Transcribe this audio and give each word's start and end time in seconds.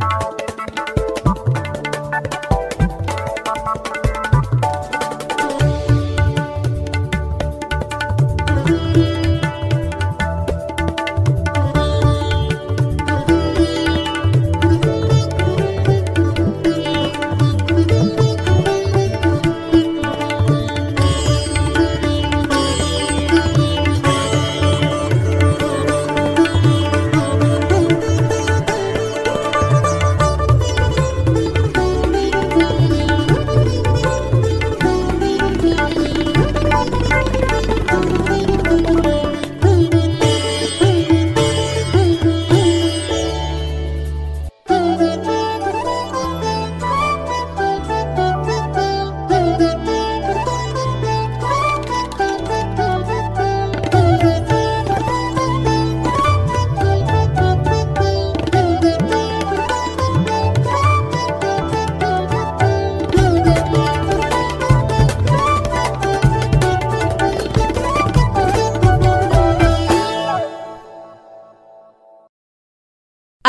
Bye. 0.00 0.39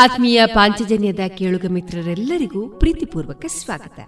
ಆತ್ಮೀಯ 0.02 0.46
ಪಾಂಚಜನ್ಯದ 0.46 1.18
ಕೇಳುಗ 1.28 1.64
ಮಿತ್ರರೆಲ್ಲರಿಗೂ 1.68 2.68
ಪ್ರೀತಿಪೂರ್ವಕ 2.68 3.44
ಸ್ವಾಗತ. 3.48 4.00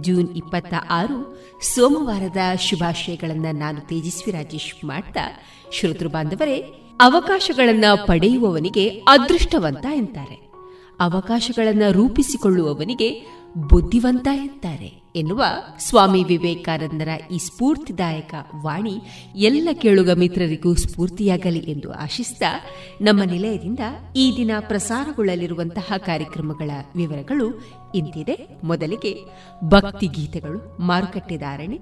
ಜೂನ್ 0.00 0.36
ಇಪ್ಪತ್ತ 0.36 0.74
ಆರು, 0.90 1.44
ಸೋಮವಾರದ 1.74 2.56
ಶುಭಾಶಯಗಳನ್ನು 2.56 3.58
ನಾನು 3.58 3.80
ತೇಜಸ್ವಿ 3.80 4.32
ರಾಜೇಶ್ 4.32 4.84
ಮಾಡ್ತಾ, 4.84 5.42
ಶ್ರೋತೃ 5.72 6.08
ಬಾಂಧವರೇ, 6.08 6.64
ಅವಕಾಶಗಳನ್ನು 7.00 8.06
ಪಡೆಯುವವನಿಗೆ 8.06 8.88
ಅದೃಷ್ಟವಂತ 8.88 9.86
ಎಂತಾರೆ. 9.94 10.52
ಅವಕಾಶಗಳನ್ನು 11.00 11.92
ರೂಪಿಸಿಕೊಳ್ಳುವವನಿಗೆ 11.92 13.26
ಬುದ್ಧಿವಂತ 13.56 14.28
ಎಂತಾರೆ. 14.32 14.99
ಎನ್ನುವ 15.16 15.44
ಸ್ವಾಮಿ 15.78 16.24
ವಿವೇಕಾನಂದರ 16.24 17.08
ಈ 17.30 17.38
ಸ್ಫೂರ್ತಿದಾಯಕ 17.38 18.34
ವಾಣಿ 18.62 19.02
ಎಲ್ಲ 19.36 19.68
ಕೇಳುಗ 19.72 20.10
ಮಿತ್ರರಿಗೂ 20.10 20.74
ಸ್ಫೂರ್ತಿಯಾಗಲಿ 20.74 21.58
ಎಂದು 21.58 21.92
ಆಶಿಸ್ತಾ 21.92 22.60
ನಮ್ಮ 23.00 23.22
ನಿಲಯದಿಂದ 23.22 23.78
ಈ 24.16 24.34
ದಿನ 24.36 24.50
ಪ್ರಸಾರಗೊಳ್ಳಲಿರುವಂತಹ 24.60 25.96
ಕಾರ್ಯಕ್ರಮಗಳ 25.96 26.70
ವಿವರಗಳು 26.96 27.60
ಇಂತಿದೆ. 27.94 28.60
ಮೊದಲಿಗೆ 28.64 29.24
ಭಕ್ತಿ 29.64 30.06
ಗೀತೆಗಳು 30.06 30.76
ಮಾರುಕಟ್ಟೆದಾರಣೆ 30.80 31.78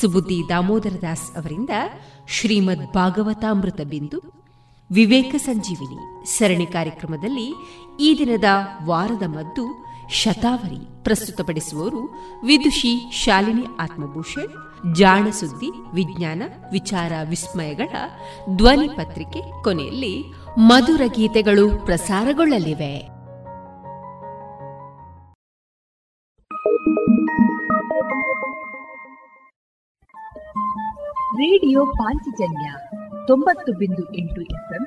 ಸುಬುದ್ದಿ 0.00 0.42
ದಾಮೋದರ 0.48 0.96
ದಾಸ್ 1.02 1.36
ಅವರಿಂದ 1.36 1.70
ಶ್ರೀಮದ್ 2.28 2.92
ಭಾಗವತಾಮೃತ 2.92 3.80
ಬಿಂದು, 3.80 4.44
ವಿವೇಕ 4.92 5.34
ಸಂಜೀವಿನಿ 5.34 6.26
ಸರಣಿ 6.26 6.66
ಕಾರ್ಯಕ್ರಮದಲ್ಲಿ 6.66 7.54
ಈ 8.00 8.16
ದಿನದ 8.18 8.44
ವಾರದ 8.84 9.22
ಮದ್ದು 9.22 9.85
ಶತಾವರಿ 10.10 11.04
ಪ್ರಸ್ತುತಪಡಿಸುವವರು 11.04 12.14
ವಿದುಷಿ 12.46 13.10
ಶಾಲಿನಿ 13.12 13.64
ಆತ್ಮಭೂಷಣ್, 13.80 14.94
ಜಾಣ 14.94 15.30
ಸುದ್ದಿ 15.30 15.70
ವಿಜ್ಞಾನ 15.94 16.42
ವಿಚಾರ 16.72 17.12
ವಿಸ್ಮಯಗಳ 17.28 17.88
ಧ್ವನಿ 18.56 18.88
ಪತ್ರಿಕೆ 18.88 19.62
ಕೊನೆಯಲ್ಲಿ 19.62 20.24
ಮಧುರ 20.58 21.00
ಗೀತೆಗಳು 21.06 21.84
ಪ್ರಸಾರಗೊಳ್ಳಲಿವೆ. 21.84 23.16
ರೇಡಿಯೋ 31.36 31.86
ಪಾಂಚಜನ್ಯ 31.86 32.72
ತೊಂಬತ್ತು 33.26 33.72
ಬಿಂದು 33.72 34.14
ಎಂಟು 34.14 34.40
ಎಫ್ಎಂ 34.40 34.86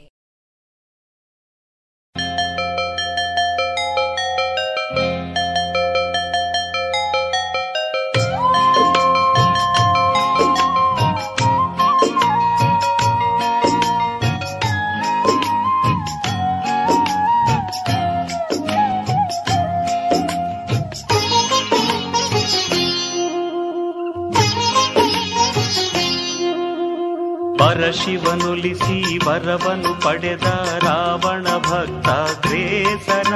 ಪರಶಿವನುಲಿಸಿ 28.31 29.17
ವರವನು 29.17 30.01
ಪಡೆದ 30.01 30.43
ರಾವಣ 30.83 31.43
ಭಕ್ತ 31.43 32.09
ಗ್ರೇಸರ 32.47 33.33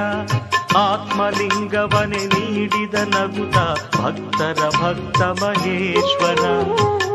ಆತ್ಮಲಿಂಗವನೆ 0.77 2.25
ನೀಡಿದ 2.25 2.93
ನಗುತ 2.93 3.57
ಭಕ್ತರ 4.01 4.69
ಭಕ್ತ 4.69 5.21
ಮಹೇಶ್ವರ. 5.21 6.63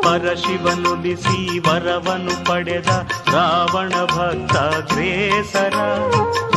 ಪರಶಿವನುಲಿಸಿ 0.01 1.59
ವರವನು 1.59 2.45
ಪಡೆದ 2.45 2.89
ರಾವಣ 3.33 3.89
ಭಕ್ತ 3.89 4.57
ಗ್ರೇಸರ 4.93 5.75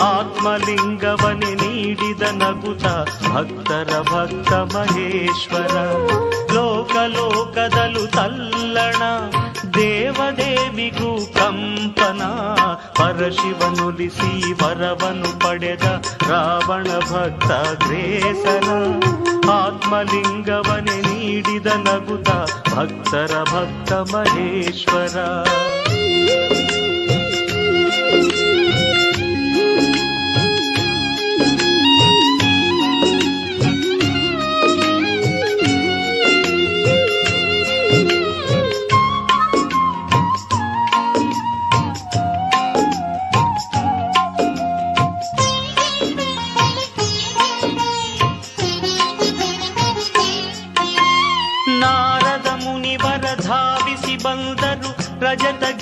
ಆತ್ಮಲಿಂಗವನೆ 0.03 1.53
ನೀಡಿದ 1.53 2.21
ನಗುತ 2.21 2.83
ಭಕ್ತರ 3.29 4.01
ಭಕ್ತ 4.01 4.53
ಮಹೇಶ್ವರ. 4.53 5.75
ಲೋಕ 6.53 6.95
ಲೋಕದಲು 6.95 8.11
ತಲ್ಲಣ 8.11 9.01
ದೇವದೇವಿಗೂ 9.73 11.33
ಕಂಪನ 11.33 12.21
ಪರಶಿವನುಲಿಸಿ 12.97 14.53
ವರವನು 14.53 15.39
ಪಡೆದ 15.39 15.83
ರಾವಣ 16.29 16.83
ಭಕ್ತ 16.83 17.47
ಗ್ರೇಸನ. 17.83 18.69
ಆತ್ಮಲಿಂಗವನೆ 19.51 21.01
ನೀಡಿದ 21.01 21.65
ನಗುತ 21.65 22.29
ಭಕ್ತರ 22.73 23.43
ಭಕ್ತ 23.43 23.93
ಮಹೇಶ್ವರ. 23.93 25.15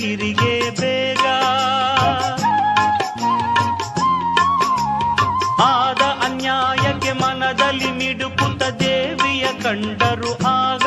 ರಜತಗಿರಿಗೆ 0.02 0.70
ಬೇಗ. 0.70 1.26
ಆದ 5.62 6.02
ಅನ್ಯಾಯಕ್ಕೆ 6.24 7.12
ಮನದಲ್ಲಿ 7.12 7.92
ಮಿಡುಕುತ್ತ 7.92 8.64
ದೇವಿಯ 8.64 9.48
ಕಂಡರು 9.64 10.34
ಆಗ. 10.48 10.86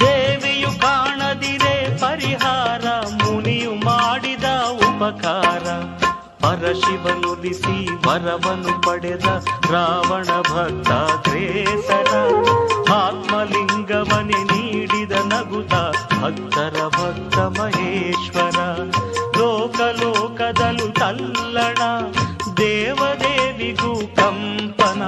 ದೇವಿಯು 0.00 0.80
ಕಾಣದಿರೆ 0.80 1.98
ಪರಿಹಾರ, 1.98 2.84
ಮುನಿಯು 3.22 3.74
ಮಾಡಿದ 3.74 4.44
ಉಪಕಾರ. 4.72 5.64
ಪರಶಿವನುಲಿಸಿ 6.42 7.94
ವರವನು 8.06 8.82
ಪಡೆದ 8.82 9.26
ರಾವಣ 9.70 10.24
ಭಕ್ತ 10.24 10.90
ಗ್ರೇಸರ 11.28 12.12
ಭಕ್ತರ 16.28 16.88
ಭಕ್ತ 16.88 17.38
ಮಹೇಶ್ವರ, 17.38 18.56
ಲೋಕ 19.38 19.80
ಲೋಕದಲು 19.80 20.92
ತಲ್ಲಣ, 20.92 21.78
ದೇವದೇವಿಗೂ 22.56 24.06
ಕಂಪನ 24.16 25.02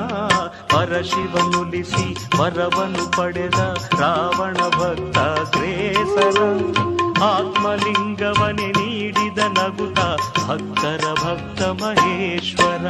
ಪರಶಿವನುಲಿಸಿ 0.72 2.16
ವರವನು 2.40 3.16
ಪಡೆದ 3.16 3.60
ರಾವಣ 4.00 4.56
ಭಕ್ತ 4.56 5.18
ಗ್ರೇಸರ 5.56 6.38
ಆತ್ಮಲಿಂಗವನೆ 7.22 8.66
ನೀಡಿದ 8.66 9.38
ನಗುತ 9.38 9.98
ಭಕ್ತರ 10.46 11.04
ಭಕ್ತ 11.14 11.62
ಮಹೇಶ್ವರ. 11.62 12.86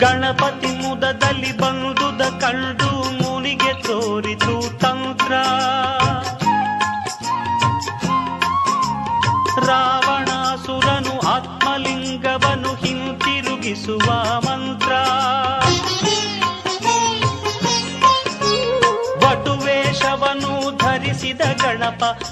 ಗಣಪತಿ 0.00 0.66
ಮುದದಲ್ಲಿ 0.66 1.56
ಬಂದುದ 1.56 2.20
ಕಂಡು 2.40 2.90
ಮುನಿಗೆ 3.22 3.82
ತೋರಿತು 3.82 4.78
ತಂತ್ರ. 4.78 5.32
ರಾವಣಾಸುರನು 9.66 11.20
ಆತ್ಮಲಿಂಗವನ್ನು 11.20 12.74
ಹಿಂತಿರುಗಿಸುವ 12.74 14.12
ಮಂತ್ರ. 14.40 14.92
ವಟುವೇಷವನ್ನು 19.26 20.76
ಧರಿಸಿದ 20.76 21.40
ಗಣ 21.40 21.82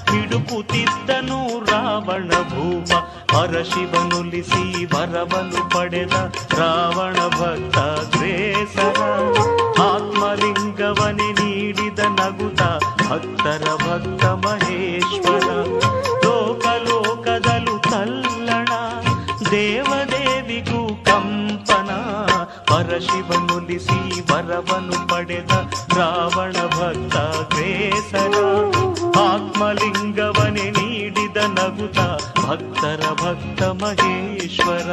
ಮಂಟಪ 0.09 0.21
ಹಿಡುಕುತ್ತಿದ್ದನು 0.21 1.65
ರಾವಣ 1.65 2.29
ಭೂಪ. 2.29 2.93
ಪರಶಿವನುಲಿಸಿ 3.31 4.85
ವರವನು 4.85 5.69
ಪಡೆದ 5.69 6.13
ರಾವಣ 6.59 7.15
ಭಕ್ತ 7.27 7.77
ಗ್ರೇಸರ 8.15 9.01
ಆತ್ಮಲಿಂಗವನೆ 9.81 11.31
ನೀಡಿದ 11.31 11.99
ನಗುತ 11.99 12.61
ಭಕ್ತರ 13.07 13.63
ಭಕ್ತ 13.75 14.25
ಮಹೇಶ್ವರ. 14.25 15.38
ವರವನು 24.49 25.07
ಪಡೆದ 25.07 25.51
ರಾವಣ 25.97 26.55
ಭಕ್ತ 26.67 27.15
ಗ್ರೇಸರ 27.53 28.35
ಆತ್ಮಲಿಂಗವನೆ 29.21 30.65
ನೀಡಿದ 30.69 31.37
ನಗುತ 31.37 31.99
ಭಕ್ತರ 32.45 33.01
ಭಕ್ತ 33.23 33.61
ಮಹೇಶ್ವರ. 33.83 34.89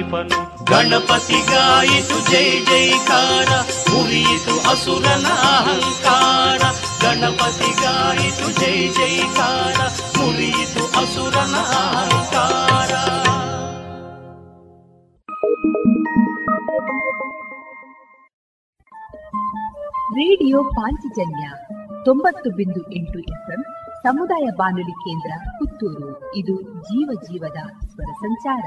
ಲಂಕಾಧಿಪನು 0.00 0.64
ಗಣಪತಿಗಾಯಿತು 0.64 2.30
ಜೈ 2.30 2.64
ಜೈಕಾರ, 2.64 3.48
ಮುರಿಯಿತು 3.94 4.70
ಅಸುರನ 4.70 5.26
ಅಹಂಕಾರ. 5.26 6.58
ಗಣಪತಿಗಾಯಿತು 7.02 8.60
ಜೈ 8.60 8.88
ಜೈಕಾರ, 8.88 9.76
ಮುರಿಯಿತು 10.18 10.84
ಅಸುರನ 10.84 11.56
ಅಹಂಕಾರ. 11.56 12.92
ರೇಡಿಯೋ 20.12 20.64
ಪಾಂಚಜನ್ಯ 20.64 21.50
ತೊಂಬತ್ತು 22.04 22.50
ಬಿಂದು 22.50 22.92
ಎಂಟು 22.92 23.18
ಎಫ್ಎಂ 23.18 23.62
ಸಮುದಾಯ 24.02 24.46
ಬಾನುಲಿ 24.56 24.92
ಕೇಂದ್ರ 24.92 25.32
ಪುತ್ತೂರು. 25.50 26.34
ಇದು 26.36 26.62
ಜೀವ 26.62 27.20
ಜೀವದ 27.22 27.86
ಸ್ವರ 27.86 28.12
ಸಂಚಾರ. 28.12 28.66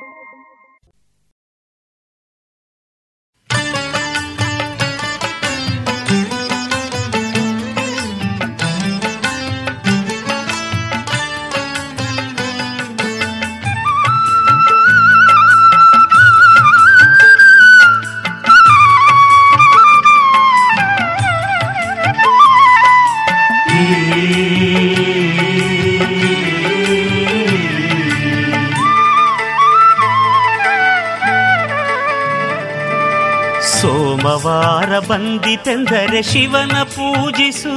ಸೋಮವಾರ 34.41 34.99
ಬಂದಿತೆಂದರೆ 34.99 36.21
ಶಿವನ 36.21 36.83
ಪೂಜಿಸು, 36.83 37.73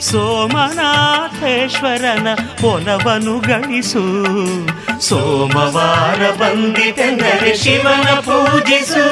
ಸೋಮನಾಥೇಶ್ವರನ 0.00 2.28
ಒಲವನು 2.64 3.40
ಗಳಿಸು. 3.40 4.04
ಸೋಮವಾರ 5.08 6.30
ಬಂದಿತೆಂದರೆ 6.40 7.56
ಶಿವನ 7.56 8.08
ಪೂಜಿಸು, 8.26 9.06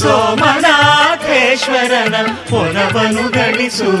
ಸೋಮನಾಥೇಶ್ವರನ 0.00 2.14
ಒಲವನು 2.52 3.32
ಗಳಿಸು 3.32 3.92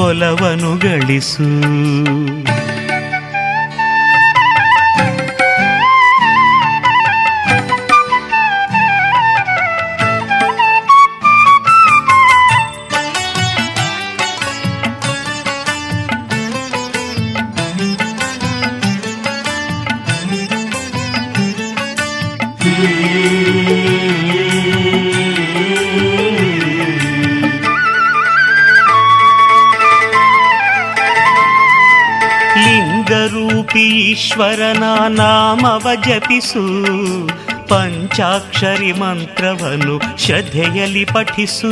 ಒಲವನು 0.00 0.78
ಗಳಿಸು. 0.78 1.58
ಈಶ್ವರನ 34.27 34.85
ನಾಮವ 35.17 35.87
ಜಪಿಸು 36.05 36.63
ಪಂಚಾಕ್ಷರಿ 37.69 38.91
ಮಂತ್ರವನ್ನು 38.99 39.95
ಶ್ರದ್ಧೆಯಲ್ಲಿ 40.23 41.03
ಪಠಿಸು 41.13 41.71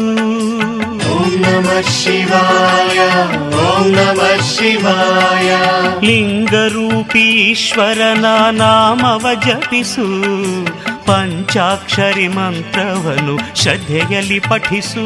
ಓಂ 1.14 1.34
ನಮ 1.44 1.68
ಶಿವಾಯ 1.98 3.00
ಓಂ 3.64 3.84
ನಮ 3.98 4.22
ಶಿವಾಯ 4.50 5.50
ಲಿಂಗರೂಪಿ 6.06 7.26
ಈಶ್ವರನ 7.46 8.26
ನಾಮವ 8.60 9.28
ಜಪಿಸು 9.48 10.08
ಪಂಚಾಕ್ಷರಿ 11.06 12.28
ಮಂತ್ರವನ್ನು 12.38 13.36
ಶ್ರದ್ಧೆಯಲ್ಲಿ 13.56 14.40
ಪಠಿಸು 14.46 15.06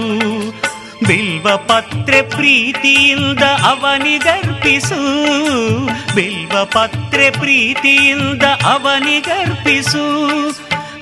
ಬಿಲ್ವ 1.06 1.56
ಪತ್ರೆ 1.56 2.22
ಪ್ರೀತಿಯಿಂದ 2.22 3.42
ಅವನಿಗರ್ಪಿಸು 3.42 5.00
ಬಿಲ್ವ 6.14 6.64
ಪತ್ರೆ 6.64 7.30
ಪ್ರೀತಿಯಿಂದ 7.30 8.42
ಅವನಿಗರ್ಪಿಸು 8.42 10.04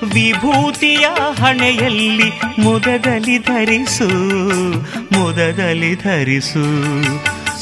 ವಿಭೂತಿಯ 0.03 1.07
ಹಣೆಯಲ್ಲಿ 1.43 2.31
ಮುದದಲ್ಲಿ 2.59 3.37
ಧರಿಸು 3.37 4.09
ಮುದದಲ್ಲಿ 5.19 5.95
ಧರಿಸು. 5.95 6.65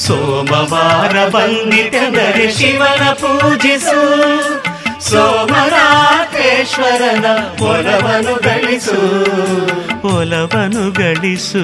ಸೋಮವಾರ 0.08 1.30
ಬಂದಿತೆಂದರೆ 1.30 2.52
ಶಿವನ 2.52 3.10
ಪೂಜಿಸು. 3.10 5.10
ಸೋಮನಾಥೇಶ್ವರನ 5.10 7.26
ಮೊಲವನ್ನು 7.60 8.36
ಗಳಿಸು. 8.36 9.87
ಒಲವನು 10.04 10.92
ಗಳಿಸು. 10.92 11.64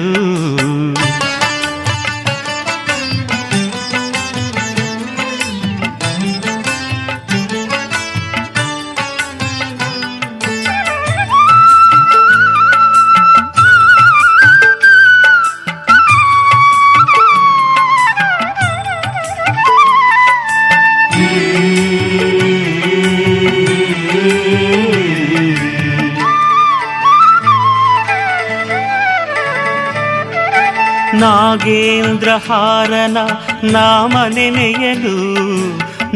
ನಾಗೇಂದ್ರ 31.54 32.28
ಹಾರನ 32.28 33.16
ನಾಮ 33.64 34.12
ನೆನೆಯಲು 34.28 35.18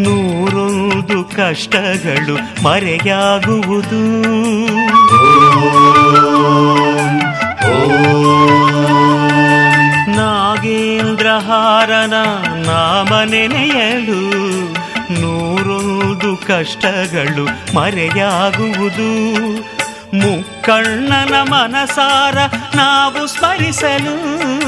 ನೂರೊಂದು 0.00 1.24
ಕಷ್ಟಗಳು 1.24 2.64
ಮರೆಯಾಗುವುದು. 2.64 4.02
ನಾಗೇಂದ್ರಹಾರನ 10.16 12.14
ನಾಮ 12.66 13.22
ನೆನೆಯಲು 13.22 14.20
ನೂರೊಂದು 15.20 16.36
ಕಷ್ಟಗಳು 16.36 17.76
ಮರೆಯಾಗುವುದು. 17.76 19.08
ಮುಕ್ಕಣ್ಣನ 20.14 21.34
ಮನಸಾರ 21.42 22.38
ನಾವು 22.76 23.26
ಸ್ಮರಿಸಲು 23.26 24.67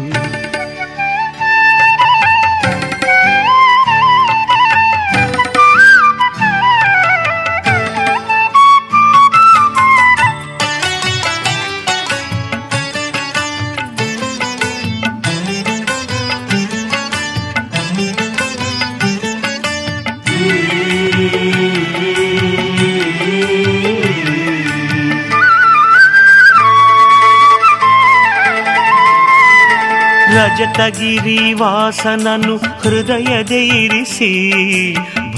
ರಜತಗಿರಿ 30.51 31.53
ವಾಸನನು 31.53 32.57
ಹೃದಯದ 32.57 33.51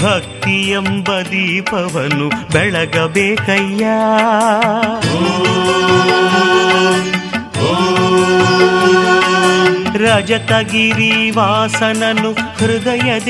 ಭಕ್ತಿ 0.02 0.70
ಎಂಬ 0.70 1.20
ದೀಪವನ್ನು 1.20 2.52
ಬೆಳಗಬೇಕಯ್ಯ. 2.52 3.84
ರಜತಗಿರಿ 9.98 11.30
ವಾಸನನು 11.30 12.32
ಹೃದಯದ 12.32 13.28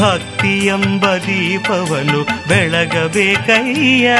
ಭಕ್ತಿ 0.00 0.66
ಎಂಬ 0.66 1.06
ದೀಪವನ್ನು 1.06 2.48
ಬೆಳಗಬೇಕಯ್ಯ. 2.48 4.10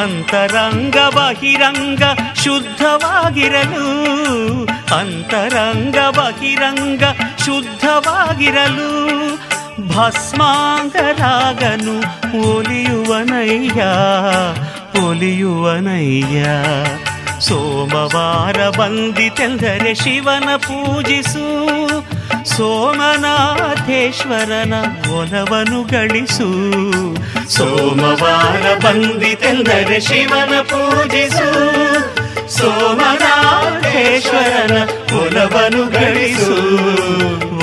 ಅಂತರಂಗ 0.00 0.96
ಬಹಿರಂಗ 1.14 2.02
ಶುದ್ಧವಾಗಿರಲು 2.44 4.25
ಅಂತರಂಗ 4.92 5.98
ಬಹಿರಂಗ 5.98 7.02
ಶುದ್ಧವಾಗಿರಲು 7.44 8.90
ಭಸ್ಮಾಂಗರಾಗನು 9.88 11.96
ಒಲಿಯುವನಯ್ಯ 12.54 13.82
ಒಲಿಯುವನಯ್ಯ. 15.06 16.46
ಸೋಮವಾರ 17.40 18.68
ಬಂದಿತೆಂದರೆ 18.68 19.94
ಶಿವನ 19.94 20.56
ಪೂಜಿಸು, 20.56 21.46
ಸೋಮನಾಥೇಶ್ವರನ 22.56 24.74
ಒಲವನು 25.10 25.82
ಗಳಿಸು. 25.82 26.48
ಸೋಮವಾರ 27.50 28.78
ಬಂದಿತೆಂದರೆ 28.78 30.00
ಶಿವನ 30.00 30.60
ಪೂಜಿಸು 30.60 31.76
ಸೋಮನಾಥೇಶ್ವರನ 32.48 34.88
ಒಲವನು 35.16 35.90
ಗಳಿಸು. 35.90 36.78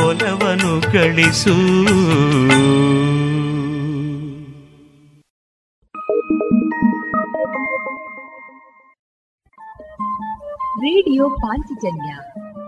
ಒಲವನು 0.08 0.92
ಗಳಿಸು. 0.92 1.54
ರೇಡಿಯೋ 10.78 11.30
ಪಾಂಚಜನ್ಯ 11.30 12.16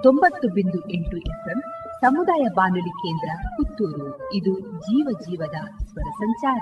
ತೊಂಬತ್ತು 0.03 0.47
ಬಿಂದು 0.47 0.91
ಎಂಟು 0.91 1.17
ಎಫ್ಎಂ 1.17 1.63
ಸಮುದಾಯ 2.01 2.45
ಬಾನುಲಿ 2.55 2.81
ಕೇಂದ್ರ 2.81 3.29
ಪುತ್ತೂರು. 3.57 4.33
ಇದು 4.33 4.59
ಜೀವ 4.59 5.17
ಜೀವದ 5.21 5.83
ಸ್ವರ 5.83 6.01
ಸಂಚಾರ. 6.01 6.61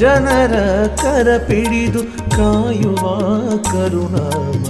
ಜನರ 0.00 0.54
ಕರ 1.00 1.28
ಪಿಡಿದು 1.46 2.02
ಕಾಯುವ 2.36 3.04
ಕರುಣಾಮಯನೇ 3.70 4.67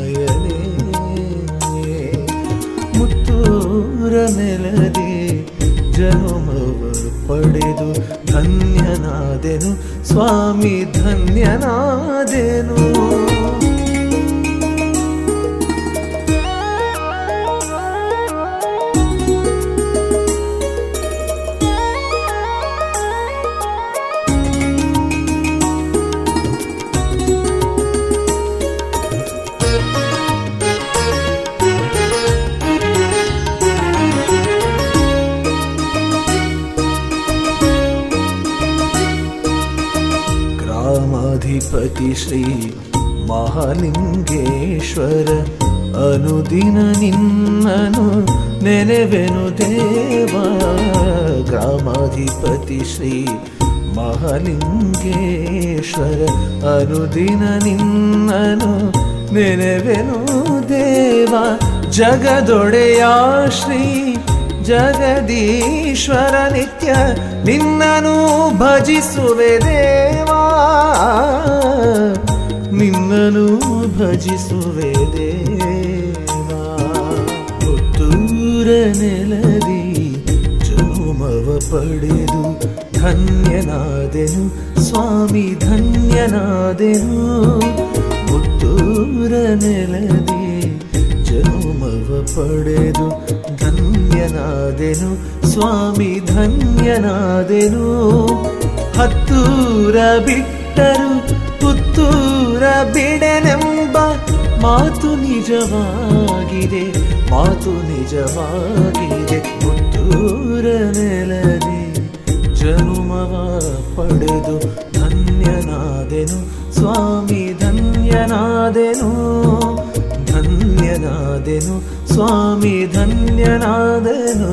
ಧನ್ಯನಾದೆನು 123.59 124.51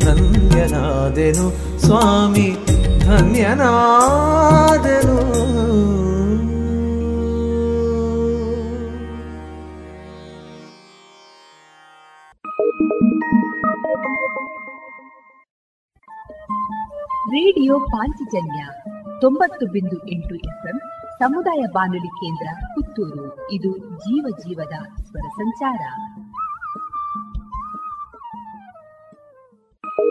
ಧನ್ಯನಾದೆನು 0.00 1.46
ಸ್ವಾಮಿ, 1.78 2.48
ಧನ್ಯನಾದೆನು. 3.00 3.78
ರೇಡಿಯೋ 17.28 17.80
ಪಾಂಚಜನ್ಯ 17.80 18.66
ತೊಂಬತ್ತು 19.20 19.66
ಬಿಂದು 19.66 20.08
ಎಂಟು 20.12 20.34
ಎಫ್ಎಂ 20.34 20.78
ಸಮುದಾಯ 21.18 21.62
ಬಾನುಲಿ 21.74 22.08
ಕೇಂದ್ರ 22.08 22.48
ಪುತ್ತೂರು. 22.66 23.50
ಇದು 23.52 23.78
ಜೀವ 23.78 24.26
ಜೀವದ 24.38 24.76
ಸ್ವರ 25.02 25.28
ಸಂಚಾರ. 25.28 25.80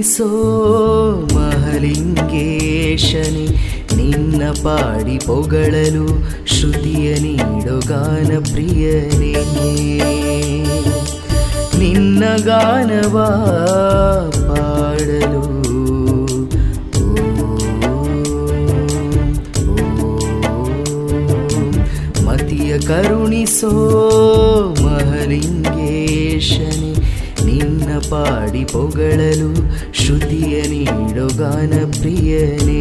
ಕರುಣಿಸೋ 0.00 0.28
ಮಹಲಿಂಗೇಶನೆ, 1.36 3.46
ನಿನ್ನ 3.96 4.42
ಪಾಡಿ 4.64 5.16
ಪೊಗಳಲು 5.26 6.06
ಶ್ರುತಿಯ 6.46 7.08
ನೀಡೋ 7.24 7.76
ಗಾನ 7.88 8.30
ಪ್ರಿಯನೇ. 8.50 9.34
ನಿನ್ನ 11.78 12.22
ಗಾನವ 12.44 13.16
ಪಾಡಲು 14.48 15.44
ಮತಿಯ 22.26 22.72
ಕರುಣಿಸೋ 22.88 23.72
ಮಹಲಿಂಗೇಶನೆ. 24.84 26.89
ನಿನ್ನ 27.90 28.02
ಪಾಡಿ 28.10 28.60
ಪೊಗಳಲು 28.64 29.48
ಶ್ರುತಿಯ 29.92 30.56
ನೀಡೋ 30.62 31.24
ಗಾನ 31.38 31.72
ಪ್ರಿಯನೇ. 32.00 32.80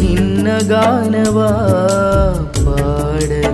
ನಿನ್ನ 0.00 0.46
ಗಾನವ 0.68 1.38
ಪಾಡಲು 2.64 3.53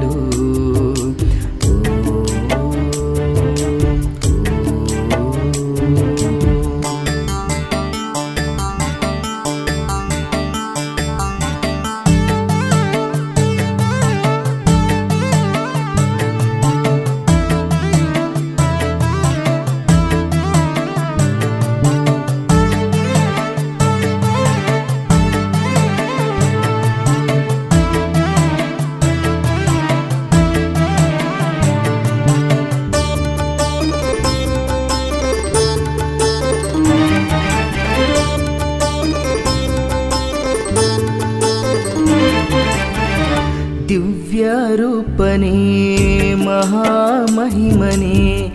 ಮಹಾಮಹಿಮನೆ 47.41 48.49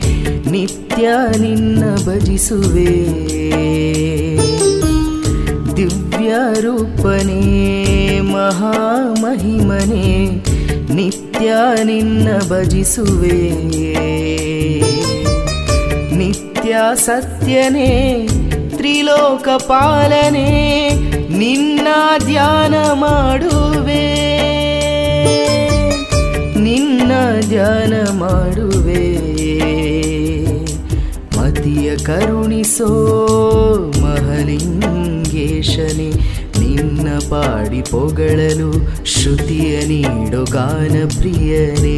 ನಿತ್ಯ 0.52 1.08
ನಿನ್ನ 1.40 1.96
ಭಜಿಸುವೆ. 1.96 3.06
ದಿವ್ಯರೂಪನೇ 5.78 7.40
ಮಹಾಮಹಿಮನೆ, 8.20 10.26
ನಿತ್ಯ 10.94 11.54
ನಿನ್ನ 11.84 12.28
ಭಜಿಸುವೆ. 12.50 13.50
ನಿತ್ಯ 16.16 16.78
ಸತ್ಯನೇ, 16.96 18.28
ತ್ರಿಲೋಕ 18.78 19.50
ಪಾಲನೆ, 19.50 21.38
ನಿನ್ನ 21.38 21.88
ಧ್ಯಾನ 22.26 22.94
ಮಾಡುವೆ. 22.94 24.15
ನಿನ್ನ 26.76 27.12
ಧ್ಯಾನ 27.50 27.94
ಮಾಡುವೆ. 28.20 29.04
ಮತಿಯ 31.38 31.98
ಕರುಣಿಸೋ 31.98 32.90
ಮಹಲಿಂಗೇಶನೆ 34.02 36.10
ನಿನ್ನ 36.60 37.20
ಪಾಡಿ 37.30 37.82
ಪೊಗಳಲು 37.82 38.72
ಶ್ರುತಿಯ 39.06 39.86
ನೀಡೋ 39.86 40.44
ಗಾನ 40.44 41.20
ಪ್ರಿಯನೇ 41.20 41.98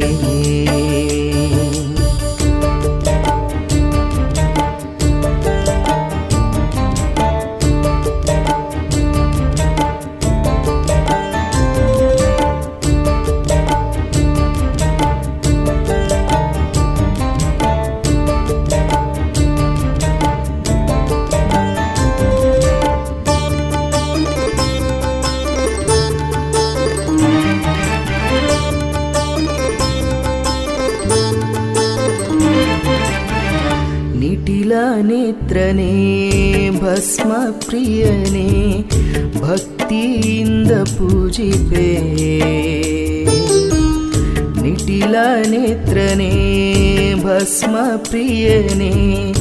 ಪ್ರಿಯನೇ 48.09 49.33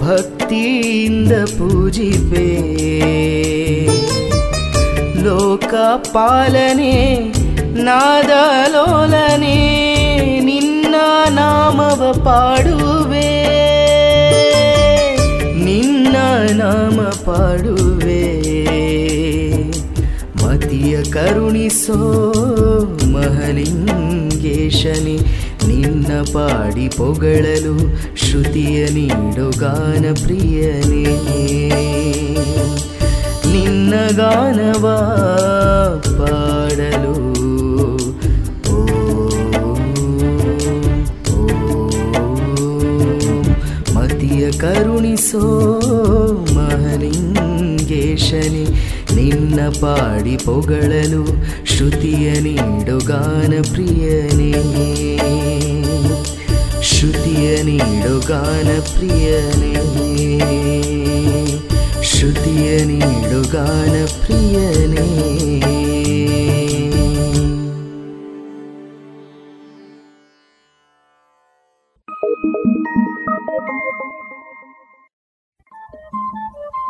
ಭಕ್ತಿಯಿಂದ 0.00 1.32
ಪೂಜಿಪೆ. 1.32 2.46
ಲೋಕಪಾಲನೆ 5.22 7.18
ನಾದಲೋಲನೆ 7.82 9.56
ನಿನ್ನ 10.40 10.94
ನಾಮವ 11.28 12.20
ಪಾಡುವೆ. 12.24 13.54
ನಿನ್ನ 15.64 16.16
ನಾಮ 16.50 17.00
ಪಾಡುವೆ. 17.00 18.44
ಮತಿಯ 20.44 21.02
ಕರುಣಿಸೋ 21.02 22.32
ಮಹಲಿಂಗೇಶನೆ 23.12 25.43
ನಿನ್ನ 26.04 26.22
ಪಾಡಿ 26.32 26.86
ಪೊಗಳಲು 26.96 27.74
ಶ್ರುತಿಯ 28.22 28.78
ನೀಡು 28.96 29.46
ಗಾನ 29.60 30.04
ಪ್ರಿಯನೇ. 30.22 31.04
ನಿನ್ನ 33.52 33.94
ಗಾನವ 34.18 34.84
ಪಾಡಲು 36.18 37.14
ಮತಿಯ 43.94 44.44
ಕರುಣಿಸೋ 44.60 45.44
ಮಹಲಿಂಗೇಶನಿ, 46.58 48.66
ನಿನ್ನ 49.16 49.60
ಪಾಡಿ 49.80 50.36
ಪೊಗಳಲು 50.44 51.24
ಶ್ರುತಿಯ 51.64 52.40
ನೀಡು 52.40 52.98
ಗಾನ 53.06 53.54
ಪ್ರಿಯನೇ. 53.72 54.52
ಶ್ರುತಿಯ 57.74 57.94
ನೀಡೋ 57.94 58.18
ಗಾನ 58.18 58.68
ಪ್ರಿಯನೇ. 58.94 59.74
ಶ್ರುತಿಯ 62.02 62.84
ನೀಡುಗಾನ 62.84 63.94
ಪ್ರಿಯನೇ. 64.20 65.10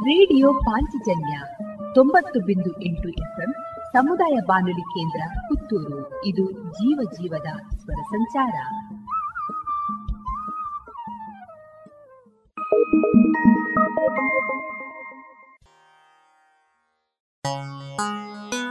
ರೇಡಿಯೋ 0.00 0.52
ಪಾಂಚಜನ್ಯ 0.52 1.38
ತೊಂಬತ್ತು 1.94 2.40
ಬಿಂದು 2.40 2.82
ಎಂಟು 2.82 3.08
ಎಫ್ಎಂ 3.08 3.54
ಸಮುದಾಯ 3.92 4.34
ಬಾನುಲಿ 4.46 4.82
ಕೇಂದ್ರ 4.82 5.40
ಪುತ್ತೂರು. 5.40 6.24
ಇದು 6.24 6.52
ಜೀವ 6.72 7.00
ಜೀವದ 7.12 7.76
ಸ್ವರ 7.76 8.02
ಸಂಚಾರ. 8.02 8.54
Thank 12.70 12.94
you. 18.54 18.63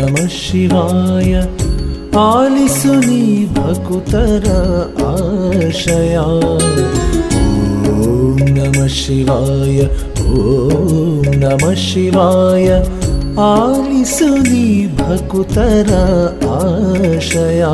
नमः 0.00 0.26
शिवाय। 0.26 1.34
आलिसुनि 2.18 3.48
भकुतर 3.52 4.46
आशया। 5.04 6.22
ॐ 7.90 8.36
नमः 8.50 8.86
शिवाय 8.86 9.80
ॐ 10.20 11.22
नमः 11.36 11.74
शिवाय। 11.74 12.68
आलिसुनि 13.38 14.96
भकुतर 15.00 15.92
आशया। 16.48 17.70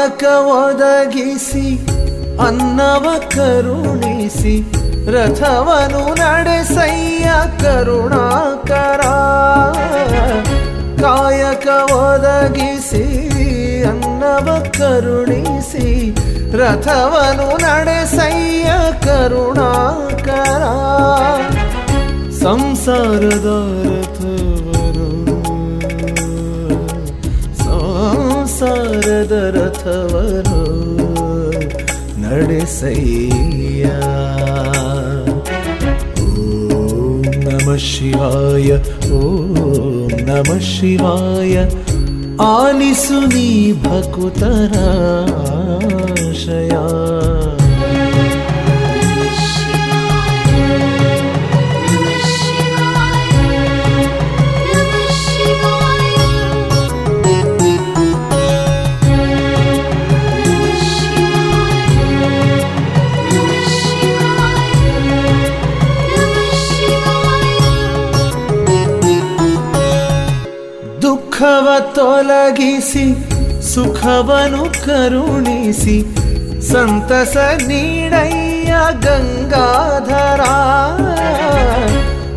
ಕಾಯಕ 0.00 0.24
ಒದಗಿಸಿ, 0.40 1.88
ಅನ್ನವ 2.38 3.06
ಕರುಣಿಸಿ, 3.28 4.60
ರಥವನು 5.12 6.14
ನಡೆಸಯ್ಯ 6.14 7.30
ಕರುಣಾಕರ. 7.60 9.00
ಕಾಯಕ 11.02 11.66
ಒದಗಿಸಿ, 11.92 13.04
ಅನ್ನವ 13.84 14.64
ಕರುಣಿಸಿ, 14.78 16.10
ರಥವನು 16.56 17.56
ನಡೆಸಯ್ಯ 17.56 18.70
ಕರುಣಾಕರ. 19.02 20.62
ಸಂಸಾರದ 22.42 23.48
ಸಂಸಾರದ 28.59 29.33
ರಥವನು 29.55 30.61
ನಡೆಸಯ್ಯ 32.23 33.85
ಓಂ 36.23 37.21
ನಮ 37.45 37.67
ಶಿವಾಯ 37.87 38.69
ಓಂ 39.19 39.53
ನಮ 40.29 40.49
ಶಿವಾಯ 40.71 41.55
ಆಲಿಸು 42.51 43.19
ನೀ 43.33 43.47
ಭಕುತರ 43.83 44.73
ದುಃಖವ 71.40 71.68
ತೊಲಗಿಸಿ, 71.94 73.04
ಸುಖವನು 73.74 74.64
ಕರುಣಿಸಿ, 74.84 76.04
ಸಂತಸ 76.68 77.36
ನೀಡಯ್ಯ 77.66 78.74
ಗಂಗಾಧರ. 79.00 80.42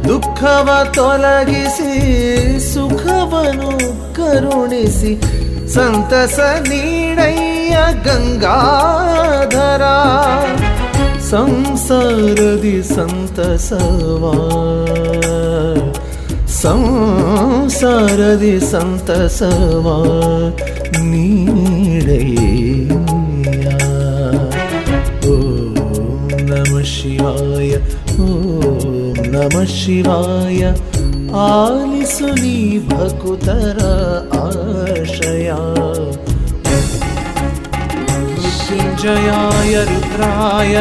ದುಃಖವ 0.08 0.70
ತೊಲಗಿಸಿ, 0.94 1.92
ಸುಖವನು 2.74 3.72
ಕರುಣಿಸಿ, 4.16 5.22
ಸಂತಸ 5.74 6.40
ನೀಡಯ್ಯ 6.40 7.78
ಗಂಗಾಧರ. 8.04 9.84
ಸಂಸಾರದಿ 11.22 12.84
ಸಂತಸವಾ. 12.84 14.38
संसारदि 16.64 18.60
सन्तसवा 18.60 19.96
नीळी 21.08 22.20
ॐ 25.32 25.44
नमः 26.50 26.84
शिवाय 26.94 27.72
ॐ 28.26 28.32
नमः 29.34 29.66
शिवाय। 29.74 30.62
आलिसुनीभकुतर 31.44 32.24
आशया। 34.44 35.60
सिञ्चयाय 38.64 39.74
रुद्राय 39.90 40.76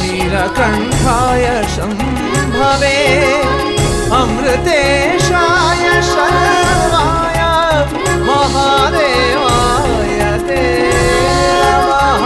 नीलकण्ठाय 0.00 1.46
शम्भवे। 1.76 2.96
अमृतेशाय 4.19 5.85
शर्वाय 6.09 7.39
महादेवाय 8.27 10.19
ते 10.47 10.61
नमः 11.67 12.23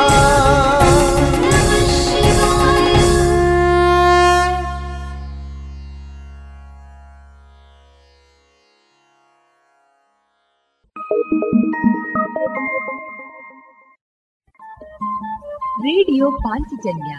ರೇಡಿಯೋ 15.84 16.28
ಪಾಂಚಜನ್ಯ 16.44 17.14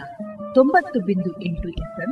ತೊಂಬತ್ತು 0.53 0.97
ಬಿಂದು 0.99 1.31
ಎಂಟು 1.43 1.67
ಎಫ್ಎಂ 1.79 2.11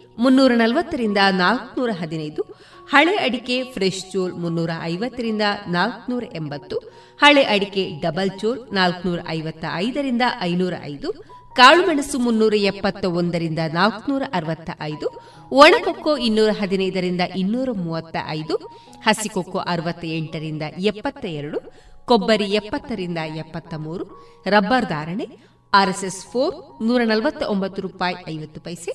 ಮುನ್ನೂರ 0.21 0.51
ನಲವತ್ತರಿಂದ 0.55 1.21
ನಾಲ್ಕುನೂರ 1.35 1.91
ಹದಿನೈದು 1.99 2.41
ಹಳೆ 2.89 3.13
ಅಡಿಕೆ 3.17 3.55
ಫ್ರೆಶ್ 3.73 4.01
ಚೋಲ್ 4.11 4.33
ಮುನ್ನೂರ 4.33 4.71
ಐವತ್ತರಿಂದ 4.83 5.45
ನಾಲ್ಕುನೂರ 5.67 6.23
ಎಂಬತ್ತು 6.33 6.77
ಹಳೆ 7.19 7.43
ಅಡಿಕೆ 7.45 7.83
ಡಬಲ್ 8.01 8.31
ಚೋಲ್ 8.39 8.59
ನಾಲ್ಕುನೂರ 8.73 9.19
ಐವತ್ತ 9.29 9.65
ಐದರಿಂದ 9.77 10.25
ಐನೂರ 10.41 10.73
ಐದು 10.83 11.09
ಕಾಳುಮೆಣಸು 11.55 12.17
ಮುನ್ನೂರ 12.19 12.55
ಎಪ್ಪತ್ತ 12.63 13.05
ಒಂದರಿಂದ 13.15 13.61
ನಾಲ್ಕುನೂರ 13.73 14.23
ಅರವತ್ತ 14.33 14.69
ಐದು 14.81 15.07
ಒಣಕೊಕ್ಕೋ 15.51 16.17
ಇನ್ನೂರ 16.17 16.51
ಹದಿನೈದರಿಂದ 16.59 17.23
ಇನ್ನೂರ 17.35 17.69
ಮೂವತ್ತ 17.77 18.17
ಐದು 18.29 18.55
ಹಸಿಕೊಕ್ಕೋ 19.01 19.59
ಅರವತ್ತ 19.67 20.05
ಎಂಟರಿಂದ 20.17 20.61
ಎಪ್ಪತ್ತ 20.83 21.25
ಎರಡು 21.33 21.59
ಕೊಬ್ಬರಿ 22.05 22.47
ಎಪ್ಪತ್ತರಿಂದ 22.53 23.19
ಎಪ್ಪತ್ತ 23.37 23.73
ಮೂರು 23.77 24.05
ರಬ್ಬರ್ 24.47 24.85
ಧಾರಣೆ 24.85 25.25
ಆರ್ಎಸ್ಎಸ್ 25.73 26.21
ಫೋರ್ 26.25 26.55
ನೂರ 26.81 27.01
ನಲವತ್ತ 27.03 27.43
ಒಂಬತ್ತು 27.45 27.81
ರೂಪಾಯಿ 27.81 28.15
ಐವತ್ತು 28.27 28.61
ಪೈಸೆ 28.61 28.93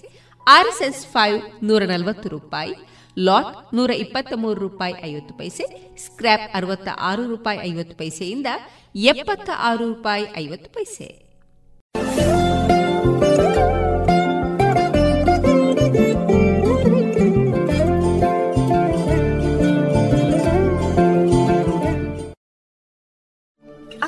ಆರ್ಎಸ್ಎಸ್ 0.49 1.07
ಫೈವ್ 1.07 1.65
ನೂರ 1.65 1.83
ನಲವತ್ತು 1.83 2.29
ರೂಪಾಯಿ, 2.29 2.75
ಲಾಟ್ 3.19 3.75
ನೂರ 3.75 3.91
ಇಪ್ಪತ್ತ 3.91 4.33
ಮೂರು 4.37 4.59
ರೂಪಾಯಿ 4.61 4.95
ಐವತ್ತು 5.05 5.35
ಪೈಸೆ, 5.35 5.65
ಸ್ಕ್ರ್ಯಾಪ್ 6.05 6.57
ಅರವತ್ತ 6.57 6.89
ಆರು 7.01 7.25
ರೂಪಾಯಿ 7.27 7.59
ಐವತ್ತು 7.71 7.97
ಪೈಸೆಯಿಂದ 7.97 8.47
ಎಪ್ಪತ್ತ 8.95 9.51
ಆರು 9.59 9.87
ರೂಪಾಯಿ 9.95 10.27
ಐವತ್ತು 10.37 10.71
ಪೈಸೆ. 10.71 11.09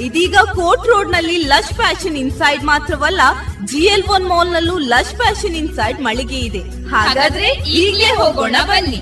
ಇದೀಗ 0.00 0.36
ಕೋರ್ಟ್ 0.54 0.86
ರೋಡ್ನಲ್ಲಿ 0.86 1.36
ಲಶ್ 1.38 1.74
ಫ್ಯಾಷನ್ 1.74 2.16
ಇನ್ಸೈಡ್ 2.16 2.64
ಮಾತ್ರವಲ್ಲ, 2.64 3.20
ಜಿಎಲ್ 3.64 4.02
ಒನ್ 4.10 4.26
ಮಾಲ್ 4.26 4.52
ನಲ್ಲೂ 4.52 4.78
ಲಶ್ 4.78 5.14
ಫ್ಯಾಷನ್ 5.16 5.56
ಇನ್ಸೈಡ್ 5.56 6.00
ಮಳಿಗೆ 6.00 6.38
ಇದೆ. 6.38 6.88
ಹಾಗಾದ್ರೆ 6.88 7.48
ಈಗಲೇ 7.68 8.04
ಹೋಗೋಣ 8.04 8.56
ಬನ್ನಿ. 8.66 9.00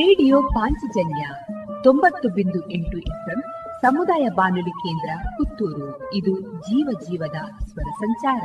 ರೇಡಿಯೋ 0.00 0.42
ಪಾಂಚಜನ್ಯ 0.42 1.28
ತೊಂಬತ್ತು 1.84 2.28
ಬಿಂದು 2.28 2.70
ಎಂಟು 2.70 2.98
ಎಫ್ಎಂ 2.98 3.40
ಸಮುದಾಯ 3.80 4.28
ಬಾನುಲಿ 4.28 4.70
ಕೇಂದ್ರ 4.70 5.28
ಪುತ್ತೂರು. 5.28 6.14
ಇದು 6.14 6.40
ಜೀವ 6.40 6.88
ಜೀವದ 7.00 7.64
ಸ್ವರ 7.64 7.90
ಸಂಚಾರ. 7.90 8.44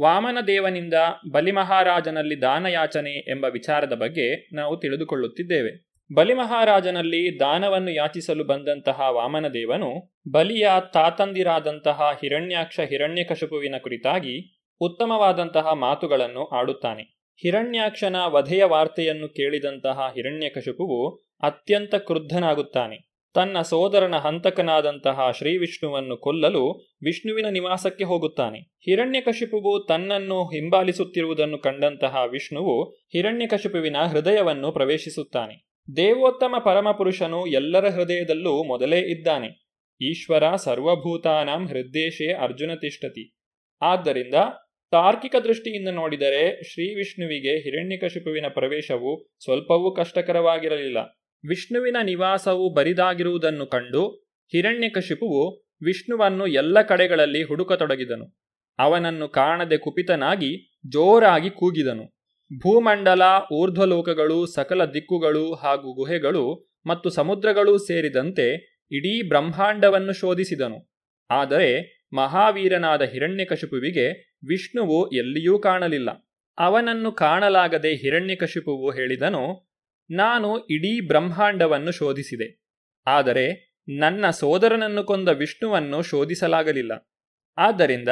ವಾಮನ 0.00 0.38
ದೇವನಿಂದ 0.46 0.94
ಬಲಿಮಹಾರಾಜನಲ್ಲಿ 1.32 2.40
ದಾನಯಾಚನೆ 2.40 3.30
ಎಂಬ 3.30 3.44
ವಿಚಾರದ 3.44 3.92
ಬಗ್ಗೆ 3.92 4.48
ನಾವು 4.52 4.76
ತಿಳಿದುಕೊಳ್ಳುತ್ತಿದ್ದೇವೆ. 4.76 5.92
ಬಲಿಮಹಾರಾಜನಲ್ಲಿ 6.14 7.40
ದಾನವನ್ನು 7.40 7.90
ಯಾಚಿಸಲು 7.90 8.44
ಬಂದಂತಹ 8.44 9.00
ವಾಮನದೇವನು 9.00 10.14
ಬಲಿಯ 10.32 10.68
ತಾತಂದಿರಾದಂತಹ 10.94 12.18
ಹಿರಣ್ಯಾಕ್ಷ 12.20 12.80
ಹಿರಣ್ಯಕಶಪುವಿನ 12.80 13.74
ಕುರಿತಾಗಿ 13.82 14.64
ಉತ್ತಮವಾದಂತಹ 14.80 15.72
ಮಾತುಗಳನ್ನು 15.72 16.46
ಆಡುತ್ತಾನೆ. 16.46 17.02
ಹಿರಣ್ಯಾಕ್ಷನ 17.36 18.16
ವಧೆಯ 18.26 18.64
ವಾರ್ತೆಯನ್ನು 18.64 19.28
ಕೇಳಿದಂತಹ 19.28 20.10
ಹಿರಣ್ಯಕಶಪುವು 20.14 21.10
ಅತ್ಯಂತ 21.42 21.94
ಕ್ರುದ್ಧನಾಗುತ್ತಾನೆ. 21.94 23.11
ತನ್ನ 23.34 23.60
ಸೋದರನ 23.60 24.16
ಹಂತಕನಾದಂತಹ 24.16 25.30
ಶ್ರೀವಿಷ್ಣುವನ್ನು 25.30 26.16
ಕೊಲ್ಲಲು 26.16 26.94
ವಿಷ್ಣುವಿನ 27.02 27.46
ನಿವಾಸಕ್ಕೆ 27.48 28.04
ಹೋಗುತ್ತಾನೆ. 28.04 28.58
ಹಿರಣ್ಯಕಶಿಪುವು 28.58 29.86
ತನ್ನನ್ನು 29.88 30.44
ಹಿಂಬಾಲಿಸುತ್ತಿರುವುದನ್ನು 30.44 31.58
ಕಂಡಂತಹ 31.58 32.16
ವಿಷ್ಣುವು 32.30 32.90
ಹಿರಣ್ಯಕಶಿಪುವಿನ 32.90 33.96
ಹೃದಯವನ್ನು 34.10 34.72
ಪ್ರವೇಶಿಸುತ್ತಾನೆ. 34.72 35.72
ದೇವೋತ್ತಮ 35.96 36.54
ಪರಮಪುರುಷನು 36.64 37.46
ಎಲ್ಲರ 37.46 37.88
ಹೃದಯದಲ್ಲೂ 37.88 38.64
ಮೊದಲೇ 38.64 38.98
ಇದ್ದಾನೆ. 38.98 39.62
ಈಶ್ವರ 40.00 40.54
ಸರ್ವಭೂತಾನಾಂ 40.54 41.68
ಹೃದ್ದೇಶೇ 41.68 42.34
ಅರ್ಜುನ 42.34 42.74
ತಿಷ್ಠತಿ 42.74 43.34
ಆದ್ದರಿಂದ 43.82 44.34
ತಾರ್ಕಿಕ 44.90 45.34
ದೃಷ್ಟಿಯಿಂದ 45.44 45.88
ನೋಡಿದರೆ 45.88 46.72
ಶ್ರೀ 46.72 46.94
ವಿಷ್ಣುವಿಗೆ 46.94 47.62
ಹಿರಣ್ಯಕಶಿಪುವಿನ 47.62 48.46
ಪ್ರವೇಶವು 48.48 49.28
ಸ್ವಲ್ಪವೂ 49.44 49.94
ಕಷ್ಟಕರವಾಗಿರಲಿಲ್ಲ. 49.94 51.21
ವಿಷ್ಣುವಿನ 51.48 51.96
ನಿವಾಸವು 52.02 52.74
ಬರಿದಾಗಿರುವುದನ್ನು 52.74 53.66
ಕಂಡು 53.66 54.08
ಹಿರಣ್ಯಕಶಿಪುವು 54.52 55.62
ವಿಷ್ಣುವನ್ನು 55.82 56.46
ಎಲ್ಲ 56.46 56.82
ಕಡೆಗಳಲ್ಲಿ 56.82 57.42
ಹುಡುಕತೊಡಗಿದನು. 57.42 58.38
ಅವನನ್ನು 58.78 59.28
ಕಾಣದೆ 59.28 59.78
ಕುಪಿತನಾಗಿ 59.78 60.78
ಜೋರಾಗಿ 60.88 61.50
ಕೂಗಿದನು. 61.50 62.04
ಭೂಮಂಡಲ, 62.58 63.22
ಊರ್ಧ್ವಲೋಕಗಳು, 63.52 64.46
ಸಕಲ 64.46 64.84
ದಿಕ್ಕುಗಳು 64.84 65.54
ಹಾಗೂ 65.54 65.94
ಗುಹೆಗಳು 65.94 66.72
ಮತ್ತು 66.86 67.10
ಸಮುದ್ರಗಳೂ 67.10 67.78
ಸೇರಿದಂತೆ 67.78 68.72
ಇಡೀ 68.92 69.28
ಬ್ರಹ್ಮಾಂಡವನ್ನು 69.28 70.12
ಶೋಧಿಸಿದನು. 70.12 70.92
ಆದರೆ 71.30 72.02
ಮಹಾವೀರನಾದ 72.12 73.02
ಹಿರಣ್ಯಕಶಿಪುವಿಗೆ 73.02 74.36
ವಿಷ್ಣುವು 74.48 75.10
ಎಲ್ಲಿಯೂ 75.10 75.58
ಕಾಣಲಿಲ್ಲ. 75.58 76.32
ಅವನನ್ನು 76.58 77.12
ಕಾಣಲಾಗದೆ 77.12 77.94
ಹಿರಣ್ಯಕಶಿಪುವು 77.94 78.90
ಹೇಳಿದನು 78.90 79.71
ನಾನು 80.12 80.48
ಇಡೀ 80.66 80.92
ಬ್ರಹ್ಮಾಂಡವನ್ನು 81.06 81.90
ಶೋಧಿಸಿದೆ. 81.90 82.48
ಆದರೆ 83.06 83.44
ನನ್ನ 83.88 84.30
ಸೋದರನನ್ನು 84.30 85.04
ಕೊಂದ 85.04 85.28
ವಿಷ್ಣುವನ್ನು 85.28 86.02
ಶೋಧಿಸಲಾಗಲಿಲ್ಲ. 86.02 86.92
ಆದ್ದರಿಂದ 87.58 88.08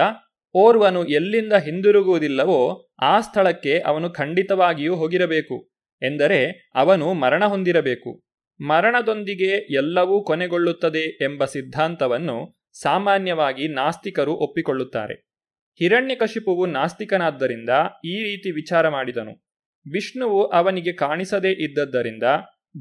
ಓರ್ವನು 0.55 1.05
ಎಲ್ಲಿಂದ 1.09 1.53
ಹಿಂದಿರುಗುವುದಿಲ್ಲವೋ 1.53 2.61
ಆ 3.03 3.21
ಸ್ಥಳಕ್ಕೆ 3.21 3.79
ಅವನು 3.81 4.11
ಖಂಡಿತವಾಗಿಯೂ 4.11 4.95
ಹೋಗಿರಬೇಕು, 4.97 5.57
ಎಂದರೆ 6.03 6.71
ಅವನು 6.75 7.15
ಮರಣ 7.15 7.45
ಹೊಂದಿರಬೇಕು. 7.45 8.11
ಮರಣದೊಂದಿಗೆ 8.61 9.51
ಎಲ್ಲವೂ 9.75 10.25
ಕೊನೆಗೊಳ್ಳುತ್ತದೆ 10.25 11.05
ಎಂಬ 11.25 11.45
ಸಿದ್ಧಾಂತವನ್ನು 11.45 12.37
ಸಾಮಾನ್ಯವಾಗಿ 12.81 13.69
ನಾಸ್ತಿಕರು 13.69 14.33
ಒಪ್ಪಿಕೊಳ್ಳುತ್ತಾರೆ. 14.37 15.15
ಹಿರಣ್ಯಕಶಿಪುವು 15.81 16.67
ನಾಸ್ತಿಕನಾದ್ದರಿಂದ 16.67 17.71
ಈ 18.05 18.17
ರೀತಿ 18.23 18.51
ವಿಚಾರ 18.51 18.89
ಮಾಡಿದನು. 18.89 19.35
ವಿಷ್ಣುವು 19.93 20.45
ಅವನಿಗೆ 20.45 20.93
ಕಾಣಿಸದೇ 20.93 21.51
ಇದ್ದದ್ದರಿಂದ 21.51 22.23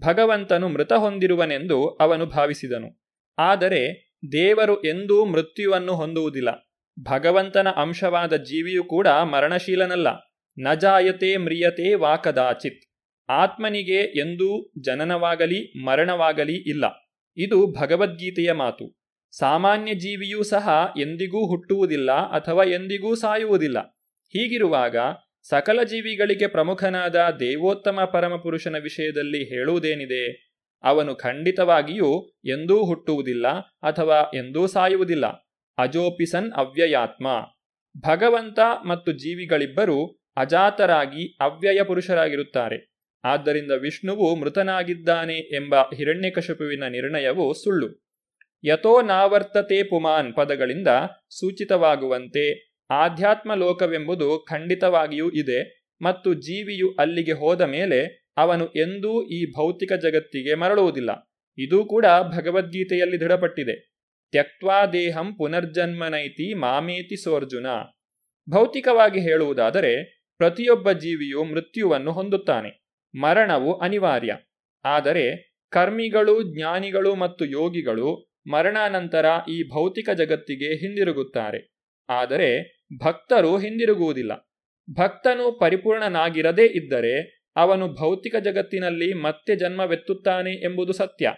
ಭಗವಂತನು 0.08 0.70
ಮೃತ 0.70 0.94
ಹೊಂದಿರುವನೆಂದು 0.94 1.88
ಅವನು 1.88 2.26
ಭಾವಿಸಿದನು. 2.26 3.04
ಆದರೆ 3.38 4.14
ದೇವರು 4.32 4.82
ಎಂದೂ 4.82 5.26
ಮೃತ್ಯುವನ್ನು 5.26 5.96
ಹೊಂದುವುದಿಲ್ಲ. 5.96 6.74
ಭಗವಂತನ 7.04 7.68
ಅಂಶವಾದ 7.76 8.36
ಜೀವಿಯು 8.36 8.84
ಕೂಡ 8.84 9.08
ಮರಣಶೀಲನಲ್ಲ. 9.08 10.08
ನಜಾಯತೆ 10.60 11.38
ಮ್ರಿಯತೆ 11.38 11.94
ವಾಕದಾಚಿತ್ 11.94 12.84
ಆತ್ಮನಿಗೆ 13.30 13.98
ಎಂದೂ 13.98 14.72
ಜನನವಾಗಲಿ 14.82 15.84
ಮರಣವಾಗಲಿ 15.86 16.56
ಇಲ್ಲ. 16.56 16.86
ಇದು 17.38 17.72
ಭಗವದ್ಗೀತೆಯ 17.72 18.52
ಮಾತು. 18.52 19.00
ಸಾಮಾನ್ಯ 19.38 19.94
ಜೀವಿಯೂ 19.94 20.44
ಸಹ 20.44 20.70
ಎಂದಿಗೂ 20.98 21.48
ಹುಟ್ಟುವುದಿಲ್ಲ 21.48 22.12
ಅಥವಾ 22.12 22.64
ಎಂದಿಗೂ 22.64 23.16
ಸಾಯುವುದಿಲ್ಲ. 23.16 23.80
ಹೀಗಿರುವಾಗ 24.28 24.96
ಸಕಲ 25.42 25.84
ಜೀವಿಗಳಿಗೆ 25.84 26.48
ಪ್ರಮುಖನಾದ 26.48 27.16
ದೇವೋತ್ತಮ 27.40 28.10
ಪರಮಪುರುಷನ 28.14 28.76
ವಿಷಯದಲ್ಲಿ 28.78 29.44
ಹೇಳುವುದೇನಿದೆ? 29.44 30.50
ಅವನು 30.84 31.16
ಖಂಡಿತವಾಗಿಯೂ 31.16 32.40
ಎಂದೂ 32.46 32.86
ಹುಟ್ಟುವುದಿಲ್ಲ 32.86 33.48
ಅಥವಾ 33.60 34.32
ಎಂದೂ 34.36 34.68
ಸಾಯುವುದಿಲ್ಲ. 34.68 35.26
ಅಜೋಪಿಸನ್ 35.78 36.52
ಅವ್ಯಯಾತ್ಮ. 36.56 37.28
ಭಗವಂತ 37.98 38.60
ಮತ್ತು 38.86 39.12
ಜೀವಿಗಳಿಬ್ಬರೂ 39.12 40.20
ಅಜಾತರಾಗಿ 40.38 41.38
ಅವ್ಯಯ 41.42 41.84
ಪುರುಷರಾಗಿರುತ್ತಾರೆ. 41.84 42.94
ಆದ್ದರಿಂದ 43.24 43.72
ವಿಷ್ಣುವು 43.72 44.36
ಮೃತನಾಗಿದ್ದಾನೆ 44.36 45.38
ಎಂಬ 45.56 45.76
ಹಿರಣ್ಯಕಶಪುವಿನ 45.76 46.84
ನಿರ್ಣಯವು 46.84 47.54
ಸುಳ್ಳು. 47.54 48.10
ಯಥೋ 48.66 49.02
ನಾವರ್ತತೆ 49.02 49.84
ಪುಮಾನ್ 49.84 50.34
ಪದಗಳಿಂದ 50.34 50.88
ಸೂಚಿತವಾಗುವಂತೆ 51.30 52.69
ಆಧ್ಯಾತ್ಮ 52.90 53.54
ಲೋಕವೆಂಬುದು 53.54 54.46
ಖಂಡಿತವಾಗಿಯೂ 54.50 55.30
ಇದೆ 55.30 55.90
ಮತ್ತು 56.02 56.34
ಜೀವಿಯು 56.34 56.96
ಅಲ್ಲಿಗೆ 57.00 57.32
ಹೋದ 57.32 57.62
ಮೇಲೆ 57.62 58.30
ಅವನು 58.38 58.68
ಎಂದೂ 58.68 59.28
ಈ 59.28 59.52
ಭೌತಿಕ 59.52 59.94
ಜಗತ್ತಿಗೆ 59.94 60.54
ಮರಳುವುದಿಲ್ಲ. 60.54 61.10
ಇದೂ 61.58 61.86
ಕೂಡ 61.86 62.06
ಭಗವದ್ಗೀತೆಯಲ್ಲಿ 62.36 63.20
ದೃಢಪಟ್ಟಿದೆ. 63.20 63.94
ತ್ಯಕ್ವಾ 64.32 64.86
ದೇಹಂ 64.86 65.36
ಪುನರ್ಜನ್ಮನೈತಿ 65.36 66.54
ಮಾಮೇತಿ 66.54 67.24
ಸೋರ್ಜುನ. 67.24 67.68
ಭೌತಿಕವಾಗಿ 68.50 69.20
ಹೇಳುವುದಾದರೆ 69.20 70.24
ಪ್ರತಿಯೊಬ್ಬ 70.38 70.92
ಜೀವಿಯು 70.92 71.44
ಮೃತ್ಯುವನ್ನು 71.44 72.12
ಹೊಂದುತ್ತಾನೆ. 72.12 72.86
ಮರಣವು 73.16 73.74
ಅನಿವಾರ್ಯ. 73.74 74.36
ಆದರೆ 74.86 75.56
ಕರ್ಮಿಗಳು, 75.70 76.44
ಜ್ಞಾನಿಗಳು 76.44 77.16
ಮತ್ತು 77.16 77.46
ಯೋಗಿಗಳು 77.46 78.32
ಮರಣಾನಂತರ 78.48 79.26
ಈ 79.50 79.64
ಭೌತಿಕ 79.64 80.10
ಜಗತ್ತಿಗೆ 80.10 80.76
ಹಿಂದಿರುಗುತ್ತಾರೆ. 80.76 81.76
ಆದರೆ 82.10 82.79
ಭಕ್ತರು 82.98 83.58
ಹಿಂದಿರುಗುವುದಿಲ್ಲ. 83.58 84.54
ಭಕ್ತನು 84.94 85.60
ಪರಿಪೂರ್ಣನಾಗಿರದೇ 85.60 86.66
ಇದ್ದರೆ 86.66 87.44
ಅವನು 87.56 87.94
ಭೌತಿಕ 87.94 88.36
ಜಗತ್ತಿನಲ್ಲಿ 88.36 89.14
ಮತ್ತೆ 89.14 89.56
ಜನ್ಮವೆತ್ತುತ್ತಾನೆ 89.56 90.52
ಎಂಬುದು 90.52 90.94
ಸತ್ಯ. 90.94 91.34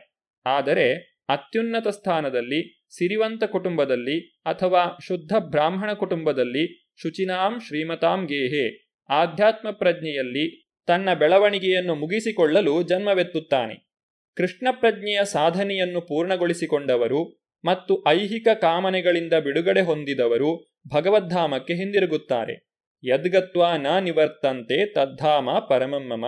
ಆದರೆ 0.45 1.17
ಅತ್ಯುನ್ನತ 1.29 1.87
ಸ್ಥಾನದಲ್ಲಿ, 1.87 2.85
ಸಿರಿವಂತ 2.97 3.43
ಕುಟುಂಬದಲ್ಲಿ 3.43 4.29
ಅಥವಾ 4.45 4.97
ಶುದ್ಧ 5.07 5.33
ಬ್ರಾಹ್ಮಣ 5.39 5.93
ಕುಟುಂಬದಲ್ಲಿ 5.93 6.93
ಶುಚಿನಾಂ 7.01 7.59
ಶ್ರೀಮತಾಂ 7.59 8.25
ಗೇಹೆ, 8.25 8.95
ಆಧ್ಯಾತ್ಮ 9.09 9.71
ಪ್ರಜ್ಞೆಯಲ್ಲಿ 9.71 10.65
ತನ್ನ 10.87 11.13
ಬೆಳವಣಿಗೆಯನ್ನು 11.13 11.95
ಮುಗಿಸಿಕೊಳ್ಳಲು 11.95 12.83
ಜನ್ಮವೆತ್ತುತ್ತಾನೆ. 12.83 13.91
ಕೃಷ್ಣ 14.35 14.67
ಪ್ರಜ್ಞೆಯ 14.71 15.19
ಸಾಧನೆಯನ್ನು 15.23 16.01
ಪೂರ್ಣಗೊಳಿಸಿಕೊಂಡವರು 16.01 17.41
ಮತ್ತು 17.65 18.03
ಐಹಿಕ 18.07 18.47
ಕಾಮನೆಗಳಿಂದ 18.61 19.33
ಬಿಡುಗಡೆ 19.33 19.81
ಹೊಂದಿದವರು 19.81 20.70
ಭಗವದ್ಧಾಮಕ್ಕೆ 20.85 21.73
ಹಿಂದಿರುಗುತ್ತಾರೆ. 21.73 22.71
ಯದ್ಗತ್ವ 23.03 23.65
ನ 23.77 23.87
ನಿವರ್ತಂತೆ 23.99 24.93
ತದ್ಧಾಮ 24.93 25.49
ಪರಮಮ್ಮಮ 25.69 26.25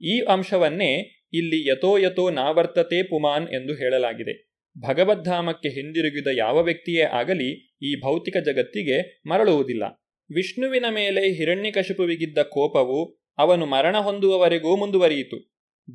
ಈ 0.00 0.20
ಅಂಶವನ್ನೇ 0.20 0.92
ಇಲ್ಲಿ 1.32 1.68
ಯಥೋ 1.68 1.98
ಯಥೋ 1.98 2.30
ನಾವರ್ತತೆ 2.30 3.02
ಪುಮಾನ್ 3.02 3.48
ಎಂದು 3.48 3.74
ಹೇಳಲಾಗಿದೆ. 3.74 4.34
ಭಗವದ್ಧಾಮಕ್ಕೆ 4.78 5.68
ಹಿಂದಿರುಗಿದ 5.68 6.26
ಯಾವ 6.36 6.62
ವ್ಯಕ್ತಿಯೇ 6.62 7.02
ಆಗಲಿ 7.02 7.50
ಈ 7.82 8.00
ಭೌತಿಕ 8.00 8.36
ಜಗತ್ತಿಗೆ 8.36 9.22
ಮರಳುವುದಿಲ್ಲ. 9.26 9.84
ವಿಷ್ಣುವಿನ 10.30 10.84
ಮೇಲೆ 10.90 11.32
ಹಿರಣ್ಯಕಶಿಪುವಿಗಿದ್ದ 11.32 12.38
ಕೋಪವು 12.38 12.98
ಅವನು 13.38 13.66
ಮರಣ 13.66 13.96
ಹೊಂದುವವರೆಗೂ 13.96 14.76
ಮುಂದುವರಿಯಿತು. 14.76 15.38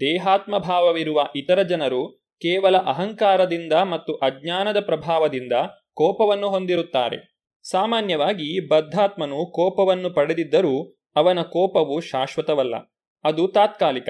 ದೇಹಾತ್ಮಭಾವವಿರುವ 0.02 1.28
ಇತರ 1.36 1.62
ಜನರು 1.62 2.02
ಕೇವಲ 2.42 2.78
ಅಹಂಕಾರದಿಂದ 2.78 3.74
ಮತ್ತು 3.74 4.14
ಅಜ್ಞಾನದ 4.14 4.80
ಪ್ರಭಾವದಿಂದ 4.80 5.54
ಕೋಪವನ್ನು 5.94 6.50
ಹೊಂದಿರುತ್ತಾರೆ. 6.50 7.39
ಸಾಮಾನ್ಯವಾಗಿ 7.72 8.68
ಬದ್ಧಾತ್ಮನು 8.68 9.40
ಕೋಪವನ್ನು 9.52 10.10
ಪಡೆದಿದ್ದರೂ 10.10 10.76
ಅವನ 11.16 11.42
ಕೋಪವು 11.42 12.00
ಶಾಶ್ವತವಲ್ಲ, 12.02 12.76
ಅದು 13.24 13.48
ತಾತ್ಕಾಲಿಕ. 13.48 14.10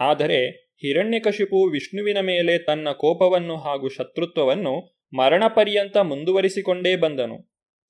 ಆದರೆ 0.00 0.38
ಹಿರಣ್ಯಕಶಿಪು 0.76 1.58
ವಿಷ್ಣುವಿನ 1.70 2.20
ಮೇಲೆ 2.20 2.58
ತನ್ನ 2.58 2.88
ಕೋಪವನ್ನು 2.92 3.56
ಹಾಗೂ 3.56 3.88
ಶತ್ರುತ್ವವನ್ನು 3.88 4.74
ಮರಣಪರ್ಯಂತ 5.12 5.96
ಮುಂದುವರಿಸಿಕೊಂಡೇ 5.96 6.96
ಬಂದನು. 6.96 7.36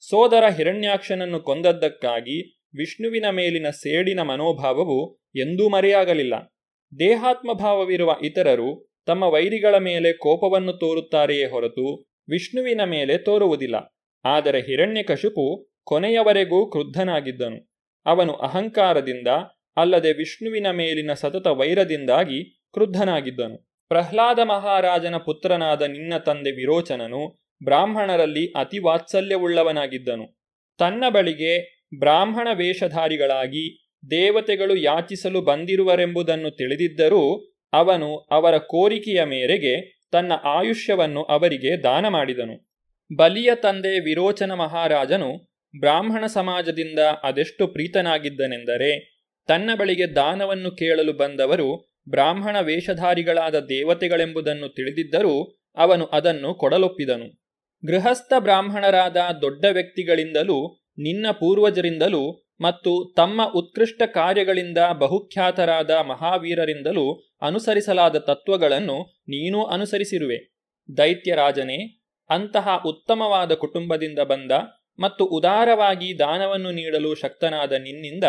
ಸೋದರ 0.02 0.44
ಹಿರಣ್ಯಾಕ್ಷನನ್ನು 0.48 1.40
ಕೊಂದದ್ದಕ್ಕಾಗಿ 1.40 2.36
ವಿಷ್ಣುವಿನ 2.74 3.26
ಮೇಲಿನ 3.30 3.68
ಸೇಡಿನ 3.70 4.20
ಮನೋಭಾವವು 4.22 4.98
ಎಂದೂ 5.36 5.68
ಮರೆಯಾಗಲಿಲ್ಲ. 5.68 6.34
ದೇಹಾತ್ಮಭಾವವಿರುವ 6.92 8.10
ಇತರರು 8.22 8.70
ತಮ್ಮ 9.06 9.22
ವೈರಿಗಳ 9.22 9.74
ಮೇಲೆ 9.78 10.12
ಕೋಪವನ್ನು 10.12 10.72
ತೋರುತ್ತಾರೆಯೇ 10.72 11.46
ಹೊರತು 11.46 11.86
ವಿಷ್ಣುವಿನ 12.28 12.82
ಮೇಲೆ 12.84 13.18
ತೋರುವುದಿಲ್ಲ. 13.18 13.76
ಆದರೆ 14.24 14.60
ಹಿರಣ್ಯಕಶಿಪು 14.60 15.68
ಕೊನೆಯವರೆಗೂ 15.84 16.70
ಕ್ರುದ್ಧನಾಗಿದ್ದನು. 16.70 17.74
ಅವನು 18.06 18.32
ಅಹಂಕಾರದಿಂದ 18.32 19.28
ಅಲ್ಲದೆ 19.76 20.12
ವಿಷ್ಣುವಿನ 20.12 20.70
ಮೇಲಿನ 20.70 21.12
ಸತತ 21.12 21.46
ವೈರದಿಂದಾಗಿ 21.46 22.44
ಕ್ರುದ್ಧನಾಗಿದ್ದನು. 22.72 23.56
ಪ್ರಹ್ಲಾದ 23.88 24.38
ಮಹಾರಾಜನ 24.38 25.16
ಪುತ್ರನಾದ 25.16 25.82
ನಿನ್ನ 25.82 26.18
ತಂದೆ 26.18 26.50
ವಿರೋಚನನು 26.50 27.44
ಬ್ರಾಹ್ಮಣರಲ್ಲಿ 27.64 28.46
ಅತಿ 28.46 28.78
ವಾತ್ಸಲ್ಯವುಳ್ಳವನಾಗಿದ್ದನು. 28.78 30.26
ತನ್ನ 30.78 31.04
ಬಳಿಗೆ 31.08 31.84
ಬ್ರಾಹ್ಮಣ 31.98 32.48
ವೇಷಧಾರಿಗಳಾಗಿ 32.52 33.64
ದೇವತೆಗಳು 34.10 34.76
ಯಾಚಿಸಲು 34.76 35.40
ಬಂದಿರುವರೆಂಬುದನ್ನು 35.40 36.50
ತಿಳಿದಿದ್ದರೂ 36.50 37.54
ಅವನು 37.72 38.16
ಅವರ 38.16 38.58
ಕೋರಿಕೆಯ 38.58 39.24
ಮೇರೆಗೆ 39.24 40.04
ತನ್ನ 40.12 40.32
ಆಯುಷ್ಯವನ್ನು 40.44 41.22
ಅವರಿಗೆ 41.22 41.82
ದಾನ 41.82 42.08
ಮಾಡಿದನು. 42.08 42.73
ಬಲಿಯ 43.16 43.50
ತಂದೆ 43.54 44.00
ವಿರೋಚನ 44.00 44.52
ಮಹಾರಾಜನು 44.52 45.58
ಬ್ರಾಹ್ಮಣ 45.80 46.26
ಸಮಾಜದಿಂದ 46.26 46.98
ಅದೆಷ್ಟು 46.98 47.66
ಪ್ರೀತನಾಗಿದ್ದನೆಂದರೆ 47.66 48.90
ತನ್ನ 49.48 49.70
ಬಳಿಗೆ 49.74 50.06
ದಾನವನ್ನು 50.06 50.70
ಕೇಳಲು 50.70 51.12
ಬಂದವರು 51.12 51.98
ಬ್ರಾಹ್ಮಣ 52.08 52.60
ವೇಷಧಾರಿಗಳಾದ 52.60 53.54
ದೇವತೆಗಳೆಂಬುದನ್ನು 53.54 54.68
ತಿಳಿದಿದ್ದರೂ 54.68 55.60
ಅವನು 55.76 56.04
ಅದನ್ನು 56.06 56.54
ಕೊಡಲೊಪ್ಪಿದನು. 56.54 57.26
ಗೃಹಸ್ಥ 57.86 58.32
ಬ್ರಾಹ್ಮಣರಾದ 58.38 59.16
ದೊಡ್ಡ 59.40 59.64
ವ್ಯಕ್ತಿಗಳಿಂದಲೂ 59.70 60.58
ನಿನ್ನ 60.98 61.30
ಪೂರ್ವಜರಿಂದಲೂ 61.30 62.50
ಮತ್ತು 62.60 63.14
ತಮ್ಮ 63.16 63.44
ಉತ್ಕೃಷ್ಟ 63.54 64.02
ಕಾರ್ಯಗಳಿಂದ 64.06 64.78
ಬಹುಖ್ಯಾತರಾದ 64.98 65.90
ಮಹಾವೀರರಿಂದಲೂ 65.90 67.06
ಅನುಸರಿಸಲಾದ 67.42 68.16
ತತ್ವಗಳನ್ನು 68.16 68.98
ನೀನೂ 69.28 69.64
ಅನುಸರಿಸಿರುವೆ. 69.64 70.38
ದೈತ್ಯರಾಜನೇ 70.96 72.03
ಅಂತಹ 72.30 72.82
ಉತ್ತಮವಾದ 72.86 73.52
ಕುಟುಂಬದಿಂದ 73.52 74.18
ಬಂದ 74.18 74.52
ಮತ್ತು 74.98 75.24
ಉದಾರವಾಗಿ 75.24 76.18
ದಾನವನ್ನು 76.18 76.70
ನೀಡಲು 76.70 77.14
ಶಕ್ತನಾದ 77.14 77.72
ನಿನ್ನಿಂದ 77.72 78.24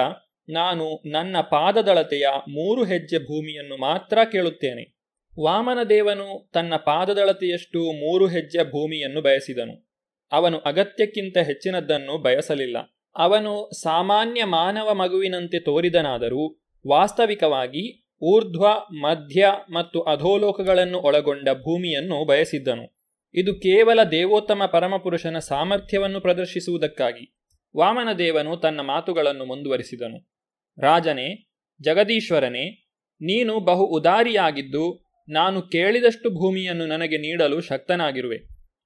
ನಾನು 0.49 1.09
ನನ್ನ 1.11 1.37
ಪಾದದಳತೆಯ 1.41 2.27
ಮೂರು 2.49 2.83
ಹೆಜ್ಜೆ 2.83 3.17
ಭೂಮಿಯನ್ನು 3.17 3.77
ಮಾತ್ರ 3.77 4.17
ಕೇಳುತ್ತೇನೆ. 4.31 4.95
ವಾಮನದೇವನು 5.39 6.49
ತನ್ನ 6.53 6.75
ಪಾದದಳತೆಯಷ್ಟು 6.75 7.79
ಮೂರು 7.79 8.27
ಹೆಜ್ಜೆ 8.27 8.63
ಭೂಮಿಯನ್ನು 8.63 9.21
ಬಯಸಿದನು. 9.21 9.89
ಅವನು 10.31 10.57
ಅಗತ್ಯಕ್ಕಿಂತ 10.57 11.37
ಹೆಚ್ಚಿನದ್ದನ್ನು 11.37 12.17
ಬಯಸಲಿಲ್ಲ. 12.17 12.77
ಅವನು 13.15 13.69
ಸಾಮಾನ್ಯ 13.81 14.43
ಮಾನವ 14.43 14.93
ಮಗುವಿನಂತೆ 14.93 15.59
ತೋರಿದನಾದರೂ 15.59 16.69
ವಾಸ್ತವಿಕವಾಗಿ 16.87 18.09
ಊರ್ಧ್ವ, 18.21 18.67
ಮಧ್ಯ 18.91 19.47
ಮತ್ತು 19.71 20.01
ಅಧೋಲೋಕಗಳನ್ನು 20.01 20.99
ಒಳಗೊಂಡ 20.99 21.49
ಭೂಮಿಯನ್ನು 21.49 22.25
ಬಯಸಿದ್ದನು. 22.25 22.94
ಇದು 23.36 23.53
ಕೇವಲ 23.53 24.03
ದೇವೋತ್ತಮ 24.03 24.65
ಪರಮಪುರುಷನ 24.65 25.39
ಸಾಮರ್ಥ್ಯವನ್ನು 25.39 26.21
ಪ್ರದರ್ಶಿಸುವುದಕ್ಕಾಗಿ. 26.21 27.38
ವಾಮನದೇವನು 27.77 28.57
ತನ್ನ 28.57 28.81
ಮಾತುಗಳನ್ನು 28.81 29.45
ಮುಂದುವರಿಸಿದನು. 29.45 30.29
ರಾಜನೇ, 30.81 31.49
ಜಗದೀಶ್ವರನೇ, 31.81 32.69
ನೀನು 33.21 33.59
ಬಹು 33.59 33.86
ಉದಾರಿಯಾಗಿದ್ದು, 33.86 35.05
ನಾನು 35.29 35.61
ಕೇಳಿದಷ್ಟು 35.61 36.29
ಭೂಮಿಯನ್ನು 36.29 36.86
ನನಗೆ 36.86 37.17
ನೀಡಲು 37.17 37.61
ಶಕ್ತನಾಗಿರುವೆ. 37.61 38.38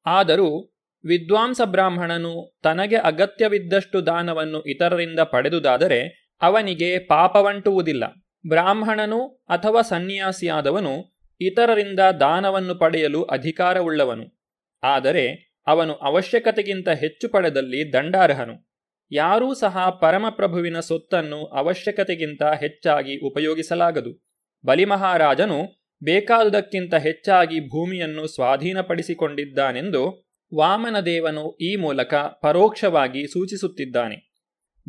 ಆದರೂ, 0.05 0.75
ವಿದ್ವಾಂಸ 1.05 1.61
ಬ್ರಾಹ್ಮಣನು 1.65 2.59
ತನಗೆ 2.63 2.95
ಅಗತ್ಯವಿದ್ದಷ್ಟು 2.95 4.05
ದಾನವನ್ನು 4.05 4.61
ಇತರರಿಂದ 4.61 5.19
ಪಡೆದುದಾದರೆ, 5.19 6.29
ಅವನಿಗೆ 6.41 6.99
ಪಾಪವಂಟುವುದಿಲ್ಲ. 6.99 8.03
ಬ್ರಾಹ್ಮಣನು 8.47 9.27
ಅಥವಾ 9.27 9.81
ಸನ್ಯಾಸಿಯಾದವನು 9.81 11.19
ಇತರರಿಂದ 11.41 11.99
ದಾನವನ್ನು 11.99 12.75
ಪಡೆಯಲು 12.75 13.23
ಅಧಿಕಾರವುಳ್ಳವನು. 13.23 14.38
ಆದರೆ 14.83 15.55
ಅವನು 15.67 15.93
ಅವಶ್ಯಕತೆಗಿಂತ 15.93 16.89
ಹೆಚ್ಚು 16.89 17.29
ಪಡೆದಲ್ಲಿ 17.29 17.93
ದಂಡಾರ್ಹನು. 17.93 18.69
ಯಾರೂ 19.11 19.53
ಸಹ 19.53 19.89
ಪರಮಪ್ರಭುವಿನ 19.89 20.79
ಸೊತ್ತನ್ನು 20.79 21.45
ಅವಶ್ಯಕತೆಗಿಂತ 21.45 22.43
ಹೆಚ್ಚಾಗಿ 22.43 23.27
ಉಪಯೋಗಿಸಲಾಗದು. 23.27 24.29
ಬಲಿಮಹಾರಾಜನು 24.65 25.79
ಬೇಕಾದುದಕ್ಕಿಂತ 26.03 26.95
ಹೆಚ್ಚಾಗಿ 26.95 27.59
ಭೂಮಿಯನ್ನು 27.59 28.27
ಸ್ವಾಧೀನಪಡಿಸಿಕೊಂಡಿದ್ದಾನೆಂದು 28.27 30.29
ವಾಮನದೇವನು 30.55 31.55
ಈ 31.55 31.75
ಮೂಲಕ 31.75 32.13
ಪರೋಕ್ಷವಾಗಿ 32.13 33.27
ಸೂಚಿಸುತ್ತಿದ್ದಾನೆ. 33.27 34.35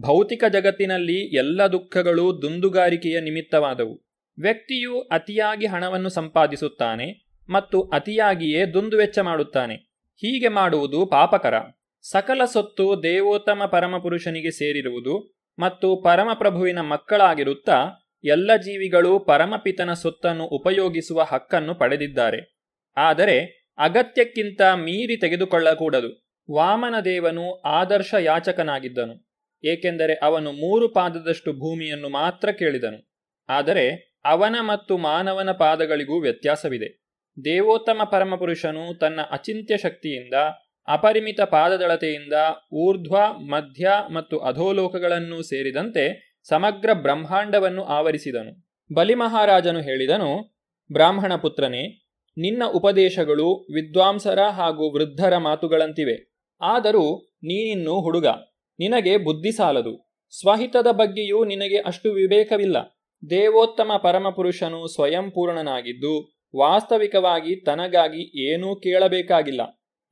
ಭೌತಿಕ 0.00 0.44
ಜಗತ್ತಿನಲ್ಲಿ 0.52 1.36
ಎಲ್ಲ 1.36 1.66
ದುಃಖಗಳು 1.66 2.42
ದುಂದುಗಾರಿಕೆಯ 2.42 3.20
ನಿಮಿತ್ತವಾದವು. 3.20 4.10
ವ್ಯಕ್ತಿಯು 4.40 5.00
ಅತಿಯಾಗಿ 5.00 5.66
ಹಣವನ್ನು 5.66 6.08
ಸಂಪಾದಿಸುತ್ತಾನೆ 6.08 7.29
ಮತ್ತು 7.50 7.82
ಅತಿಯಾಗಿಯೇ 7.88 8.60
ದುಂದುವೆಚ್ಚ 8.66 9.18
ಮಾಡುತ್ತಾನೆ. 9.18 9.76
ಹೀಗೆ 10.22 10.48
ಮಾಡುವುದು 10.48 11.06
ಪಾಪಕರ. 11.06 11.54
ಸಕಲ 12.04 12.42
ಸೊತ್ತು 12.44 13.02
ದೇವೋತ್ತಮ 13.02 13.62
ಪರಮಪುರುಷನಿಗೆ 13.66 14.50
ಸೇರಿರುವುದು 14.50 15.14
ಮತ್ತು 15.58 15.88
ಪರಮಪ್ರಭುವಿನ 16.02 16.80
ಮಕ್ಕಳಾಗಿರುತ್ತಾ 16.80 17.78
ಎಲ್ಲ 18.24 18.50
ಜೀವಿಗಳು 18.56 19.18
ಪರಮಪಿತನ 19.18 19.92
ಸೊತ್ತನ್ನು 19.92 20.44
ಉಪಯೋಗಿಸುವ 20.44 21.22
ಹಕ್ಕನ್ನು 21.22 21.74
ಪಡೆದಿದ್ದಾರೆ. 21.74 22.40
ಆದರೆ 22.96 23.36
ಅಗತ್ಯಕ್ಕಿಂತ 23.78 24.60
ಮೀರಿ 24.74 25.16
ತೆಗೆದುಕೊಳ್ಳಕೂಡದು. 25.16 26.10
ವಾಮನ 26.48 26.96
ದೇವನು 27.00 27.44
ಆದರ್ಶ 27.70 28.14
ಯಾಚಕನಾಗಿದ್ದನು, 28.20 29.14
ಏಕೆಂದರೆ 29.64 30.14
ಅವನು 30.14 30.52
ಮೂರು 30.52 30.88
ಪಾದದಷ್ಟು 30.88 31.52
ಭೂಮಿಯನ್ನು 31.52 32.08
ಮಾತ್ರ 32.08 32.50
ಕೇಳಿದನು. 32.52 32.98
ಆದರೆ 33.48 33.84
ಅವನ 34.24 34.56
ಮತ್ತು 34.60 34.96
ಮಾನವನ 34.98 35.50
ಪಾದಗಳಿಗೂ 35.52 36.20
ವ್ಯತ್ಯಾಸವಿದೆ. 36.20 36.88
ದೇವೋತ್ತಮ 37.44 38.00
ಪರಮಪುರುಷನು 38.04 38.98
ತನ್ನ 38.98 39.20
ಅಚಿಂತ್ಯ 39.30 39.76
ಶಕ್ತಿಯಿಂದ, 39.76 40.34
ಅಪರಿಮಿತ 40.88 41.40
ಪಾದದಳತೆಯಿಂದ, 41.40 42.32
ಊರ್ಧ್ವ, 42.72 43.38
ಮಧ್ಯ 43.38 43.92
ಮತ್ತು 44.12 44.38
ಅಧೋಲೋಕಗಳನ್ನು 44.38 45.42
ಸೇರಿದಂತೆ 45.42 46.36
ಸಮಗ್ರ 46.48 46.90
ಬ್ರಹ್ಮಾಂಡವನ್ನು 46.92 47.84
ಆವರಿಸಿದನು. 47.84 48.70
ಬಲಿಮಹಾರಾಜನು 48.94 49.80
ಹೇಳಿದನು, 49.80 50.58
ಬ್ರಾಹ್ಮಣ 50.92 51.36
ಪುತ್ರನೇ, 51.36 51.86
ನಿನ್ನ 52.38 52.62
ಉಪದೇಶಗಳು 52.66 53.66
ವಿದ್ವಾಂಸರ 53.74 54.38
ಹಾಗೂ 54.40 54.94
ವೃದ್ಧರ 54.94 55.36
ಮಾತುಗಳಂತಿವೆ. 55.36 56.46
ಆದರೂ 56.60 57.18
ನೀನಿನ್ನು 57.42 58.00
ಹುಡುಗ, 58.00 58.26
ನಿನಗೆ 58.78 59.16
ಬುದ್ಧಿ 59.16 59.52
ಸಾಲದು. 59.52 60.10
ಸ್ವಹಿತದ 60.40 60.86
ಬಗ್ಗೆಯೂ 60.90 61.44
ನಿನಗೆ 61.44 61.78
ಅಷ್ಟು 61.78 62.12
ವಿವೇಕವಿಲ್ಲ. 62.12 62.76
ದೇವೋತ್ತಮ 63.30 63.92
ಪರಮಪುರುಷನು 64.02 64.86
ಸ್ವಯಂಪೂರ್ಣನಾಗಿದ್ದು 64.86 66.39
ವಾಸ್ತವಿಕವಾಗಿ 66.56 67.56
ತನಗಾಗಿ 67.56 68.50
ಏನೂ 68.50 68.76
ಕೇಳಬೇಕಾಗಿಲ್ಲ. 68.76 69.60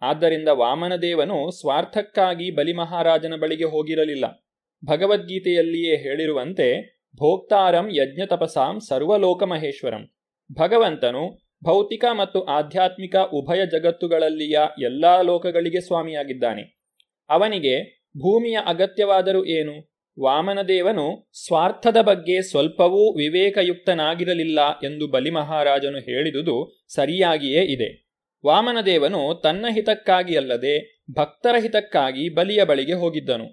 ಆದ್ದರಿಂದ 0.03 0.49
ವಾಮನದೇವನು 0.49 1.51
ಸ್ವಾರ್ಥಕ್ಕಾಗಿ 1.51 2.51
ಬಲಿಮಹಾರಾಜನ 2.51 3.34
ಬಳಿಗೆ 3.36 3.64
ಹೋಗಿರಲಿಲ್ಲ. 3.64 4.45
ಭಗವದ್ಗೀತೆಯಲ್ಲಿಯೇ 4.84 5.97
ಹೇಳಿರುವಂತೆ 5.97 6.99
ಭೋಕ್ತಾರಂ 7.16 7.89
ಯಜ್ಞ 7.91 8.20
ತಪಸಾಂ 8.26 8.80
ಸರ್ವಲೋಕ 8.80 9.43
ಮಹೇಶ್ವರಂ 9.43 10.09
ಭಗವಂತನು 10.53 11.39
ಭೌತಿಕ 11.64 12.05
ಮತ್ತು 12.12 12.45
ಆಧ್ಯಾತ್ಮಿಕ 12.45 13.16
ಉಭಯ 13.16 13.66
ಜಗತ್ತುಗಳಲ್ಲಿಯ 13.66 14.59
ಎಲ್ಲಾ 14.82 15.20
ಲೋಕಗಳಿಗೆ 15.22 15.80
ಸ್ವಾಮಿಯಾಗಿದ್ದಾನೆ. 15.80 16.80
ಅವನಿಗೆ 17.28 18.05
ಭೂಮಿಯ 18.16 18.59
ಅಗತ್ಯವಾದರೂ 18.66 19.45
ಏನು? 19.45 19.88
ವಾಮನದೇವನು 20.21 21.31
ಸ್ವಾರ್ಥದ 21.47 21.97
ಬಗ್ಗೆ 22.01 22.43
ಸ್ವಲ್ಪವೂ 22.43 23.16
ವಿವೇಕಯುಕ್ತನಾಗಿರಲಿಲ್ಲ 23.16 24.61
ಎಂದು 24.85 25.07
ಬಲಿಮಹಾರಾಜನು 25.07 25.99
ಹೇಳಿದುದು 25.99 26.87
ಸರಿಯಾಗಿಯೇ 26.95 27.62
ಇದೆ. 27.62 28.09
ವಾಮನದೇವನು 28.47 29.41
ತನ್ನ 29.43 29.66
ಹಿತಕ್ಕಾಗಿ 29.71 30.37
ಅಲ್ಲದೆ 30.37 31.05
ಭಕ್ತರ 31.16 31.57
ಹಿತಕ್ಕಾಗಿ 31.61 32.35
ಬಲಿಯ 32.35 32.64
ಬಳಿಗೆ 32.64 32.93
ಹೋಗಿದ್ದನು. 32.93 33.45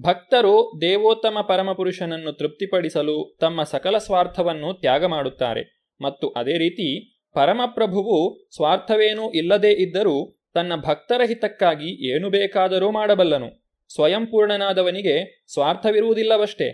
ಭಕ್ತರು 0.00 0.78
ದೇವೋತ್ತಮ 0.80 1.38
ಪರಮಪುರುಷನನ್ನು 1.48 2.32
ತೃಪ್ತಿಪಡಿಸಲು 2.32 3.36
ತಮ್ಮ 3.40 3.62
ಸಕಲ 3.62 3.98
ಸ್ವಾರ್ಥವನ್ನು 3.98 4.80
ತ್ಯಾಗ 4.80 5.04
ಮಾಡುತ್ತಾರೆ 5.04 5.94
ಮತ್ತು 6.00 6.28
ಅದೇ 6.28 6.58
ರೀತಿ 6.58 7.18
ಪರಮಪ್ರಭುವು 7.34 8.48
ಸ್ವಾರ್ಥವೇನೂ 8.56 9.30
ಇಲ್ಲದೇ 9.30 9.70
ಇದ್ದರೂ 9.70 10.40
ತನ್ನ 10.54 10.76
ಭಕ್ತರ 10.76 11.20
ಹಿತಕ್ಕಾಗಿ 11.26 12.14
ಏನು 12.14 12.30
ಬೇಕಾದರೂ 12.30 12.90
ಮಾಡಬಲ್ಲನು. 12.90 13.67
ಸ್ವಯಂಪೂರ್ಣನಾದವನಿಗೆ 13.88 15.44
ಸ್ವಾರ್ಥವಿರುವುದಿಲ್ಲವಷ್ಟೇ. 15.52 16.68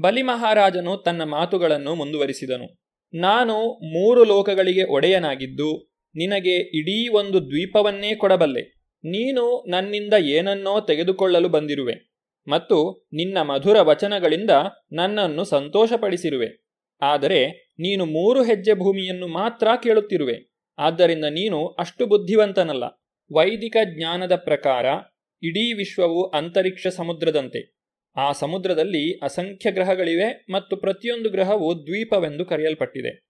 ಬಲಿ 0.00 0.22
ಮಹಾರಾಜನು 0.22 0.96
ತನ್ನ 0.96 1.24
ಮಾತುಗಳನ್ನು 1.24 1.94
ಮುಂದುವರಿಸಿದನು. 1.94 2.66
ನಾನು 3.14 3.56
ಮೂರು 3.68 4.24
ಲೋಕಗಳಿಗೆ 4.24 4.84
ಒಡೆಯನಾಗಿದ್ದು, 4.84 5.70
ನಿನಗೆ 6.14 6.54
ಇಡೀ 6.78 7.08
ಒಂದು 7.08 7.46
ದ್ವೀಪವನ್ನೇ 7.46 8.14
ಕೊಡಬಲ್ಲೆ. 8.14 8.62
ನೀನು 9.04 9.70
ನನ್ನಿಂದ 9.70 10.14
ಏನನ್ನೋ 10.18 10.80
ತೆಗೆದುಕೊಳ್ಳಲು 10.80 11.48
ಬಂದಿರುವೆ 11.48 11.96
ಮತ್ತು 12.48 13.06
ನಿನ್ನ 13.12 13.38
ಮಧುರ 13.42 13.80
ವಚನಗಳಿಂದ 13.80 14.50
ನನ್ನನ್ನು 14.92 15.44
ಸಂತೋಷಪಡಿಸಿರುವೆ. 15.44 16.48
ಆದರೆ 17.02 17.72
ನೀನು 17.78 18.04
ಮೂರು 18.04 18.42
ಹೆಜ್ಜೆ 18.42 18.74
ಭೂಮಿಯನ್ನು 18.74 19.26
ಮಾತ್ರ 19.28 19.68
ಕೇಳುತ್ತಿರುವೆ. 19.82 20.36
ಆದ್ದರಿಂದ 20.78 21.24
ನೀನು 21.24 21.66
ಅಷ್ಟು 21.66 22.06
ಬುದ್ಧಿವಂತನಲ್ಲ. 22.06 22.84
ವೈದಿಕ 23.32 23.76
ಜ್ಞಾನದ 23.84 24.36
ಪ್ರಕಾರ 24.36 24.86
ಇಡೀ 25.42 25.72
ವಿಶ್ವವು 25.72 26.22
ಅಂತರಿಕ್ಷ 26.30 26.86
ಸಮುದ್ರದಂತೆ. 26.86 27.76
ಆ 28.16 28.32
ಸಮುದ್ರದಲ್ಲಿ 28.32 29.18
ಅಸಂಖ್ಯ 29.18 29.70
ಗ್ರಹಗಳಿವೆ 29.70 30.46
ಮತ್ತು 30.50 30.76
ಪ್ರತಿಯೊಂದು 30.76 31.30
ಗ್ರಹವು 31.30 31.86
ದ್ವೀಪವೆಂದು 31.86 32.44
ಕರೆಯಲ್ಪಟ್ಟಿದೆ. 32.44 33.26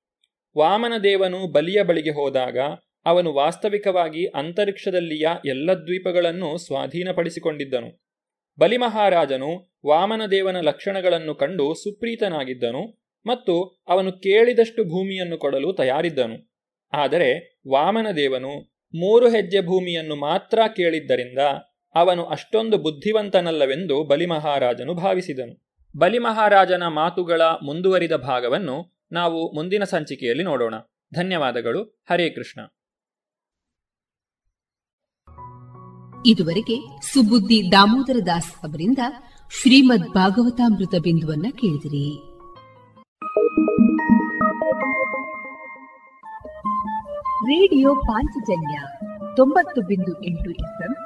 ವಾಮನದೇವನು 0.59 1.47
ಬಲಿಯ 1.53 1.83
ಬಳಿಗೆ 1.83 2.11
ಹೋದಾಗ 2.11 2.59
ಅವನು 3.05 3.33
ವಾಸ್ತವಿಕವಾಗಿ 3.33 4.27
ಅಂತರಿಕ್ಷದಲ್ಲಿಯ 4.27 5.29
ಎಲ್ಲ 5.45 5.71
ದ್ವೀಪಗಳನ್ನು 5.73 6.59
ಸ್ವಾಧೀನಪಡಿಸಿಕೊಂಡಿದ್ದನು. 6.59 8.07
ಬಲಿಮಹಾರಾಜನು 8.59 9.79
ವಾಮನದೇವನ 9.87 10.61
ಲಕ್ಷಣಗಳನ್ನು 10.61 11.35
ಕಂಡು 11.35 11.75
ಸುಪ್ರೀತನಾಗಿದ್ದನು 11.75 12.83
ಮತ್ತು 13.27 13.83
ಅವನು 13.89 14.13
ಕೇಳಿದಷ್ಟು 14.13 14.85
ಭೂಮಿಯನ್ನು 14.85 15.39
ಕೊಡಲು 15.39 15.73
ತಯಾರಿದ್ದನು. 15.73 16.37
ಆದರೆ 16.93 17.61
ವಾಮನದೇವನು 17.69 18.53
ಮೂರು 18.95 19.29
ಹೆಜ್ಜೆ 19.29 19.61
ಭೂಮಿಯನ್ನು 19.61 20.17
ಮಾತ್ರ 20.17 20.59
ಕೇಳಿದ್ದರಿಂದ 20.77 21.39
ಅವನು 21.97 22.25
ಅಷ್ಟೊಂದು 22.25 22.79
ಬುದ್ಧಿವಂತನಲ್ಲವೆಂದು 22.79 24.05
ಬಲಿಮಹಾರಾಜನು 24.05 24.95
ಭಾವಿಸಿದನು. 24.95 25.67
ಬಲಿಮಹಾರಾಜನ 25.99 26.83
ಮಾತುಗಳ 26.87 27.41
ಮುಂದುವರಿದ 27.41 28.13
ಭಾಗವನ್ನು 28.13 29.05
ನಾವು 29.13 29.53
ಮುಂದಿನ 29.53 29.85
ಸಂಚಿಕೆಯಲ್ಲಿ 29.85 30.45
ನೋಡೋಣ. 30.45 30.75
ಧನ್ಯವಾದಗಳು. 31.15 31.83
ಹರೇ 32.11 32.31
ಕೃಷ್ಣ. 32.31 32.61
ಇದುವರೆಗೆ 36.27 36.77
ಸುಬುದ್ದಿ 37.13 37.73
ದಾಮೋದರ 37.73 38.19
ದಾಸ್ 38.27 38.55
ಅವರಿಂದ 38.55 38.99
ಶ್ರೀಮದ್ 39.63 40.15
ಭಾಗವತಾಮೃತ 40.15 40.95
ಬಿಂದುವನ್ನ 41.03 41.47
ಕೇಳಿದಿರಿ. 41.51 42.37
ರೇಡಿಯೋ 47.47 47.95
ಪಾಂಚಜನ್ಯ 47.95 48.79
ತೊಂಬತ್ತು 49.37 49.87
ಬಿಂದು 49.87 50.25
ಎಂಟು 50.25 50.51
ಎಫ್ಎಂ 50.51 51.06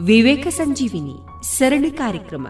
ವಿವೇಕ 0.00 0.46
ಸಂಜೀವಿನಿ 0.48 1.14
ಸರಣಿ 1.56 1.90
ಕಾರ್ಯಕ್ರಮ. 1.90 2.46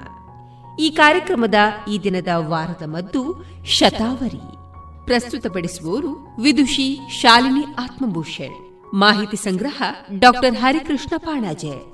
ಈ 0.78 0.90
ಕಾರ್ಯಕ್ರಮದ 0.90 1.54
ಈ 1.90 1.98
ದಿನದ 1.98 2.28
ವಾರದ 2.36 2.82
ಮದ್ದು 2.86 3.44
ಶತಾವರಿ. 3.64 4.40
ಪ್ರಸ್ತುತಪಡಿಸುವವರು 5.04 6.42
ವಿದುಷಿ 6.42 6.98
ಶಾಲಿನಿ 7.10 7.64
ಆತ್ಮಭೂಷಣ್. 7.78 8.90
ಮಾಹಿತಿ 8.94 9.36
ಸಂಗ್ರಹ 9.36 9.82
ಡಾಕ್ಟರ್ 10.18 10.56
ಹರಿಕೃಷ್ಣ 10.56 11.16
ಪಾಣಾಜೆ. 11.18 11.92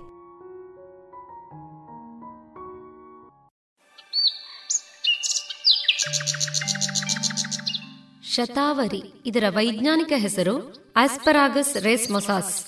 ಶತಾವರಿ, 8.34 9.22
ಇದರ 9.26 9.44
ವೈಜ್ಞಾನಿಕ 9.48 10.12
ಹೆಸರು 10.16 10.76
ಆಸ್ಪರಾಗಸ್ 10.96 11.76
ರೇಸ್ 11.76 12.10
ಮೊಸಾಸ್ 12.10 12.64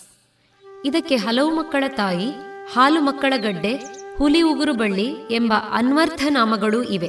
ಇದಕ್ಕೆ 0.84 1.16
ಹಲವು 1.16 1.54
ಮಕ್ಕಳ 1.54 1.84
ತಾಯಿ 1.88 2.49
ಹಾಲು 2.72 3.00
ಮಕ್ಕಳ 3.00 3.32
ಗಡ್ಡೆ, 3.36 3.74
ಹುಲಿ 4.18 4.42
ಉಗುರು 4.42 4.72
ಬಳ್ಳಿ 4.72 5.14
ಎಂಬ 5.30 5.52
ಅನ್ವರ್ಥ 5.72 6.24
ನಾಮಗಳೂ 6.30 6.82
ಇವೆ. 6.82 7.08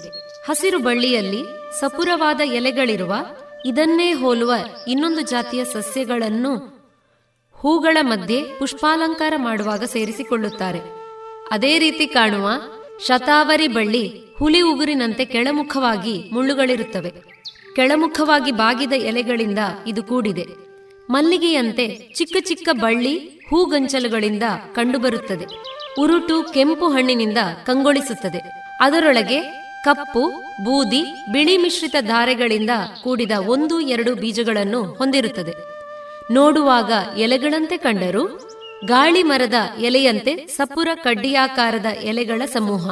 ಹಸಿರು 0.49 0.79
ಬಳ್ಳಿಯಲ್ಲಿ 0.79 1.41
ಸಪುರವಾದ 1.79 2.41
ಎಲೆಗಳಿರುವ, 2.41 3.13
ಇದನ್ನೇ 3.65 4.13
ಹೋಲುವ 4.13 4.53
ಇನ್ನೊಂದು 4.87 5.21
ಜಾತಿಯ 5.21 5.65
ಸಸ್ಯಗಳನ್ನು 5.65 6.53
ಹೂಗಳ 7.53 7.97
ಮಧ್ಯೆ 8.01 8.43
ಪುಷ್ಪಾಲಂಕಾರ 8.43 9.33
ಮಾಡುವಾಗ 9.37 9.83
ಸೇರಿಸಿಕೊಳ್ಳುತ್ತಾರೆ. 9.83 10.79
ಅದೇ 11.51 11.79
ರೀತಿ 11.79 12.07
ಕಾಣುವ 12.07 12.49
ಶತಾವರಿ 13.07 13.67
ಬಳ್ಳಿ 13.67 14.35
ಹುಲಿ 14.39 14.61
ಉಗುರಿನಂತೆ 14.61 15.25
ಕೆಳಮುಖವಾಗಿ 15.25 16.29
ಮುಳ್ಳುಗಳಿರುತ್ತವೆ. 16.33 17.13
ಕೆಳಮುಖವಾಗಿ 17.75 18.51
ಬಾಗಿದ 18.51 18.93
ಎಲೆಗಳಿಂದ 18.93 19.59
ಇದು 19.87 20.03
ಕೂಡಿದೆ. 20.03 20.45
ಮಲ್ಲಿಗೆಯಂತೆ 21.09 22.13
ಚಿಕ್ಕ 22.15 22.37
ಚಿಕ್ಕ 22.39 22.69
ಬಳ್ಳಿ 22.71 23.40
ಹೂಗಂಚಲುಗಳಿಂದ 23.51 24.43
ಕಂಡುಬರುತ್ತದೆ. 24.75 25.45
ಉರುಟು 25.99 26.43
ಕೆಂಪು 26.53 26.87
ಹಣ್ಣಿನಿಂದ 26.87 27.37
ಕಂಗೊಳಿಸುತ್ತದೆ. 27.65 28.37
ಅದರೊಳಗೆ 28.81 29.41
ಕಪ್ಪು, 29.85 30.29
ಬೂದಿ, 30.63 31.01
ಬಿಳಿ 31.31 31.57
ಮಿಶ್ರಿತ 31.57 31.95
ಧಾರೆಗಳಿಂದ 32.01 32.69
ಕೂಡಿದ 33.03 33.31
ಒಂದು, 33.47 33.79
ಎರಡು 33.79 34.15
ಬೀಜಗಳನ್ನು 34.15 34.83
ಹೊಂದಿರುತ್ತದೆ. 34.83 35.53
ನೋಡುವಾಗ 36.33 36.91
ಎಲೆಗಳಂತೆ 37.17 37.77
ಕಂಡರೂ, 37.77 38.27
ಗಾಳಿ 38.85 39.23
ಮರದ 39.23 39.53
ಎಲೆಯಂತೆ 39.79 40.47
ಸಪುರ 40.47 40.87
ಕಡ್ಡಿಯಾಕಾರದ 41.03 41.85
ಎಲೆಗಳ 41.85 42.45
ಸಮೂಹ 42.45 42.89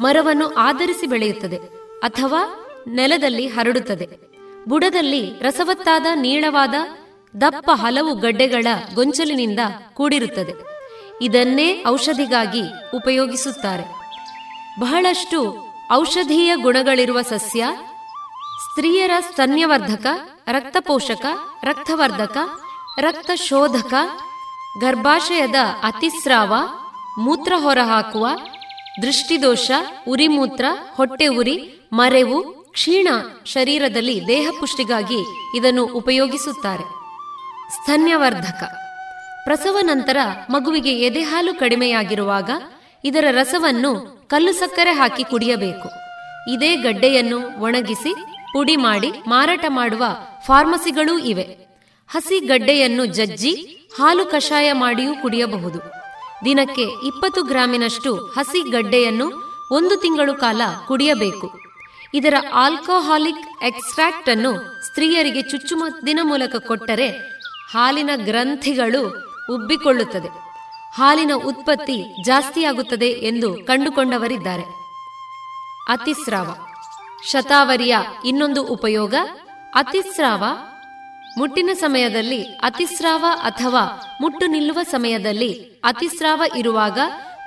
ಮರವನ್ನು 0.00 0.46
ಆಧರಿಸಿ 0.46 1.06
ಬೆಳೆಯುತ್ತದೆ 1.06 1.56
ಅಥವಾ 1.98 2.66
ನೆಲದಲ್ಲಿ 2.88 3.46
ಹರಡುತ್ತದೆ. 3.46 4.08
ಬುಡದಲ್ಲಿ 4.68 5.42
ರಸವತ್ತಾದ 5.42 6.06
ನೀಳವಾದ 6.14 6.74
ದಪ್ಪ 7.40 7.70
ಹಲವು 7.74 8.14
ಗಡ್ಡೆಗಳ 8.14 8.66
ಗೊಂಚಲಿನಿಂದ 8.94 9.58
ಕೂಡಿರುತ್ತದೆ. 9.94 10.54
ಇದನ್ನೇ 11.22 11.84
ಔಷಧಿಗಾಗಿ 11.86 12.62
ಉಪಯೋಗಿಸುತ್ತಾರೆ. 12.94 13.84
ಬಹಳಷ್ಟು 14.80 15.68
ಔಷಧೀಯ 15.92 16.56
ಗುಣಗಳಿರುವ 16.56 17.22
ಸಸ್ಯ, 17.22 17.66
ಸ್ತ್ರೀಯರ 18.62 19.10
ಸ್ತನ್ಯವರ್ಧಕ, 19.20 20.06
ರಕ್ತಪೋಷಕ, 20.48 21.26
ರಕ್ತವರ್ಧಕ, 21.64 22.36
ರಕ್ತಶೋಧಕ, 22.98 23.94
ಗರ್ಭಾಶಯದ 24.80 25.54
ಅತಿಸ್ರಾವ, 25.82 26.54
ಮೂತ್ರ 27.18 27.52
ಹೊರಹಾಕುವ, 27.56 28.28
ದೃಷ್ಟಿದೋಷ, 29.02 29.70
ಉರಿಮೂತ್ರ, 30.08 30.64
ಹೊಟ್ಟೆ 30.94 31.26
ಉರಿ, 31.26 31.88
ಮರೆವು, 31.92 32.42
ಕ್ಷೀಣ 32.42 33.08
ಶರೀರದಲ್ಲಿ 33.44 34.26
ದೇಹ 34.26 34.50
ಪುಷ್ಟಿಗಾಗಿ 34.60 35.18
ಇದನ್ನು 35.56 35.84
ಉಪಯೋಗಿಸುತ್ತಾರೆ. 35.84 37.03
ಸ್ತನ್ಯವರ್ಧಕ. 37.70 38.62
ಪ್ರಸವ 39.44 39.78
ನಂತರ 39.82 40.16
ಮಗುವಿಗೆ 40.50 40.98
ಎದೆಹಾಲು 40.98 41.54
ಕಡಿಮೆಯಾಗಿರುವಾಗ 41.54 42.50
ಇದರ 43.04 43.24
ರಸವನ್ನು 43.30 44.24
ಕಲ್ಲು 44.26 44.52
ಸಕ್ಕರೆ 44.52 44.90
ಹಾಕಿ 44.90 45.24
ಕುಡಿಯಬೇಕು. 45.24 45.88
ಇದೇ 46.50 46.76
ಗಡ್ಡೆಯನ್ನು 46.76 47.62
ಒಣಗಿಸಿ, 47.62 48.14
ಪುಡಿ 48.52 48.76
ಮಾಡಿ, 48.76 49.10
ಮಾರಾಟ 49.10 49.64
ಮಾಡುವ 49.68 50.04
ಫಾರ್ಮಸಿಗಳೂ 50.46 51.18
ಇವೆ. 51.18 51.42
ಹಸಿ 52.08 52.46
ಗಡ್ಡೆಯನ್ನು 52.46 53.06
ಜಜ್ಜಿ, 53.06 53.54
ಹಾಲು 53.98 54.26
ಕಷಾಯ 54.26 54.72
ಮಾಡಿಯೂ 54.72 55.22
ಕುಡಿಯಬಹುದು. 55.22 55.78
ದಿನಕ್ಕೆ 56.44 56.82
ಇಪ್ಪತ್ತು 56.82 57.42
ಗ್ರಾಮಿನಷ್ಟು 57.42 58.16
ಹಸಿ 58.16 58.70
ಗಡ್ಡೆಯನ್ನು 58.70 59.32
ಒಂದು 59.72 59.96
ತಿಂಗಳು 59.96 60.34
ಕಾಲ 60.34 60.60
ಕುಡಿಯಬೇಕು. 60.86 61.52
ಇದರ 62.14 62.34
ಆಲ್ಕೋಹಾಲಿಕ್ 62.54 63.64
ಎಕ್ಸ್ಟ್ರಾಕ್ಟ್ 63.64 64.28
ಅನ್ನು 64.28 64.82
ಸ್ತ್ರೀಯರಿಗೆ 64.86 65.42
ಚುಚ್ಚುಮದ್ದಿನ 65.42 66.20
ಮೂಲಕ 66.22 66.56
ಕೊಟ್ಟರೆ 66.56 67.33
ಹಾಲಿನ 67.74 68.10
ಗ್ರಂಥಿಗಳು 68.14 69.08
ಉಬ್ಬಿಕೊಳ್ಳುತ್ತದೆ. 69.54 70.28
ಹಾಲಿನ 70.94 71.30
ಉತ್ಪತ್ತಿ 71.46 72.24
ಜಾಸ್ತಿಯಾಗುತ್ತದೆ 72.24 73.06
ಎಂದು 73.06 73.54
ಕಂಡುಕೊಂಡವರಿದ್ದಾರೆ. 73.54 74.62
ಅತಿಸ್ರಾವ. 75.88 76.54
ಶತಾವರಿಯ 77.24 77.96
ಇನ್ನೊಂದು 78.24 78.66
ಉಪಯೋಗ, 78.66 79.14
ಅತಿಸ್ರಾವ 79.74 80.44
ಮುಟ್ಟಿನ 81.38 81.70
ಸಮಯದಲ್ಲಿ 81.74 82.42
ಅತಿಸ್ರಾವ 82.42 83.24
ಅಥವಾ 83.38 84.00
ಮುಟ್ಟು 84.20 84.46
ನಿಲ್ಲುವ 84.46 84.78
ಸಮಯದಲ್ಲಿ 84.82 85.80
ಅತಿಸ್ರಾವ 85.84 86.42
ಇರುವಾಗ 86.56 86.98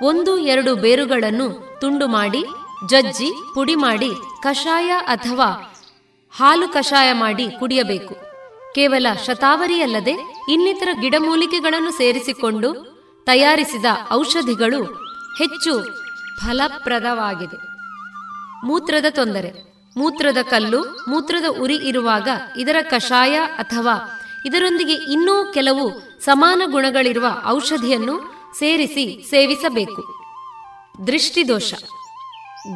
ಒಂದು, 0.02 0.38
ಎರಡು 0.38 0.74
ಬೇರುಗಳನ್ನು 0.74 1.78
ತುಂಡು 1.80 2.06
ಮಾಡಿ, 2.06 2.44
ಜಜ್ಜಿ, 2.88 3.32
ಪುಡಿ 3.54 3.74
ಮಾಡಿ, 3.74 4.10
ಕಷಾಯ 4.42 4.90
ಅಥವಾ 4.90 5.74
ಹಾಲು 6.36 6.68
ಕಷಾಯ 6.68 7.12
ಮಾಡಿ 7.12 7.50
ಕುಡಿಯಬೇಕು. 7.50 8.27
ಕೇವಲ 8.74 9.06
ಶತಾವರಿಯಲ್ಲದೆ 9.26 10.12
ಇನ್ನಿತರ 10.48 10.88
ಗಿಡಮೂಲಿಕೆಗಳನ್ನು 11.00 11.90
ಸೇರಿಸಿಕೊಂಡು 11.90 12.98
ತಯಾರಿಸಿದ 13.24 13.84
ಔಷಧಿಗಳು 14.12 14.84
ಹೆಚ್ಚು 15.38 15.84
ಫಲಪ್ರದವಾಗಿದೆ. 16.40 17.56
ಮೂತ್ರದ 18.66 19.04
ತೊಂದರೆ. 19.10 19.68
ಮೂತ್ರದ 19.96 20.36
ಕಲ್ಲು, 20.42 21.04
ಮೂತ್ರದ 21.08 21.44
ಉರಿ 21.60 21.76
ಇರುವಾಗ 21.76 22.28
ಇದರ 22.56 22.76
ಕಷಾಯ 22.90 23.36
ಅಥವಾ 23.36 24.20
ಇದರೊಂದಿಗೆ 24.46 24.92
ಇನ್ನೂ 24.92 25.52
ಕೆಲವು 25.52 26.18
ಸಮಾನ 26.20 26.62
ಗುಣಗಳಿರುವ 26.70 27.26
ಔಷಧಿಯನ್ನು 27.46 28.20
ಸೇರಿಸಿ 28.58 29.26
ಸೇವಿಸಬೇಕು. 29.30 30.14
ದೃಷ್ಟಿದೋಷ. 31.06 31.74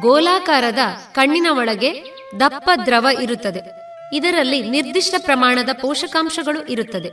ಗೋಲಾಕಾರದ 0.01 0.79
ಕಣ್ಣಿನ 1.11 1.47
ಒಳಗೆ 1.51 2.17
ದಪ್ಪ 2.39 2.69
ದ್ರವ 2.85 3.07
ಇರುತ್ತದೆ. 3.21 3.82
ಇದರಲ್ಲಿ 4.13 4.59
ನಿರ್ದಿಷ್ಟ 4.69 5.15
ಪ್ರಮಾಣದ 5.17 5.69
ಪೋಷಕಾಂಶಗಳು 5.81 6.59
ಇರುತ್ತದೆ. 6.65 7.11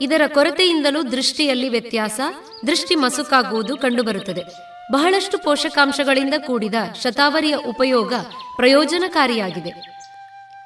ಇದರ 0.00 0.22
ಕೊರತೆಯಿಂದಲೂ 0.26 1.00
ದೃಷ್ಟಿಯಲ್ಲಿ 1.02 1.68
ವ್ಯತ್ಯಾಸ, 1.68 2.20
ದೃಷ್ಟಿ 2.66 2.94
ಮಸುಕಾಗುವುದು 2.94 3.76
ಕಂಡುಬರುತ್ತದೆ. 3.76 4.44
ಬಹಳಷ್ಟು 4.92 5.38
ಪೋಷಕಾಂಶಗಳಿಂದ 5.38 6.34
ಕೂಡಿದ 6.46 6.74
ಶತಾವರಿಯ 7.02 7.54
ಉಪಯೋಗ 7.54 8.14
ಪ್ರಯೋಜನಕಾರಿಯಾಗಿದೆ. 8.56 9.72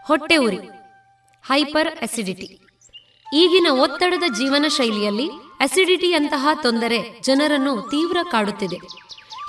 ಹೊಟ್ಟೆ 0.07 0.36
ಉರಿ, 0.36 0.61
ಹೈಪರ್ 1.44 1.90
ಅಸಿಡಿಟಿ 2.02 2.48
ಈಗಿನ 3.34 3.66
ಒತ್ತಡದ 3.70 4.26
ಜೀವನ 4.38 4.66
ಶೈಲಿಯಲ್ಲಿ 4.68 5.28
ಅಸಿಡಿಟಿಯಂತಹ 5.61 6.48
ತೊಂದರೆ 6.62 6.98
ಜನರನ್ನು 7.20 7.82
ತೀವ್ರ 7.82 8.18
ಕಾಡುತ್ತಿದೆ. 8.30 8.78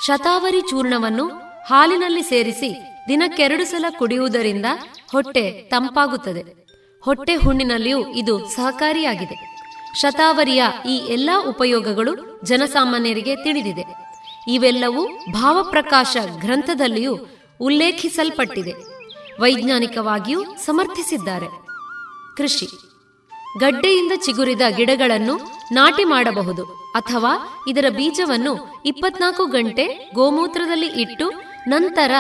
ಶತಾವರಿ 0.08 0.62
ಚೂರ್ಣವನ್ನು 0.62 1.26
ಹಾಲಿನಲ್ಲಿ 1.68 2.24
ಸೇರಿಸಿ 2.24 2.70
ದಿನಕ್ಕೆರಡು 3.08 3.66
ಸಲ 3.66 3.86
ಕುಡಿಯುವುದರಿಂದ 3.98 4.66
ಹೊಟ್ಟೆ 5.16 5.52
ತಂಪಾಗುತ್ತದೆ. 5.52 6.68
ಹೊಟ್ಟೆ 7.02 7.36
ಹುಣ್ಣಿನಲ್ಲಿಯೂ 7.36 8.08
ಇದು 8.08 8.48
ಸಹಕಾರಿಯಾಗಿದೆ. 8.48 9.56
ಶತಾವರಿಯ 10.02 10.64
ಈ 10.90 10.96
ಎಲ್ಲಾ 10.96 11.44
ಉಪಯೋಗಗಳು 11.48 12.42
ಜನಸಾಮಾನ್ಯರಿಗೆ 12.44 13.36
ತಿಳಿದಿದೆ. 13.36 13.86
ಇವೆಲ್ಲವೂ 14.48 15.08
ಭಾವಪ್ರಕಾಶ 15.32 16.18
ಗ್ರಂಥದಲ್ಲಿಯೂ 16.42 17.18
ಉಲ್ಲೇಖಿಸಲ್ಪಟ್ಟಿದೆ. 17.62 18.74
ವೈಜ್ಞಾನಿಕವಾಗಿಯೂ 19.42 20.44
ಸಮರ್ಥಿಸಿದ್ದಾರೆ. 20.58 21.48
ಕೃಷಿ. 22.38 22.68
ಗಡ್ಡೆಯಿಂದ 23.60 24.12
ಚಿಗುರಿದ 24.26 24.62
ಗಿಡಗಳನ್ನು 24.70 25.40
ನಾಟಿ 25.72 26.04
ಮಾಡಬಹುದು 26.04 26.66
ಅಥವಾ 26.96 27.64
ಇದರ 27.68 27.86
ಬೀಜವನ್ನು 27.90 28.84
ಇಪ್ಪತ್ನಾಲ್ಕು 28.86 29.46
ಗಂಟೆ 29.46 30.12
ಗೋಮೂತ್ರದಲ್ಲಿ 30.14 30.88
ಇಟ್ಟು 30.88 31.32
ನಂತರ 31.68 32.12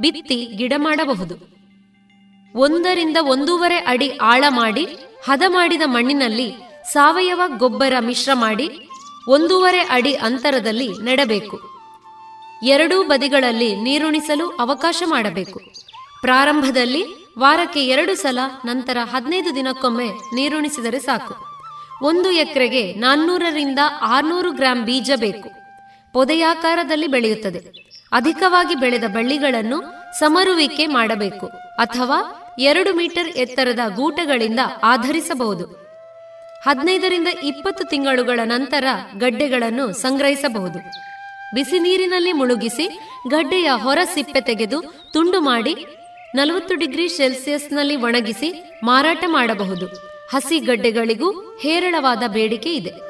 ಬಿತ್ತಿ 0.00 0.46
ಗಿಡ 0.46 0.72
ಮಾಡಬಹುದು. 0.76 1.57
ಒಂದರಿಂದ 2.54 3.16
ಒಂದೂವರೆ 3.20 3.76
ಅಡಿ 3.76 4.16
ಆಳ 4.16 4.44
ಮಾಡಿ, 4.48 4.84
ಹದ 5.24 5.42
ಮಾಡಿದ 5.48 5.82
ಮಣ್ಣಿನಲ್ಲಿ 5.84 6.52
ಸಾವಯವ 6.92 7.40
ಗೊಬ್ಬರ 7.56 7.92
ಮಿಶ್ರ 8.00 8.30
ಮಾಡಿ 8.34 8.88
ಒಂದೂವರೆ 9.28 9.80
ಅಡಿ 9.80 10.14
ಅಂತರದಲ್ಲಿ 10.14 10.88
ನೆಡಬೇಕು. 11.02 11.60
ಎರಡೂ 12.64 13.02
ಬದಿಗಳಲ್ಲಿ 13.02 13.76
ನೀರುಣಿಸಲು 13.76 14.48
ಅವಕಾಶ 14.48 15.02
ಮಾಡಬೇಕು. 15.06 15.60
ಪ್ರಾರಂಭದಲ್ಲಿ 16.20 17.04
ವಾರಕ್ಕೆ 17.38 17.84
ಎರಡು 17.84 18.14
ಸಲ, 18.14 18.38
ನಂತರ 18.64 18.96
ಹದಿನೈದು 19.02 19.54
ದಿನಕ್ಕೊಮ್ಮೆ 19.54 20.08
ನೀರುಣಿಸಿದರೆ 20.34 20.98
ಸಾಕು. 20.98 21.34
ಒಂದು 22.02 22.30
ಎಕರೆಗೆ 22.30 22.94
ನಾನ್ನೂರರಿಂದ 22.94 23.78
ಆರ್ನೂರು 24.02 24.50
ಗ್ರಾಂ 24.52 24.84
ಬೀಜ 24.84 25.10
ಬೇಕು. 25.16 25.50
ಪೊದೆಯಾಕಾರದಲ್ಲಿ 26.12 27.06
ಬೆಳೆಯುತ್ತದೆ. 27.06 27.87
ಅಧಿಕವಾಗಿ 28.12 28.74
ಬೆಳೆದ 28.74 29.04
ಬಳ್ಳಿಗಳನ್ನು 29.06 29.78
ಸಮರುವಿಕೆ 30.18 30.86
ಮಾಡಬೇಕು 30.86 31.46
ಅಥವಾ 31.78 32.18
ಎರಡು 32.58 32.94
ಮೀಟರ್ 32.94 33.28
ಎತ್ತರದ 33.28 33.78
ಗೂಟಗಳಿಂದ 33.96 34.60
ಆಧರಿಸಬಹುದು. 34.82 35.88
ಹದಿನೈದರಿಂದ 36.64 37.28
ಇಪ್ಪತ್ತು 37.42 37.84
ತಿಂಗಳುಗಳ 37.84 38.40
ನಂತರ 38.44 38.84
ಗಡ್ಡೆಗಳನ್ನು 39.16 39.92
ಸಂಗ್ರಹಿಸಬಹುದು. 39.92 40.78
ಬಿಸಿ 41.54 41.78
ನೀರಿನಲ್ಲಿ 41.78 42.32
ಮುಳುಗಿಸಿ 42.32 42.86
ಗಡ್ಡೆಯ 43.28 43.70
ಹೊರ 43.74 43.98
ಸಿಪ್ಪೆ 44.14 44.40
ತೆಗೆದು 44.40 45.08
ತುಂಡು 45.12 45.40
ಮಾಡಿ 45.40 45.86
ನಲವತ್ತು 46.34 46.74
ಡಿಗ್ರಿ 46.74 47.08
ಸೆಲ್ಸಿಯಸ್ನಲ್ಲಿ 47.08 47.96
ಒಣಗಿಸಿ 47.96 48.80
ಮಾರಾಟ 48.84 49.24
ಮಾಡಬಹುದು. 49.26 49.86
ಹಸಿ 50.32 50.58
ಗಡ್ಡೆಗಳಿಗೂ 50.58 51.58
ಹೇರಳವಾದ 51.62 52.22
ಬೇಡಿಕೆ 52.26 52.72
ಇದೆ. 52.74 53.07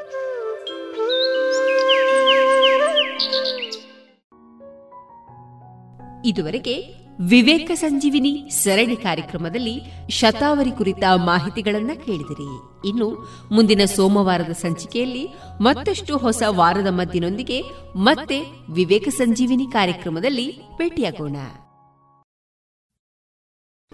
ಇದುವರೆಗೆ 6.25 7.09
ವಿವೇಕ 7.21 7.71
ಸಂಜೀವಿನಿ 7.75 8.49
ಸರಣಿ 8.51 8.97
ಕಾರ್ಯಕ್ರಮದಲ್ಲಿ 8.97 9.81
ಶತಾವರಿ 10.11 10.71
ಕುರಿತ 10.71 11.05
ಮಾಹಿತಿಗಳನ್ನ 11.14 11.91
ಕೇಳಿದಿರಿ. 11.95 12.79
ಇನ್ನು 12.89 13.29
ಮುಂದಿನ 13.53 13.85
ಸೋಮವಾರದ 13.85 14.53
ಸಂಚಿಕೆಯಲ್ಲಿ 14.53 15.29
ಮತ್ತಷ್ಟು 15.61 16.16
ಹೊಸ 16.16 16.43
ವಾರದ 16.49 16.87
ಮದ್ದಿನೊಂದಿಗೆ 16.87 17.62
ಮತ್ತೆ 17.97 18.41
ವಿವೇಕ 18.73 19.09
ಸಂಜೀವಿನಿ 19.09 19.66
ಕಾರ್ಯಕ್ರಮದಲ್ಲಿ 19.73 20.59
ಭೇಟಿಯಾಗೋಣ. 20.77 21.37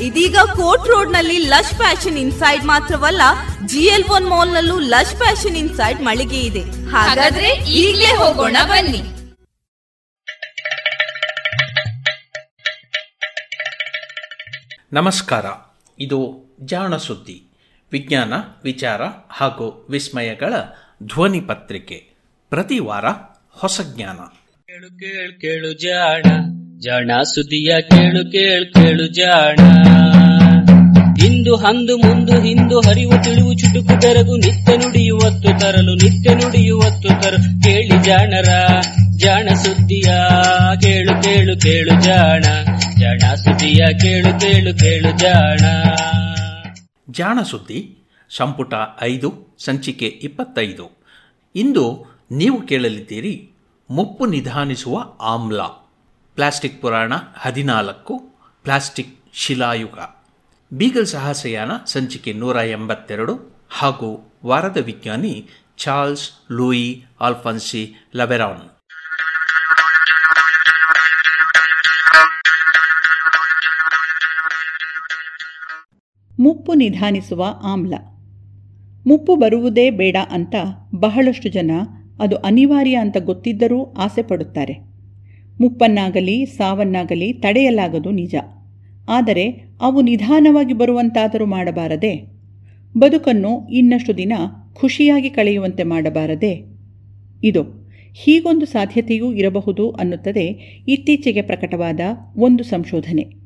ಇದೀಗ 0.00 0.36
ಕೋರ್ಟ್ 0.36 0.88
ರೋಡ್ನಲ್ಲಿ 0.88 1.38
ಲಶ್ 1.38 1.74
ಫ್ಯಾಷನ್ 1.74 2.18
ಇನ್ಸೈಡ್ 2.18 2.64
ಮಾತ್ರವಲ್ಲ 2.64 3.20
ಜಿಎಲ್ 3.66 4.04
ಒನ್ 4.04 4.26
ಮಾಲ್ 4.26 4.52
ನಲ್ಲೂ 4.52 4.78
ಲಶ್ 4.78 5.16
ಫ್ಯಾಷನ್ 5.16 5.56
ಇನ್ಸೈಡ್ 5.56 6.00
ಮಳಿಗೆ 6.00 6.40
ಇದೆ. 6.40 6.90
ಹಾಗಾದ್ರೆ 6.90 7.48
ಈಗಲೇ 7.48 8.06
ಹೋಗೋಣ 8.06 8.56
ಬನ್ನಿ. 8.64 9.02
ನಮಸ್ಕಾರ 14.92 15.44
ಇದು 15.98 16.44
ಜಾಣ 16.64 16.96
ಸುದ್ದಿ. 16.96 17.46
ವಿಜ್ಞಾನ 17.92 18.32
ವಿಚಾರ 18.64 19.02
ಹಾಗೂ 19.30 19.86
ವಿಸ್ಮಯಗಳ 19.90 20.54
ಧ್ವನಿ 21.02 21.40
ಪತ್ರಿಕೆ. 21.40 22.10
ಪ್ರತಿ 22.50 22.78
ವಾರ 22.78 23.04
ಹೊಸ 23.50 23.80
ಜ್ಞಾನ. 23.94 24.16
ಕೇಳು 24.16 24.88
ಕೇಳು 24.88 25.40
ಕೇಳು 25.40 25.72
ಜಾಣ 25.72 26.22
ಜಾಣ 26.78 27.22
ಸುದ್ದಿಯ 27.22 27.82
ಕೇಳು 27.82 28.32
ಕೇಳು 28.32 28.72
ಕೇಳು 28.72 29.06
ಜಾಣ. 29.06 29.56
ಇಂದು 31.18 31.56
ಹಂದು 31.56 31.96
ಮುಂದು 31.96 32.40
ಹಿಂದು 32.40 32.80
ಹರಿವು 32.80 33.24
ತಿಳಿವು 33.24 33.54
ಚುಟುಕು 33.54 34.00
ತೆರಗು 34.00 34.36
ನಿತ್ಯ 34.36 34.76
ನುಡಿಯುವತ್ತು 34.76 35.60
ತರಲು, 35.60 35.94
ನಿತ್ಯ 35.94 36.34
ನುಡಿಯುವತ್ತು 36.34 37.08
ತರಲು. 37.22 37.62
ಕೇಳಿ 37.62 38.04
ಜಾಣರ, 38.04 38.48
ಜಾಣ 39.16 39.48
ಸುದ್ದಿಯ, 39.54 40.04
ಕೇಳು 40.80 41.22
ಕೇಳು 41.22 41.60
ಕೇಳು 41.60 42.02
ಜಾಣ. 42.02 42.40
ಜಾಣ 43.00 43.34
ಸುದ್ದಿಯ, 43.34 43.86
ಕೇಳು 43.98 44.40
ಕೇಳು 44.40 44.78
ಕೇಳು 44.78 45.18
ಜಾಣ. 45.18 45.60
ಜಾಣ 47.10 47.42
ಸುದ್ದಿ, 47.42 47.98
ಸಂಪುಟ 48.36 48.74
ಐದು, 49.02 49.56
ಸಂಚಿಕೆ 49.64 50.06
ಇಪ್ಪತ್ತೈದು. 50.06 51.04
ಇಂದು 51.56 52.06
ನೀವು 52.32 52.62
ಕೇಳಲಿದ್ದೀರಿ, 52.62 53.48
ಮುಪ್ಪು 53.90 54.26
ನಿಧಾನಿಸುವ 54.26 54.98
ಆಮ್ಲ. 55.20 55.62
ಪ್ಲಾಸ್ಟಿಕ್ 56.34 56.82
ಪುರಾಣ 56.82 57.12
ಹದಿನಾಲ್ಕು, 57.36 58.22
ಪ್ಲಾಸ್ಟಿಕ್ 58.62 59.24
ಶಿಲಾಯುಗ. 59.34 59.98
ಬೀಗಲ್ 60.72 61.06
ಸಾಹಸಯಾನ 61.06 61.70
ಸಂಚಿಕೆ 61.86 62.32
ನೂರ 62.32 62.56
ಎಂಬತ್ತೆರಡು 62.56 63.66
ಹಾಗೂ 63.70 64.38
ವಾರದ 64.46 64.76
ವಿಜ್ಞಾನಿ 64.76 65.48
ಚಾರ್ಲ್ಸ್ 65.76 66.30
ಲೂಯಿ 66.52 67.04
ಆಲ್ಫನ್ಸಿ 67.20 68.08
ಲವೆರಾನ್. 68.16 68.60
ಮುಪ್ಪು 76.40 76.74
ನಿಧಾನಿಸುವ 76.74 77.46
ಆಮ್ಲ. 77.62 77.94
ಮುಪ್ಪು 79.06 79.36
ಬರುವುದೇ 79.36 79.90
ಬೇಡ 79.90 80.16
ಅಂತ 80.30 80.54
ಬಹಳಷ್ಟು 80.94 81.48
ಜನ 81.48 81.70
ಅದು 82.22 82.36
ಅನಿವಾರ್ಯ 82.36 82.96
ಅಂತ 82.96 83.16
ಗೊತ್ತಿದ್ದರೂ 83.18 83.92
ಆಸೆ 83.92 84.22
ಪಡುತ್ತಾರೆ. 84.22 84.74
ಮುಪ್ಪನ್ನಾಗಲಿ, 85.60 86.46
ಸಾವನ್ನಾಗಲಿ 86.46 87.32
ತಡೆಯಲಾಗದು 87.32 88.10
ನಿಜ. 88.10 88.34
ಆದರೆ 89.10 89.44
ಅವು 89.80 90.00
ನಿಧಾನವಾಗಿ 90.00 90.72
ಬರುವಂತಾದರೂ 90.72 91.46
ಮಾಡಬಾರದೆ. 91.46 92.12
ಬದುಕನ್ನು 92.98 93.68
ಇನ್ನಷ್ಟು 93.68 94.16
ದಿನ 94.16 94.32
ಖುಷಿಯಾಗಿ 94.74 95.30
ಕಳೆಯುವಂತೆ 95.30 95.82
ಮಾಡಬಾರದೆ. 95.82 96.52
ಇದು 97.44 97.62
ಹೀಗೊಂದು 98.14 98.66
ಸಾಧ್ಯತೆಯೂ 98.66 99.32
ಇರಬಹುದು 99.32 99.90
ಅನ್ನುತ್ತದೆ 99.90 100.44
ಇತ್ತೀಚೆಗೆ 100.88 101.42
ಪ್ರಕಟವಾದ 101.42 102.00
ಒಂದು 102.36 102.64
ಸಂಶೋಧನೆ. 102.64 103.40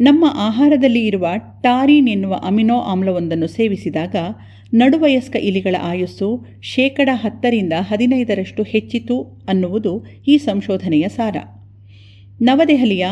ನಮ್ಮ 0.00 0.24
ಆಹಾರದಲ್ಲಿ 0.28 1.06
ಇರುವ 1.06 1.26
ಟಾರಿನ್ 1.62 2.08
ಎನ್ನುವ 2.08 2.34
ಅಮಿನೋ 2.34 2.78
ಆಮ್ಲವೊಂದನ್ನು 2.78 3.46
ಸೇವಿಸಿದಾಗ 3.46 4.16
ನಡುವಯಸ್ಕ 4.74 5.36
ಇಲಿಗಳ 5.36 5.76
ಆಯುಸ್ಸು 5.82 6.46
ಶೇಕಡ 6.62 7.08
ಹತ್ತರಿಂದ 7.12 7.72
ಹದಿನೈದರಷ್ಟು 7.80 8.62
ಹೆಚ್ಚಿತು 8.62 9.44
ಅನ್ನುವುದು 9.48 10.04
ಈ 10.28 10.38
ಸಂಶೋಧನೆಯ 10.38 11.08
ಸಾರ. 11.08 11.36
ನವದೆಹಲಿಯ 12.40 13.06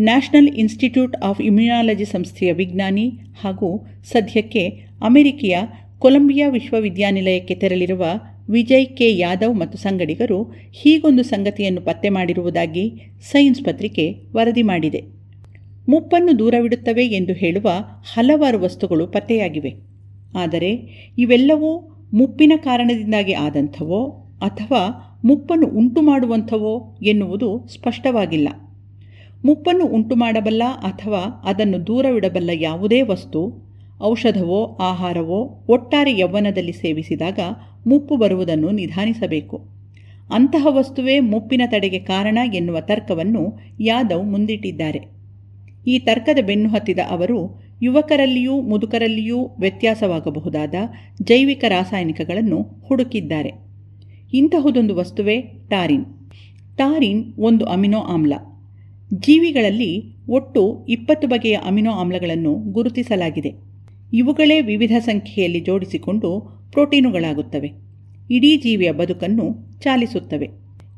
ನ್ಯಾಷನಲ್ 0.00 0.48
ಇನ್ಸ್ಟಿಟ್ಯೂಟ್ 0.48 1.16
ಆಫ್ 1.22 1.40
ಇಮ್ಯುನಾಲಜಿ 1.40 2.04
ಸಂಸ್ಥೆಯ 2.04 2.52
ವಿಜ್ಞಾನಿ 2.52 3.08
ಹಾಗೂ 3.40 3.86
ಸದ್ಯಕ್ಕೆ 4.04 4.68
ಅಮೆರಿಕೆಯ 5.00 5.56
ಕೊಲಂಬಿಯಾ 5.98 6.48
ವಿಶ್ವವಿದ್ಯಾನಿಲಯಕ್ಕೆ 6.48 7.54
ತೆರಳಿರುವ 7.54 8.04
ವಿಜಯ್ 8.48 8.86
ಕೆ 8.86 9.16
ಯಾದವ್ 9.16 9.60
ಮತ್ತು 9.60 9.78
ಸಂಗಡಿಗರು 9.78 10.42
ಹೀಗೊಂದು 10.72 11.22
ಸಂಗತಿಯನ್ನು 11.22 11.80
ಪತ್ತೆ 11.80 12.08
ಮಾಡಿರುವುದಾಗಿ 12.08 12.92
ಸೈನ್ಸ್ 13.20 13.64
ಪತ್ರಿಕೆ 13.64 14.14
ವರದಿ 14.32 14.62
ಮಾಡಿದೆ. 14.62 15.02
ಮುಪ್ಪನ್ನು 15.88 16.38
ದೂರವಿಡುತ್ತವೆ 16.38 17.06
ಎಂದು 17.06 17.32
ಹೇಳುವ 17.32 17.68
ಹಲವಾರು 18.14 18.60
ವಸ್ತುಗಳು 18.60 19.06
ಪತ್ತೆಯಾಗಿವೆ. 19.06 19.74
ಆದರೆ 20.34 20.72
ಇವೆಲ್ಲವೂ 21.18 21.78
ಮುಪ್ಪಿನ 22.12 22.52
ಕಾರಣದಿಂದಾಗಿ 22.56 23.32
ಆದಂಥವೋ 23.32 24.10
ಅಥವಾ 24.40 24.82
ಮುಪ್ಪನ್ನು 25.24 25.66
ಉಂಟು 25.66 26.02
ಮಾಡುವಂಥವೋ 26.02 26.98
ಎನ್ನುವುದು 27.02 27.66
ಸ್ಪಷ್ಟವಾಗಿಲ್ಲ. 27.66 28.48
ಮುಪ್ಪನ್ನು 29.44 29.86
ಉಂಟು 29.86 30.16
ಮಾಡಬಲ್ಲ 30.16 30.62
ಅಥವಾ 30.82 31.42
ಅದನ್ನು 31.44 31.86
ದೂರವಿಡಬಲ್ಲ 31.86 32.50
ಯಾವುದೇ 32.52 33.02
ವಸ್ತು, 33.02 33.72
ಔಷಧವೋ, 34.02 34.78
ಆಹಾರವೋ 34.80 35.64
ಒಟ್ಟಾರೆ 35.68 36.18
ಯೌವನದಲ್ಲಿ 36.18 36.72
ಸೇವಿಸಿದಾಗ 36.72 37.38
ಮುಪ್ಪು 37.86 38.16
ಬರುವುದನ್ನು 38.16 38.70
ನಿಧಾನಿಸಬೇಕು. 38.70 39.60
ಅಂತಹ 40.34 40.66
ವಸ್ತುವೇ 40.70 41.20
ಮುಪ್ಪಿನ 41.20 41.62
ತಡೆಗೆ 41.66 41.98
ಕಾರಣ 41.98 42.38
ಎನ್ನುವ 42.54 42.80
ತರ್ಕವನ್ನು 42.80 43.58
ಯಾದವ್ 43.80 44.26
ಮುಂದಿಟ್ಟಿದ್ದಾರೆ. 44.26 45.00
ಈ 45.86 45.98
ತರ್ಕದ 45.98 46.38
ಬೆನ್ನು 46.46 46.68
ಹತ್ತಿದ 46.68 46.98
ಅವರು, 47.10 47.62
ಯುವಕರಲ್ಲಿಯೂ 47.82 48.60
ಮುದುಕರಲ್ಲಿಯೂ 48.60 49.50
ವ್ಯತ್ಯಾಸವಾಗಬಹುದಾದ 49.58 50.74
ಜೈವಿಕ 51.22 51.64
ರಾಸಾಯನಿಕಗಳನ್ನು 51.68 52.82
ಹುಡುಕಿದ್ದಾರೆ. 52.86 53.52
ಇಂತಹುದೊಂದು 54.34 54.96
ವಸ್ತುವೇ 54.96 55.40
ಟಾರಿನ್. 55.40 56.04
ಟಾರಿನ್ 56.76 57.34
ಒಂದು 57.38 57.64
ಅಮಿನೋ 57.64 57.98
ಆಮ್ಲ. 57.98 58.32
ಜೀವಿಗಳಲ್ಲಿ 59.14 60.16
ಒಟ್ಟು 60.28 60.86
ಇಪ್ಪತ್ತು 60.88 61.28
ಬಗೆಯ 61.28 61.58
ಅಮಿನೋ 61.64 61.92
ಆಮ್ಲಗಳನ್ನು 61.92 62.54
ಗುರುತಿಸಲಾಗಿದೆ. 62.54 63.54
ಇವುಗಳೇ 64.12 64.60
ವಿವಿಧ 64.60 64.92
ಸಂಖ್ಯೆಯಲ್ಲಿ 64.98 65.60
ಜೋಡಿಸಿಕೊಂಡು 65.60 66.60
ಪ್ರೋಟೀನುಗಳಾಗುತ್ತವೆ. 66.72 67.72
ಇಡೀ 68.30 68.56
ಜೀವಿಯ 68.56 68.92
ಬದುಕನ್ನು 68.92 69.72
ಚಾಲಿಸುತ್ತವೆ. 69.80 70.50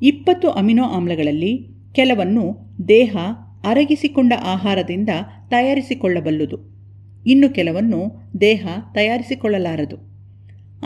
ಇಪ್ಪತ್ತು 0.02 0.50
ಅಮಿನೋ 0.50 0.84
ಆಮ್ಲಗಳಲ್ಲಿ 0.84 1.68
ಕೆಲವನ್ನು 1.92 2.56
ದೇಹ 2.88 3.16
ಅರಗಿಸಿಕೊಂಡ 3.64 4.32
ಆಹಾರದಿಂದ 4.42 5.08
ತಯಾರಿಸಿಕೊಳ್ಳಬಲ್ಲುದು. 5.48 6.58
ಇನ್ನು 7.26 7.48
ಕೆಲವನ್ನು 7.48 8.30
ದೇಹ 8.40 8.66
ತಯಾರಿಸಿಕೊಳ್ಳಲಾರದು. 8.94 9.96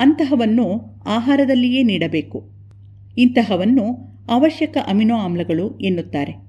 ಅಂತಹವನ್ನು 0.01 0.81
ಆಹಾರದಲ್ಲಿಯೇ 1.07 1.83
ನೀಡಬೇಕು. 1.83 2.51
ಇಂತಹವನ್ನು 3.19 4.15
ಅವಶ್ಯಕ 4.31 4.77
ಅಮಿನೋ 4.89 5.17
ಆಮ್ಲಗಳು 5.17 5.79
ಎನ್ನುತ್ತಾರೆ. 5.79 6.48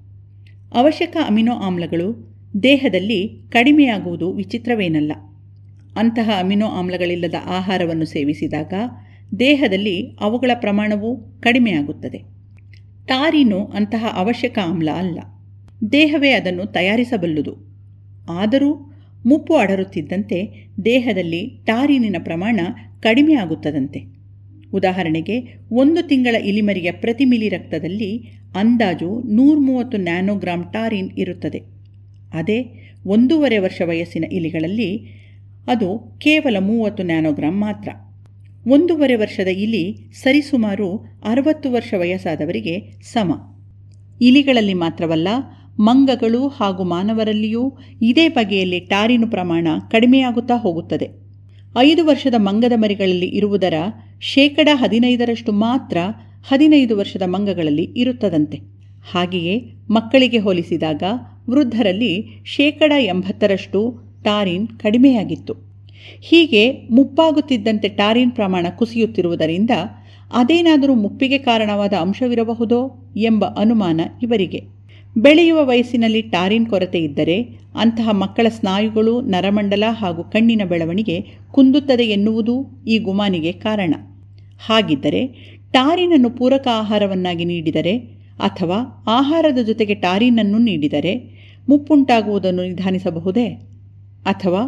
ಅವಶ್ಯಕ 0.74 1.18
ಅಮಿನೋ 1.28 1.54
ಆಮ್ಲಗಳು 1.54 2.30
ದೇಹದಲ್ಲಿ 2.64 3.42
ಕಡಿಮೆಯಾಗುವುದು 3.50 4.34
ವಿಚಿತ್ರವೇನಲ್ಲ. 4.34 5.12
ಅಂತಹ 5.98 6.30
ಅಮಿನೋ 6.40 6.68
ಆಮ್ಲಗಳಿಲ್ಲದ 6.68 7.34
ಆಹಾರವನ್ನು 7.46 8.06
ಸೇವಿಸಿದಾಗ 8.06 8.74
ದೇಹದಲ್ಲಿ 9.40 10.12
ಅವುಗಳ 10.22 10.52
ಪ್ರಮಾಣವು 10.54 11.42
ಕಡಿಮೆಯಾಗುತ್ತದೆ. 11.42 12.18
ಟಾರಿನು 13.06 13.66
ಅಂತಹ 13.66 14.06
ಅವಶ್ಯಕ 14.14 14.60
ಆಮ್ಲ 14.66 14.90
ಅಲ್ಲ. 14.96 15.20
ದೇಹವೇ 15.92 16.32
ಅದನ್ನು 16.32 16.66
ತಯಾರಿಸಬಲ್ಲುದು. 16.66 17.56
ಆದರೂ 18.30 18.94
ಮುಪ್ಪು 19.26 19.56
ಅಡರುತ್ತಿದ್ದಂತೆ 19.56 20.68
ದೇಹದಲ್ಲಿ 20.86 21.48
ಟಾರಿನಿನ 21.66 22.16
ಪ್ರಮಾಣ 22.20 22.60
ಕಡಿಮೆಯಾಗುತ್ತದಂತೆ. 23.02 24.02
ಉದಾಹರಣೆಗೆ, 24.74 25.60
ಒಂದು 25.72 26.08
ತಿಂಗಳ 26.08 26.36
ಇಲಿಮರಿಯ 26.36 26.92
ಪ್ರತಿ 26.92 27.26
ಮಿಲಿ 27.26 27.50
ರಕ್ತದಲ್ಲಿ 27.50 28.39
ಅಂದಾಜು 28.56 29.22
ನೂರ್ಮೂವತ್ತು 29.26 29.98
ನ್ಯಾನೋಗ್ರಾಮ್ 29.98 30.74
ಟಾರಿನ್ 30.74 31.10
ಇರುತ್ತದೆ. 31.18 31.62
ಅದೇ 32.34 32.90
ಒಂದೂವರೆ 33.06 33.58
ವರ್ಷ 33.58 33.82
ವಯಸ್ಸಿನ 33.86 34.26
ಇಲಿಗಳಲ್ಲಿ 34.32 35.20
ಅದು 35.68 36.16
ಕೇವಲ 36.18 36.58
ಮೂವತ್ತು 36.60 37.04
ನ್ಯಾನೋಗ್ರಾಮ್ 37.04 37.62
ಮಾತ್ರ. 37.62 37.90
ಒಂದೂವರೆ 38.68 39.16
ವರ್ಷದ 39.16 39.48
ಇಲಿ 39.48 40.10
ಸರಿಸುಮಾರು 40.14 40.96
ಅರವತ್ತು 41.26 41.72
ವರ್ಷ 41.72 41.94
ವಯಸ್ಸಾದವರಿಗೆ 41.98 42.80
ಸಮ. 43.02 43.58
ಇಲಿಗಳಲ್ಲಿ 44.22 44.74
ಮಾತ್ರವಲ್ಲ, 44.74 45.28
ಮಂಗಗಳು 45.80 46.48
ಹಾಗೂ 46.48 46.84
ಮಾನವರಲ್ಲಿಯೂ 46.84 47.78
ಇದೇ 48.02 48.30
ಬಗೆಯಲ್ಲಿ 48.30 48.80
ಟಾರಿನು 48.80 49.28
ಪ್ರಮಾಣ 49.28 49.68
ಕಡಿಮೆಯಾಗುತ್ತಾ 49.92 50.54
ಹೋಗುತ್ತದೆ. 50.56 51.10
ಐದು 51.80 52.06
ವರ್ಷದ 52.06 52.34
ಮಂಗದ 52.38 52.72
ಮರಿಗಳಲ್ಲಿ 52.76 53.26
ಇರುವುದರ 53.26 53.74
ಶೇಕಡ 54.22 54.70
ಹದಿನೈದರಷ್ಟು 54.74 55.52
ಮಾತ್ರ 55.52 55.98
ಹದಿನೈದು 56.48 56.98
ವರ್ಷದ 56.98 57.22
ಮಂಗಗಳಲ್ಲಿ 57.26 57.94
ಇರುತ್ತದಂತೆ. 57.96 58.58
ಹಾಗೆಯೇ 59.12 59.74
ಮಕ್ಕಳಿಗೆ 59.90 60.38
ಹೋಲಿಸಿದಾಗ 60.38 61.04
ವೃದ್ಧರಲ್ಲಿ 61.50 62.26
ಶೇಕಡ 62.46 62.92
ಎಂಬತ್ತರಷ್ಟು 63.00 64.00
ಟಾರಿನ್ 64.24 64.68
ಕಡಿಮೆಯಾಗಿತ್ತು. 64.68 65.54
ಹೀಗೆ 66.22 66.88
ಮುಪ್ಪಾಗುತ್ತಿದ್ದಂತೆ 66.92 67.90
ಟಾರಿನ್ 67.90 68.32
ಪ್ರಮಾಣ 68.32 68.68
ಕುಸಿಯುತ್ತಿರುವುದರಿಂದ 68.78 69.70
ಅದೇನಾದರೂ 70.34 70.94
ಮುಪ್ಪಿಗೆ 70.94 71.38
ಕಾರಣವಾದ 71.38 71.94
ಅಂಶವಿರಬಹುದೋ 71.94 73.12
ಎಂಬ 73.18 73.46
ಅನುಮಾನ 73.46 74.02
ಇವರಿಗೆ. 74.24 74.64
ಬೆಳೆಯುವ 75.18 75.66
ವಯಸ್ಸಿನಲ್ಲಿ 75.66 76.22
ಟಾರಿನ್ 76.22 76.68
ಕೊರತೆ 76.68 77.00
ಇದ್ದರೆ 77.00 77.42
ಅಂತಹ 77.76 78.10
ಮಕ್ಕಳ 78.10 78.48
ಸ್ನಾಯುಗಳು 78.50 79.22
ನರಮಂಡಲ 79.22 79.84
ಹಾಗೂ 79.90 80.24
ಕಣ್ಣಿನ 80.24 80.62
ಬೆಳವಣಿಗೆ 80.70 81.26
ಕುಂದುತ್ತದೆ 81.52 82.04
ಎನ್ನುವುದು 82.04 82.84
ಈ 82.88 83.00
ಗುಮಾನಿಗೆ 83.00 83.52
ಕಾರಣ. 83.52 83.94
ಹಾಗಿದ್ದರೆ 84.66 85.50
ಟಾರಿನನ್ನು 85.74 86.30
ಪೂರಕ 86.30 86.68
ಆಹಾರವನ್ನಾಗಿ 86.72 87.46
ನೀಡಿದರೆ 87.46 87.98
ಅಥವಾ 88.40 89.04
ಆಹಾರದ 89.08 89.58
ಜೊತೆಗೆ 89.64 89.94
ಟಾರಿನನ್ನು 89.94 90.58
ನೀಡಿದರೆ 90.58 91.40
ಮುಪ್ಪುಂಟಾಗುವುದನ್ನು 91.70 92.64
ನಿಧಾನಿಸಬಹುದೇ? 92.64 93.48
ಅಥವಾ 94.26 94.62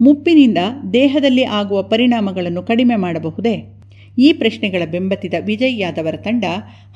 ಮುಪ್ಪಿನಿಂದ 0.00 0.58
ದೇಹದಲ್ಲಿ 0.92 1.44
ಆಗುವ 1.44 1.82
ಪರಿಣಾಮಗಳನ್ನು 1.82 2.62
ಕಡಿಮೆ 2.62 2.96
ಮಾಡಬಹುದೇ? 2.96 3.76
ಈ 4.18 4.32
ಪ್ರಶ್ನೆಗಳ 4.32 4.82
ಬೆಂಬತ್ತಿದ 4.90 5.34
ವಿಜಯ್ 5.44 5.80
ಯಾದವರ 5.80 6.16
ತಂಡ 6.16 6.44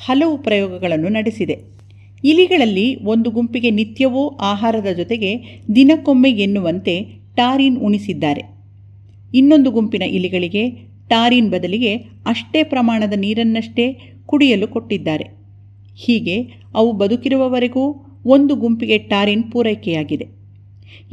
ಹಲವು 0.06 0.38
ಪ್ರಯೋಗಗಳನ್ನು 0.38 1.08
ನಡೆಸಿದೆ. 1.08 1.58
ಇಲಿಗಳಲ್ಲಿ 2.24 3.04
ಒಂದು 3.04 3.30
ಗುಂಪಿಗೆ 3.30 3.70
ನಿತ್ಯವೂ 3.70 4.28
ಆಹಾರದ 4.28 4.86
ಜೊತೆಗೆ 4.86 5.60
ದಿನಕ್ಕೊಮ್ಮೆ 5.74 6.30
ಎನ್ನುವಂತೆ 6.30 7.08
ಟಾರಿನ್ 7.36 7.78
ಉಣಿಸಿದ್ದಾರೆ. 7.78 8.42
ಇನ್ನೊಂದು 9.34 9.70
ಗುಂಪಿನ 9.70 10.02
ಇಲಿಗಳಿಗೆ 10.02 10.91
ಟಾರಿನ್ 11.12 11.50
ಬದಲಿಗೆ 11.50 11.96
ಅಷ್ಟೇ 12.26 12.62
ಪ್ರಮಾಣದ 12.62 13.12
ನೀರನ್ನಷ್ಟೇ 13.16 14.00
ಕುಡಿಯಲು 14.26 14.68
ಕೊಟ್ಟಿದ್ದಾರೆ. 14.68 15.24
ಹೀಗೆ 15.96 16.36
ಅವು 16.74 16.92
ಬದುಕಿರುವವರೆಗೂ 16.92 18.06
ಒಂದು 18.26 18.54
ಗುಂಪಿಗೆ 18.54 18.98
ಟಾರಿನ್ 18.98 19.52
ಪೂರೈಕೆಯಾಗಿದೆ. 19.52 20.26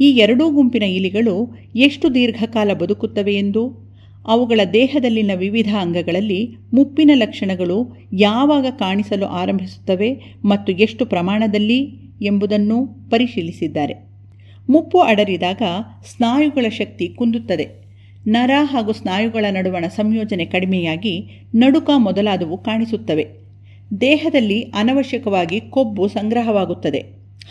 ಈ 0.00 0.10
ಎರಡೂ 0.10 0.50
ಗುಂಪಿನ 0.50 0.82
ಇಲಿಗಳು 0.82 1.56
ಎಷ್ಟು 1.76 2.14
ದೀರ್ಘಕಾಲ 2.14 2.72
ಬದುಕುತ್ತವೆ 2.72 3.34
ಎಂದು, 3.34 3.90
ಅವುಗಳ 4.26 4.60
ದೇಹದಲ್ಲಿನ 4.72 5.30
ವಿವಿಧ 5.34 5.74
ಅಂಗಗಳಲ್ಲಿ 5.80 6.56
ಮುಪ್ಪಿನ 6.74 7.10
ಲಕ್ಷಣಗಳು 7.14 7.96
ಯಾವಾಗ 8.12 8.66
ಕಾಣಿಸಲು 8.70 9.26
ಆರಂಭಿಸುತ್ತವೆ 9.26 10.22
ಮತ್ತು 10.44 10.72
ಎಷ್ಟು 10.72 11.06
ಪ್ರಮಾಣದಲ್ಲಿ 11.06 11.80
ಎಂಬುದನ್ನು 12.22 12.86
ಪರಿಶೀಲಿಸಿದ್ದಾರೆ. 13.10 13.94
ಮುಪ್ಪು 14.70 14.98
ಅಡರಿದಾಗ 15.00 15.62
ಸ್ನಾಯುಗಳ 16.16 16.68
ಶಕ್ತಿ 16.68 17.08
ಕುಂದುತ್ತದೆ. 17.08 17.79
ನರ 18.26 18.50
ಹಾಗೂ 18.62 18.92
ಸ್ನಾಯುಗಳ 18.92 19.44
ನಡುವಣ 19.50 19.84
ಸಂಯೋಜನೆ 19.96 20.44
ಕಡಿಮೆಯಾಗಿ 20.44 21.44
ನಡುಕ 21.54 21.90
ಮೊದಲಾದವು 21.96 22.58
ಕಾಣಿಸುತ್ತವೆ. 22.58 23.26
ದೇಹದಲ್ಲಿ 24.00 24.62
ಅನವಶ್ಯಕವಾಗಿ 24.62 25.60
ಕೊಬ್ಬು 25.60 26.08
ಸಂಗ್ರಹವಾಗುತ್ತದೆ 26.08 26.98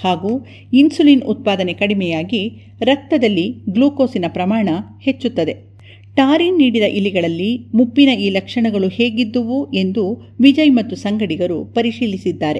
ಹಾಗೂ 0.03 0.47
ಇನ್ಸುಲಿನ್ 0.73 1.23
ಉತ್ಪಾದನೆ 1.23 1.73
ಕಡಿಮೆಯಾಗಿ 1.73 2.61
ರಕ್ತದಲ್ಲಿ 2.81 3.55
ಗ್ಲೂಕೋಸಿನ 3.69 4.25
ಪ್ರಮಾಣ 4.27 4.69
ಹೆಚ್ಚುತ್ತದೆ. 5.01 5.53
ಟಾರಿನ್ 6.15 6.57
ನೀಡಿದ 6.57 6.83
ಇಲಿಗಳಲ್ಲಿ 6.83 7.65
ಮುಪ್ಪಿನ 7.73 8.09
ಈ 8.09 8.29
ಲಕ್ಷಣಗಳು 8.29 8.87
ಹೇಗಿದ್ದುವು 8.87 9.73
ಎಂದು 9.73 10.21
ವಿಜಯ್ 10.41 10.71
ಮತ್ತು 10.71 10.95
ಸಂಗಡಿಗರು 10.95 11.65
ಪರಿಶೀಲಿಸಿದ್ದಾರೆ. 11.65 12.59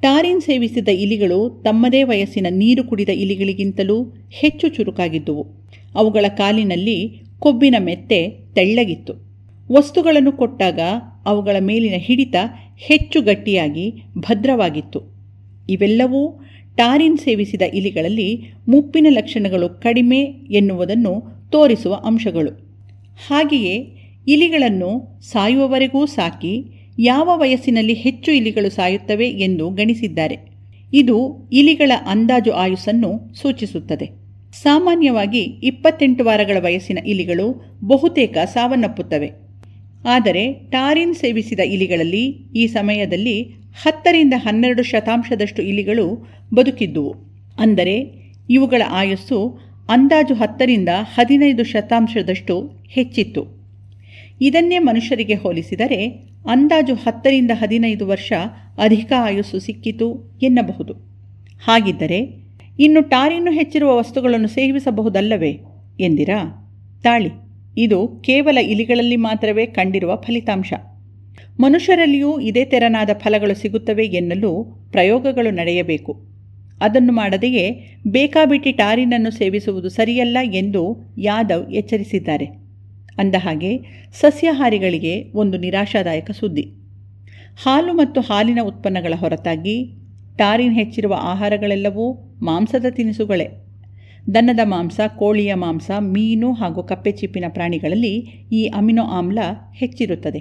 ಟಾರಿನ್ 0.00 0.40
ಸೇವಿಸಿದ 0.40 0.88
ಇಲಿಗಳು 0.88 1.62
ತಮ್ಮದೇ 1.64 2.02
ವಯಸ್ಸಿನ 2.02 2.46
ನೀರು 2.50 2.84
ಕುಡಿದ 2.84 3.08
ಇಲಿಗಳಿಗಿಂತಲೂ 3.08 4.04
ಹೆಚ್ಚು 4.30 4.68
ಚುರುಕಾಗಿದ್ದುವು. 4.68 5.46
ಅವುಗಳ 5.94 6.24
ಕಾಲಿನಲ್ಲಿ 6.28 7.22
ಕೊಬ್ಬಿನ 7.42 7.74
ಮೆತ್ತೆ 7.78 8.28
ತೆಳ್ಳಗಿತ್ತು. 8.54 9.12
ವಸ್ತುಗಳನ್ನು 9.72 10.32
ಕೊಟ್ಟಾಗ 10.32 10.80
ಅವುಗಳ 11.26 11.56
ಮೇಲಿನ 11.60 11.94
ಹಿಡಿತ 11.96 12.34
ಹೆಚ್ಚು 12.76 13.22
ಗಟ್ಟಿಯಾಗಿ 13.22 14.02
ಭದ್ರವಾಗಿತ್ತು. 14.18 15.02
ಇವೆಲ್ಲವೂ 15.68 16.44
ಟಾರಿನ್ 16.76 17.18
ಸೇವಿಸಿದ 17.18 17.62
ಇಲಿಗಳಲ್ಲಿ 17.74 18.42
ಮುಪ್ಪಿನ 18.68 19.06
ಲಕ್ಷಣಗಳು 19.10 19.68
ಕಡಿಮೆ 19.68 20.20
ಎನ್ನುವುದನ್ನು 20.50 21.22
ತೋರಿಸುವ 21.52 21.94
ಅಂಶಗಳು. 22.04 22.50
ಹಾಗೆಯೇ 23.28 23.96
ಇಲಿಗಳನ್ನು 24.28 25.20
ಸಾಯುವವರೆಗೂ 25.22 26.06
ಸಾಕಿ 26.06 26.64
ಯಾವ 26.98 27.30
ವಯಸ್ಸಿನಲ್ಲಿ 27.34 27.94
ಹೆಚ್ಚು 27.94 28.32
ಇಲಿಗಳು 28.32 28.70
ಸಾಯುತ್ತವೆ 28.70 29.28
ಎಂದು 29.28 29.70
ಗಣಿಸಿದ್ದಾರೆ. 29.70 30.38
ಇದು 30.92 31.48
ಇಲಿಗಳ 31.52 31.92
ಅಂದಾಜು 32.06 32.52
ಆಯುಸ್ಸನ್ನು 32.52 33.34
ಸೂಚಿಸುತ್ತದೆ. 33.34 34.21
ಸಾಮಾನ್ಯವಾಗಿ 34.52 35.40
ಇಪ್ಪತ್ತೆಂಟು 35.40 36.24
ವಾರಗಳ 36.24 36.56
ವಯಸ್ಸಿನ 36.60 36.98
ಇಲಿಗಳು 37.06 37.76
ಬಹುತೇಕ 37.84 38.38
ಸಾವನ್ನಪ್ಪುತ್ತವೆ. 38.44 39.32
ಆದರೆ 40.04 40.52
ಟಾರಿನ್ 40.52 41.14
ಸೇವಿಸಿದ 41.14 41.60
ಇಲಿಗಳಲ್ಲಿ 41.60 42.26
ಈ 42.54 42.66
ಸಮಯದಲ್ಲಿ 42.66 43.42
ಹತ್ತರಿಂದ 43.82 44.34
ಹನ್ನೆರಡು 44.36 44.82
ಶತಾಂಶದಷ್ಟು 44.82 45.62
ಇಲಿಗಳು 45.62 46.26
ಬದುಕಿದ್ದುವು. 46.54 47.12
ಅಂದರೆ 47.58 47.96
ಇವುಗಳ 48.48 48.82
ಆಯಸ್ಸು 48.88 49.58
ಅಂದಾಜು 49.88 50.34
ಹತ್ತರಿಂದ 50.34 50.88
ಹದಿನೈದು 51.14 51.64
ಶತಾಂಶದಷ್ಟು 51.64 52.82
ಹೆಚ್ಚಿತ್ತು. 52.88 53.62
ಇದನ್ನೇ 54.40 54.78
ಮನುಷ್ಯರಿಗೆ 54.78 55.34
ಹೋಲಿಸಿದರೆ 55.34 56.08
ಅಂದಾಜು 56.48 56.94
ಹತ್ತರಿಂದ 56.94 57.50
ಹದಿನೈದು 57.54 58.06
ವರ್ಷ 58.06 58.32
ಅಧಿಕ 58.78 59.12
ಆಯಸ್ಸು 59.18 59.58
ಸಿಕ್ಕಿತು 59.58 60.38
ಎನ್ನಬಹುದು. 60.42 60.92
ಹಾಗಿದ್ದರೆ 61.62 62.41
ಇನ್ನು 62.82 63.00
ಟಾರಿನ್ನು 63.00 63.50
ಹೆಚ್ಚಿರುವ 63.50 63.98
ವಸ್ತುಗಳನ್ನು 63.98 64.48
ಸೇವಿಸಬಹುದಲ್ಲವೇ? 64.48 65.60
ಎಂದಿರಾ? 66.00 66.38
ತಾಳಿ. 67.02 67.30
ಇದು 67.76 68.08
ಕೇವಲ 68.08 68.58
ಇಲಿಗಳಲ್ಲಿ 68.58 69.16
ಮಾತ್ರವೇ 69.16 69.66
ಕಂಡಿರುವ 69.66 70.16
ಫಲಿತಾಂಶ. 70.16 70.72
ಮನುಷ್ಯರಲ್ಲಿಯೂ 71.60 72.40
ಇದೇ 72.40 72.64
ತೆರನಾದ 72.64 73.10
ಫಲಗಳು 73.18 73.54
ಸಿಗುತ್ತವೆ 73.54 74.06
ಎನ್ನಲು 74.06 74.64
ಪ್ರಯೋಗಗಳು 74.92 75.50
ನಡೆಯಬೇಕು. 75.50 76.20
ಅದನ್ನು 76.80 77.12
ಮಾಡದೆಯೇ 77.12 77.96
ಬೇಕಾಬಿಟ್ಟಿ 78.06 78.72
ಟಾರಿನನ್ನು 78.72 79.30
ಸೇವಿಸುವುದು 79.30 79.88
ಸರಿಯಲ್ಲ 79.88 80.38
ಎಂದು 80.42 81.14
ಯಾದವ್ 81.18 81.72
ಎಚ್ಚರಿಸಿದ್ದಾರೆ. 81.72 82.46
ಅಂದಹಾಗೆ 83.18 83.78
ಸಸ್ಯಾಹಾರಿಗಳಿಗೆ 84.12 85.32
ಒಂದು 85.34 85.58
ನಿರಾಶಾದಾಯಕ 85.58 86.30
ಸುದ್ದಿ. 86.30 86.72
ಹಾಲು 87.64 87.92
ಮತ್ತು 87.92 88.20
ಹಾಲಿನ 88.20 88.58
ಉತ್ಪನ್ನಗಳ 88.62 89.14
ಹೊರತಾಗಿ 89.16 90.01
ಟಾರಿನ್ 90.36 90.74
ಹೆಚ್ಚಿರುವ 90.74 91.14
ಆಹಾರಗಳೆಲ್ಲವೂ 91.18 92.12
ಮಾಂಸದ 92.42 92.84
ತಿನಿಸುಗಳೇ. 92.90 93.48
ದನದ 94.34 94.60
ಮಾಂಸ, 94.64 95.00
ಕೋಳಿಯ 95.18 95.54
ಮಾಂಸ, 95.54 95.90
ಮೀನು 95.98 96.52
ಹಾಗೂ 96.52 96.82
ಕಪ್ಪೆಚಿಪ್ಪಿನ 96.82 97.44
ಪ್ರಾಣಿಗಳಲ್ಲಿ 97.48 98.14
ಈ 98.52 98.66
ಅಮಿನೋ 98.66 99.04
ಆಮ್ಲ 99.04 99.38
ಹೆಚ್ಚಿರುತ್ತದೆ. 99.72 100.38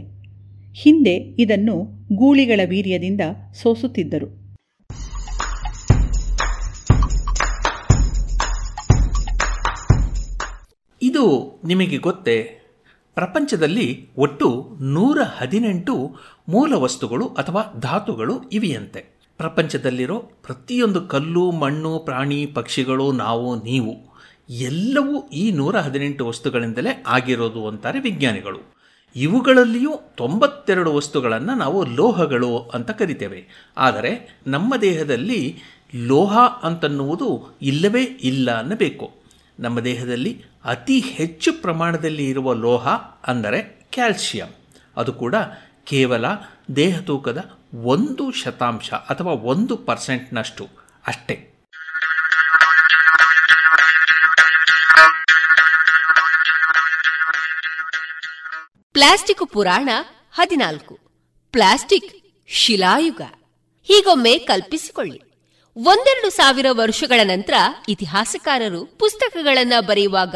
ಹಿಂದೆ 0.73 1.15
ಇದನ್ನು 1.15 2.07
ಗೂಳಿಗಳ 2.15 2.59
ವೀರ್ಯದಿಂದ 2.69 3.21
ಸೋಸುತ್ತಿದ್ದರು. 3.53 4.41
ಇದು 11.01 11.55
ನಿಮಗೆ 11.65 11.97
ಗೊತ್ತೇ? 11.97 12.57
ಪ್ರಪಂಚದಲ್ಲಿ 13.15 14.09
ಒಟ್ಟು 14.17 14.77
ನೂರ 14.81 15.17
ಹದಿನೆಂಟು 15.37 16.15
ಮೂಲ 16.49 16.73
ವಸ್ತುಗಳು 16.73 17.25
ಅಥವಾ 17.27 17.63
ಧಾತುಗಳು 17.79 18.49
ಇವೆಯಂತೆ. 18.49 19.10
ಪ್ರಪಂಚದಲ್ಲಿರೋ 19.41 20.19
ಪ್ರತಿಯೊಂದು 20.19 21.01
ಕಲ್ಲು, 21.07 21.51
ಮಣ್ಣು, 21.51 21.99
ಪ್ರಾಣಿ, 21.99 22.45
ಪಕ್ಷಿಗಳು, 22.45 23.11
ನಾವು, 23.11 23.63
ನೀವು, 23.63 24.11
ಎಲ್ಲವೂ 24.49 25.29
ಈ 25.29 25.51
ನೂರ 25.51 25.75
ಹದಿನೆಂಟು 25.75 26.27
ವಸ್ತುಗಳಿಂದಲೇ 26.27 27.03
ಆಗಿರೋದು 27.07 27.67
ಅಂತಾರೆ 27.67 27.99
ವಿಜ್ಞಾನಿಗಳು. 27.99 28.75
ಇವುಗಳಲ್ಲಿಯೂ 29.15 29.93
ತೊಂಬತ್ತೆರಡು 30.15 30.93
ವಸ್ತುಗಳನ್ನು 30.93 31.55
ನಾವು 31.55 31.85
ಲೋಹಗಳು 31.85 32.57
ಅಂತ 32.57 32.91
ಕರಿತೇವೆ. 32.91 33.71
ಆದರೆ 33.77 34.39
ನಮ್ಮ 34.47 34.75
ದೇಹದಲ್ಲಿ 34.75 35.57
ಲೋಹ 35.95 36.37
ಅಂತನ್ನುವುದು 36.63 37.57
ಇಲ್ಲವೇ 37.61 38.03
ಇಲ್ಲ 38.03 38.59
ಅನ್ನಬೇಕು. 38.59 39.11
ನಮ್ಮ 39.59 39.79
ದೇಹದಲ್ಲಿ 39.79 40.41
ಅತಿ 40.65 40.99
ಹೆಚ್ಚು 40.99 41.61
ಪ್ರಮಾಣದಲ್ಲಿ 41.61 42.25
ಇರುವ 42.29 42.53
ಲೋಹ 42.53 42.87
ಅಂದರೆ 43.27 43.87
ಕ್ಯಾಲ್ಸಿಯಂ. 43.91 44.47
ಅದು 44.97 45.13
ಕೂಡ 45.13 45.35
ಕೇವಲ 45.83 46.25
ದೇಹ 46.75 46.99
ತೂಕದ 46.99 47.60
ಒಂದು 47.73 48.31
ಶತಾಂಶ 48.31 48.93
ಅಥವಾ 48.93 49.31
ಒಂದು 49.31 49.77
ಪರ್ಸೆಂಟ್ನಷ್ಟು 49.77 50.69
ಅಷ್ಟೇ. 51.07 51.51
ಪ್ಲಾಸ್ಟಿಕ್ 58.93 59.51
ಪುರಾಣ 59.53 59.89
ಹದಿನಾಲ್ಕು. 60.33 60.99
ಪ್ಲಾಸ್ಟಿಕ್ 61.51 62.13
ಶಿಲಾಯುಗ. 62.47 63.21
ಹೀಗೊಮ್ಮೆ 63.83 64.37
ಕಲ್ಪಿಸಿಕೊಳ್ಳಿ. 64.37 65.21
ಒಂದೆರಡು 65.77 66.29
ಸಾವಿರ 66.29 66.65
ವರ್ಷಗಳ 66.71 67.19
ನಂತರ 67.23 67.53
ಇತಿಹಾಸಕಾರರು 67.89 68.85
ಪುಸ್ತಕಗಳನ್ನು 68.85 69.81
ಬರೆಯುವಾಗ 69.81 70.35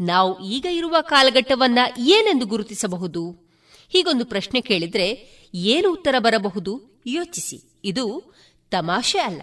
ನಾವು 0.00 0.40
ಈಗ 0.40 0.66
ಇರುವ 0.70 0.96
ಕಾಲಘಟ್ಟವನ್ನ 1.00 1.78
ಏನೆಂದು 1.98 2.46
ಗುರುತಿಸಬಹುದು? 2.46 3.51
ಹೀಗೊಂದು 3.92 4.24
ಪ್ರಶ್ನೆ 4.24 4.60
ಕೇಳಿದ್ರೆ 4.60 5.28
ಏನು 5.54 5.92
ಉತ್ತರ 5.92 6.14
ಬರಬಹುದು? 6.18 7.02
ಯೋಚಿಸಿ. 7.06 7.80
ಇದು 7.84 8.34
ತಮಾಷೆ 8.70 9.18
ಅಲ್ಲ. 9.18 9.42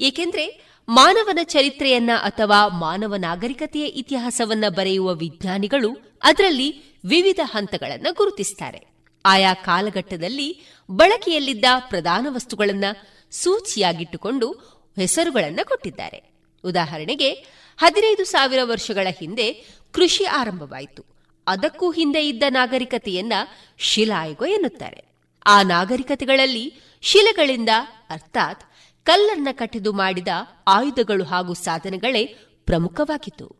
ಏಕೆಂದ್ರೆ 0.00 0.66
ಮಾನವನ 0.88 1.38
ಚರಿತ್ರೆಯನ್ನ 1.42 2.10
ಅಥವಾ 2.18 2.68
ಮಾನವ 2.68 3.14
ನಾಗರಿಕತೆಯ 3.14 3.86
ಇತಿಹಾಸವನ್ನ 3.86 4.64
ಬರೆಯುವ 4.68 5.14
ವಿಜ್ಞಾನಿಗಳು 5.14 6.18
ಅದರಲ್ಲಿ 6.22 6.82
ವಿವಿಧ 7.04 7.40
ಹಂತಗಳನ್ನು 7.44 8.14
ಗುರುತಿಸುತ್ತಾರೆ 8.14 8.86
ಆಯಾ 9.26 9.54
ಕಾಲಘಟ್ಟದಲ್ಲಿ 9.54 10.62
ಬಳಕೆಯಲ್ಲಿದ್ದ 10.90 11.64
ಪ್ರಧಾನ 11.88 12.26
ವಸ್ತುಗಳನ್ನ 12.30 12.84
ಸೂಚಿಯಾಗಿಟ್ಟುಕೊಂಡು 13.30 14.52
ಹೆಸರುಗಳನ್ನು 14.98 15.68
ಕೊಟ್ಟಿದ್ದಾರೆ. 15.68 16.22
ಉದಾಹರಣೆಗೆ 16.64 17.30
ಹದಿನೈದು 17.76 18.24
ಸಾವಿರ 18.24 18.60
ವರ್ಷಗಳ 18.62 19.06
ಹಿಂದೆ 19.20 19.52
ಕೃಷಿ 19.92 20.24
ಆರಂಭವಾಯಿತು. 20.24 21.15
ಅದಕ್ಕೂ 21.46 21.90
ಹಿಂದೆ 21.90 22.28
ಇದ್ದ 22.28 22.42
ನಾಗರಿಕತೆಯನ್ನ 22.48 23.32
ಶಿಲಾಯುಗ 23.78 24.42
ಎನ್ನುತ್ತಾರೆ. 24.48 25.04
ಆ 25.46 25.62
ನಾಗರಿಕತೆಗಳಲ್ಲಿ 25.62 26.74
ಶಿಲೆಗಳಿಂದ, 27.02 27.68
ಅರ್ಥಾತ್ 28.10 28.64
ಕಲ್ಲನ್ನ 29.04 29.48
ಕಟ್ಟಿದು 29.52 29.92
ಮಾಡಿದ 29.92 30.28
ಆಯುಧಗಳು 30.68 31.24
ಹಾಗೂ 31.24 31.54
ಸಾಧನಗಳೇ 31.54 32.24
ಪ್ರಮುಖವಾಗಿತ್ತು. 32.66 33.56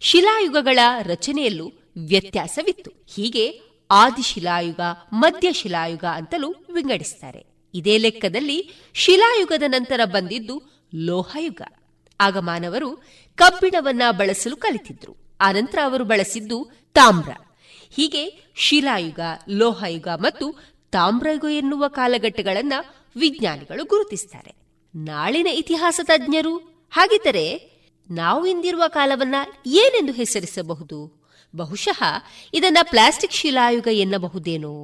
ಶಿಲಾಯುಗಗಳ 0.00 0.78
ರಚನೆಯಲ್ಲೂ 1.02 1.72
ವ್ಯತ್ಯಾಸವಿತ್ತು. 2.08 2.90
ಹೀಗೆ 3.14 3.60
ಆದಿಶಿಲಾಯುಗ 3.90 4.80
ಮಧ್ಯಶಿಲಾಯುಗ 5.12 6.04
ಅಂತಲೂ 6.04 6.54
ವಿಂಗಡಿಸುತ್ತಾರೆ 6.74 7.46
ಇದೇ 7.74 7.98
ಲೆಕ್ಕದಲ್ಲಿ 7.98 8.70
ಶಿಲಾಯುಗದ 8.94 9.62
ನಂತರ 9.66 10.00
ಬಂದಿದ್ದು 10.04 10.62
ಲೋಹಯುಗ. 10.94 11.62
ಆಗ 12.20 12.38
ಮಾನವರು 12.38 12.96
ಕಬ್ಬಿಣವನ್ನ 13.36 14.02
ಬಳಸಲು 14.10 14.56
ಕಲಿತಿದ್ರು. 14.56 15.16
ಆನಂತರ 15.40 15.78
ಅವರು 15.84 16.04
ಬಳಸಿದ್ದು 16.04 16.83
ತಾಮ್ರ. 16.94 17.30
ಹೀಗೆ 17.90 18.22
ಶಿಲಾಯುಗ, 18.56 19.20
ಲೋಹಯುಗ 19.48 20.08
ಮತ್ತು 20.16 20.46
ತಾಮ್ರಯುಗ 20.90 21.44
ಎನ್ನುವ 21.50 21.88
ಕಾಲಘಟ್ಟಗಳನ್ನು 21.88 22.78
ವಿಜ್ಞಾನಿಗಳು 23.16 23.84
ಗುರುತಿಸುತ್ತಾರೆ 23.84 24.52
ನಾಳಿನ 24.96 25.46
ಇತಿಹಾಸ 25.46 26.00
ತಜ್ಞರು, 26.04 26.56
ಹಾಗಿದ್ದರೆ 26.90 27.46
ನಾವು 28.10 28.46
ಇಂದಿರುವ 28.46 28.82
ಕಾಲವನ್ನ 28.88 29.34
ಏನೆಂದು 29.66 30.12
ಹೆಸರಿಸಬಹುದು? 30.12 31.24
ಬಹುಶಃ 31.56 32.02
ಇದನ್ನ 32.54 32.78
ಪ್ಲಾಸ್ಟಿಕ್ 32.82 33.32
ಶಿಲಾಯುಗ 33.32 33.88
ಎನ್ನಬಹುದೇನೋ? 33.92 34.74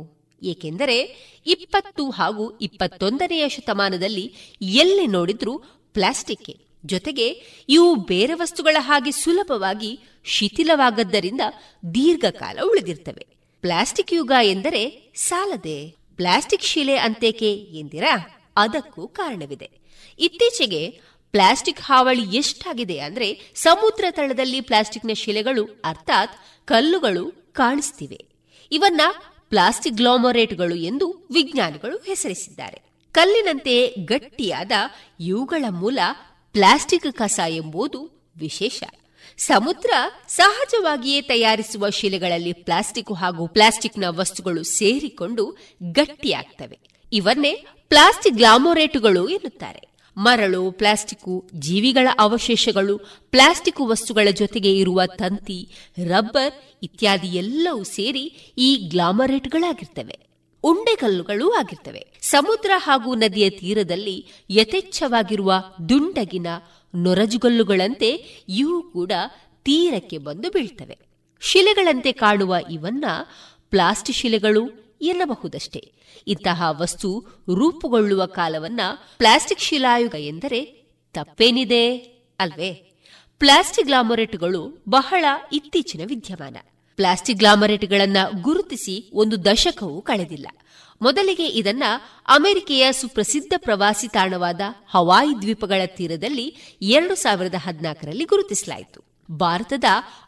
ಏಕೆಂದರೆ 0.43 0.99
ಇಪ್ಪತ್ತು 1.47 2.11
ಹಾಗೂ 2.11 2.59
ಇಪ್ಪತ್ತೊಂದನೆಯ 2.59 3.49
ಶತಮಾನದಲ್ಲಿ 3.49 4.35
ಎಲ್ಲಿ 4.63 5.07
ನೋಡಿದ್ರೂ 5.07 5.59
ಪ್ಲಾಸ್ಟಿಕ್ 5.93 6.70
ಜೊತೆಗೆ 6.87 7.29
ಇವು 7.69 7.95
ಬೇರೆ 7.95 8.35
ವಸ್ತುಗಳ 8.35 8.77
ಹಾಗೆ 8.81 9.11
ಸುಲಭವಾಗಿ 9.11 10.01
ಶಿಥಿಲವಾಗದ್ದರಿಂದ 10.25 11.41
ದೀರ್ಘಕಾಲ 11.95 12.59
ಉಳಿದಿರ್ತವೆ. 12.71 13.27
ಪ್ಲಾಸ್ಟಿಕ್ 13.61 14.13
ಯುಗ 14.13 14.33
ಎಂದರೆ 14.43 15.13
ಸಾಲದೆ. 15.17 15.97
ಪ್ಲಾಸ್ಟಿಕ್ 16.17 16.63
ಶಿಲೆ 16.63 16.97
ಅಂತೇಕೆ 16.97 17.55
ಎಂದಿರಾ? 17.55 18.45
ಅದಕ್ಕೂ 18.57 19.09
ಕಾರಣವಿದೆ. 19.09 19.71
ಇತ್ತೀಚೆಗೆ 20.19 21.01
ಪ್ಲಾಸ್ಟಿಕ್ 21.31 21.81
ಹಾವಳಿ 21.81 22.37
ಎಷ್ಟಾಗಿದೆ 22.37 22.99
ಅಂದ್ರೆ 22.99 23.53
ಸಮುದ್ರ 23.55 24.05
ತಳದಲ್ಲಿ 24.11 24.61
ಪ್ಲಾಸ್ಟಿಕ್ನ 24.61 25.11
ಶಿಲೆಗಳು 25.15 25.83
ಅರ್ಥಾತ್ 25.85 26.67
ಕಲ್ಲುಗಳು 26.67 27.53
ಕಾಣಿಸ್ತಿವೆ. 27.53 28.27
ಇವನ್ನ 28.73 29.01
ಪ್ಲಾಸ್ಟಿಕ್ 29.49 29.95
ಗ್ಲೋಮರೇಟ್ಗಳು 29.95 30.75
ಎಂದು 30.75 31.29
ವಿಜ್ಞಾನಿಗಳು 31.33 31.97
ಹೆಸರಿಸಿದ್ದಾರೆ. 31.97 32.83
ಕಲ್ಲಿನಂತೆ 33.13 33.87
ಗಟ್ಟಿಯಾದ 33.87 34.73
ಇವುಗಳ 35.21 35.65
ಮೂಲ 35.69 35.99
ಪ್ಲಾಸ್ಟಿಕ್ 36.53 37.13
ಕಸ 37.13 37.41
ಎಂಬುದು 37.49 38.31
ವಿಶೇಷ. 38.39 38.83
ಸಮುದ್ರ 39.37 39.91
ಸಹಜವಾಗಿಯೇ 40.29 41.21
ತಯಾರಿಸುವ 41.21 41.89
ಶಿಲೆಗಳಲ್ಲಿ 41.89 42.53
ಪ್ಲಾಸ್ಟಿಕ್ 42.53 43.17
ಹಾಗೂ 43.17 43.49
ಪ್ಲಾಸ್ಟಿಕ್ನ 43.49 44.05
ವಸ್ತುಗಳು 44.09 44.63
ಸೇರಿಕೊಂಡು 44.63 45.57
ಗಟ್ಟಿಯಾಗ್ತವೆ. 45.83 46.79
ಇವನ್ನೇ 47.13 47.67
ಪ್ಲಾಸ್ಟಿಕ್ 47.89 48.35
ಗ್ಲಾಮೋರೇಟುಗಳು 48.35 49.29
ಎನ್ನುತ್ತಾರೆ. 49.29 49.91
ಮರಳು, 50.17 50.71
ಪ್ಲಾಸ್ಟಿಕ್, 50.71 51.49
ಜೀವಿಗಳ 51.55 52.09
ಅವಶೇಷಗಳು, 52.19 52.99
ಪ್ಲಾಸ್ಟಿಕ್ 53.31 53.81
ವಸ್ತುಗಳ 53.81 54.31
ಜೊತೆಗೆ 54.31 54.77
ಇರುವ 54.77 55.03
ತಂತಿ, 55.07 55.69
ರಬ್ಬರ್ 56.07 56.55
ಇತ್ಯಾದಿ 56.83 57.27
ಎಲ್ಲವೂ 57.27 57.83
ಸೇರಿ 57.83 58.55
ಈ 58.59 58.77
ಗ್ಲಾಮರೇಟ್ಗಳಾಗಿರ್ತವೆ. 58.77 60.30
ಉಂಡೆಕಲ್ಲುಗಳೂ 60.63 61.51
ಆಗಿರ್ತವೆ. 61.51 62.07
ಸಮುದ್ರ 62.23 62.71
ಹಾಗೂ 62.77 63.15
ನದಿಯ 63.15 63.51
ತೀರದಲ್ಲಿ 63.51 64.27
ಯಥೇಚ್ಛವಾಗಿರುವ 64.51 65.53
ದುಂಡಗಿನ 65.89 66.47
ನೊರಜುಗಲ್ಲುಗಳಂತೆ 66.95 68.11
ಇವು 68.49 68.83
ಕೂಡ 68.83 69.13
ತೀರಕ್ಕೆ 69.65 70.19
ಬಂದು 70.19 70.51
ಬೀಳ್ತವೆ. 70.51 70.99
ಶಿಲೆಗಳಂತೆ 71.41 72.13
ಕಾಣುವ 72.13 72.55
ಇವನ್ನ 72.71 73.05
ಪ್ಲಾಸ್ಟಿಕ್ 73.71 74.19
ಶಿಲೆಗಳು 74.19 74.71
ಎನ್ನಬಹುದಷ್ಟೇ. 75.03 75.93
ಇಂತಹ 76.27 76.63
ವಸ್ತು 76.71 77.25
ರೂಪುಗೊಳ್ಳುವ 77.55 78.27
ಕಾಲವನ್ನ 78.27 78.81
ಪ್ಲಾಸ್ಟಿಕ್ 79.19 79.61
ಶಿಲಾಯುಗ 79.61 80.15
ಎಂದರೆ 80.15 80.65
ತಪ್ಪೇನಿದೆ 81.15 81.99
ಅಲ್ವೇ? 82.41 82.73
ಪ್ಲಾಸ್ಟಿಕ್ 83.39 83.87
ಗ್ಲಾಮೊರೇಟ್ಗಳು 83.87 84.83
ಬಹಳ 84.89 85.25
ಇತ್ತೀಚಿನ 85.53 86.01
ವಿದ್ಯಮಾನ. 86.07 86.57
ಪ್ಲಾಸ್ಟಿಕ್ 87.01 87.39
ಗ್ಲಾಮರೇಟ್ಗಳನ್ನ 87.39 88.17
ಗುರುತಿಸಿ 88.41 89.11
ಒಂದು 89.13 89.45
ದಶಕವೂ 89.45 90.01
ಕಳೆದಿಲ್ಲ. 90.01 90.49
ಮೊದಲಿಗೆ 91.03 91.47
ಇದನ್ನ 91.47 91.83
ಅಮೆರಿಕೆಯ 92.29 92.93
ಸುಪ್ರಸಿದ್ಧ 92.93 93.53
ಪ್ರವಾಸಿ 93.57 94.09
ತಾಣವಾದ 94.09 94.61
ಹವಾಯಿ 94.89 95.43
ದ್ವೀಪಗಳ 95.43 95.87
ತೀರದಲ್ಲಿ 95.87 96.77
ಎರಡು 96.83 97.15
ಸಾವಿರದ 97.15 97.55
ಹದಿನಾಲ್ಕರಲ್ಲಿ 97.59 98.25
ಗುರುತಿಸಲಾಯಿತು. 98.25 99.01
ಭಾರತದ 99.33 99.85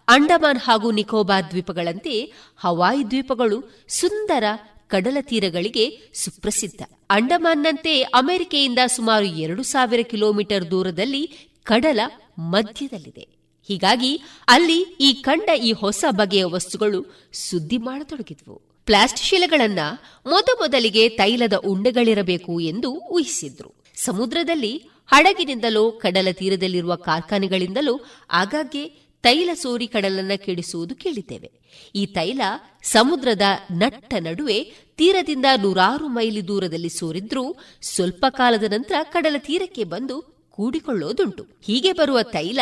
ಅಂಡಮಾನ್ 0.09 0.59
ಹಾಗೂ 0.59 0.91
ನಿಕೋಬಾರ್ 0.91 1.51
ದ್ವೀಪಗಳಂತೆ 1.51 2.33
ಹವಾಯಿ 2.57 3.11
ದ್ವೀಪಗಳು 3.11 3.85
ಸುಂದರ 3.89 4.45
ಕಡಲ 4.89 5.17
ತೀರಗಳಿಗೆ 5.21 5.99
ಸುಪ್ರಸಿದ್ಧ. 6.15 6.83
ಅಂಡಮಾನ್ನಂತೆ 7.11 8.03
ಅಮೆರಿಕೆಯಿಂದ 8.03 8.79
ಸುಮಾರು 8.87 9.25
ಎರಡು 9.25 9.63
ಸಾವಿರ 9.63 10.01
ಕಿಲೋಮೀಟರ್ 10.11 10.71
ದೂರದಲ್ಲಿ 10.71 11.23
ಕಡಲ 11.65 12.01
ಮಧ್ಯದಲ್ಲಿದೆ. 12.39 13.42
ಹೀಗಾಗಿ 13.69 14.21
ಅಲ್ಲಿ 14.49 14.97
ಈ 15.01 15.13
ಕಂಡ 15.13 15.51
ಈ 15.63 15.73
ಹೊಸ 15.73 16.05
ಬಗೆಯ 16.11 16.45
ವಸ್ತುಗಳು 16.45 17.29
ಸುದ್ದಿ 17.33 17.79
ಮಾಡತೊಡಗಿದ್ವು. 17.79 18.63
ಪ್ಲಾಸ್ಟಿಕ್ 18.87 19.27
ಶಿಲೆಗಳನ್ನ 19.27 19.79
ಮೊದಮೊದಲಿಗೆ 20.27 21.09
ತೈಲದ 21.09 21.53
ಉಂಡೆಗಳಿರಬೇಕು 21.53 22.61
ಎಂದು 22.61 22.93
ಊಹಿಸಿದ್ರು. 22.93 23.75
ಸಮುದ್ರದಲ್ಲಿ 23.97 24.91
ಹಡಗಿನಿಂದಲೋ 25.07 25.91
ಕಡಲ 25.91 26.29
ತೀರದಲ್ಲಿರುವ 26.33 26.95
ಕಾರ್ಖಾನೆಗಳಿಂದಲೋ 26.95 28.01
ಆಗಾಗ್ಗೆ 28.31 28.89
ತೈಲ 29.23 29.51
ಸೋರಿ 29.55 29.87
ಕಡಲನ್ನ 29.87 30.31
ಕೆಡಿಸುವುದು 30.37 30.95
ಕೇಳಿದ್ದೇವೆ. 30.95 31.53
ಈ 31.95 32.07
ತೈಲ 32.07 32.41
ಸಮುದ್ರದ 32.83 33.43
ನಟ್ಟ 33.73 34.15
ನಡುವೆ 34.19 34.73
ತೀರದಿಂದ 34.97 35.47
ನೂರಾರು 35.63 36.09
ಮೈಲಿ 36.09 36.49
ದೂರದಲ್ಲಿ 36.49 36.89
ಸೋರಿದ್ರೂ 36.89 37.57
ಸ್ವಲ್ಪ 37.83 38.27
ಕಾಲದ 38.29 38.63
ನಂತರ 38.63 38.95
ಕಡಲ 39.03 39.37
ತೀರಕ್ಕೆ 39.39 39.85
ಬಂದು 39.85 40.32
ಕೂಡಿಕೊಳ್ಳೋದುಂಟು 40.53 41.47
ಹೀಗೆ 41.63 41.93
ಬರುವ 41.93 42.23
ತೈಲ 42.23 42.61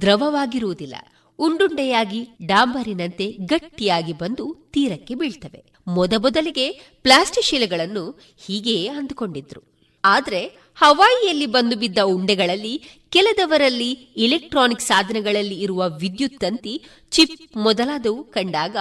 ದ್ರವವಾಗಿರುವುದಿಲ್ಲ. 0.00 0.94
ಉಂಡುಂಡೆಯಾಗಿ 1.38 2.28
ಡಾಂಬರಿನಂತೆ 2.46 3.26
ಗಟ್ಟಿಯಾಗಿ 3.30 4.12
ಬಂದು 4.12 4.68
ತೀರಕ್ಕೆ 4.72 5.14
ಬೀಳ್ತವೆ. 5.14 5.64
ಮೊದಮೊದಲಿಗೆ 5.86 6.80
ಪ್ಲಾಸ್ಟಿಕ್ 7.02 7.46
ಶಿಲೆಗಳನ್ನು 7.46 8.18
ಹೀಗೆಯೇ 8.46 8.88
ಅಂದುಕೊಂಡಿದ್ರು. 8.88 9.62
ಆದರೆ 10.04 10.42
ಹವಾಯಿಯಲ್ಲಿ 10.74 11.46
ಬಂದು 11.46 11.76
ಬಿದ್ದ 11.76 11.98
ಉಂಡೆಗಳಲ್ಲಿ 11.98 12.74
ಕೆಲದವರಲ್ಲಿ 13.10 13.90
ಇಲೆಕ್ಟ್ರಾನಿಕ್ 13.92 14.80
ಸಾಧನಗಳಲ್ಲಿ 14.80 15.60
ಇರುವ 15.60 15.88
ವಿದ್ಯುತ್ 15.88 16.40
ತಂತಿ 16.40 16.82
ಚಿಪ್ 17.10 17.56
ಮೊದಲಾದವು 17.56 18.24
ಕಂಡಾಗ 18.24 18.76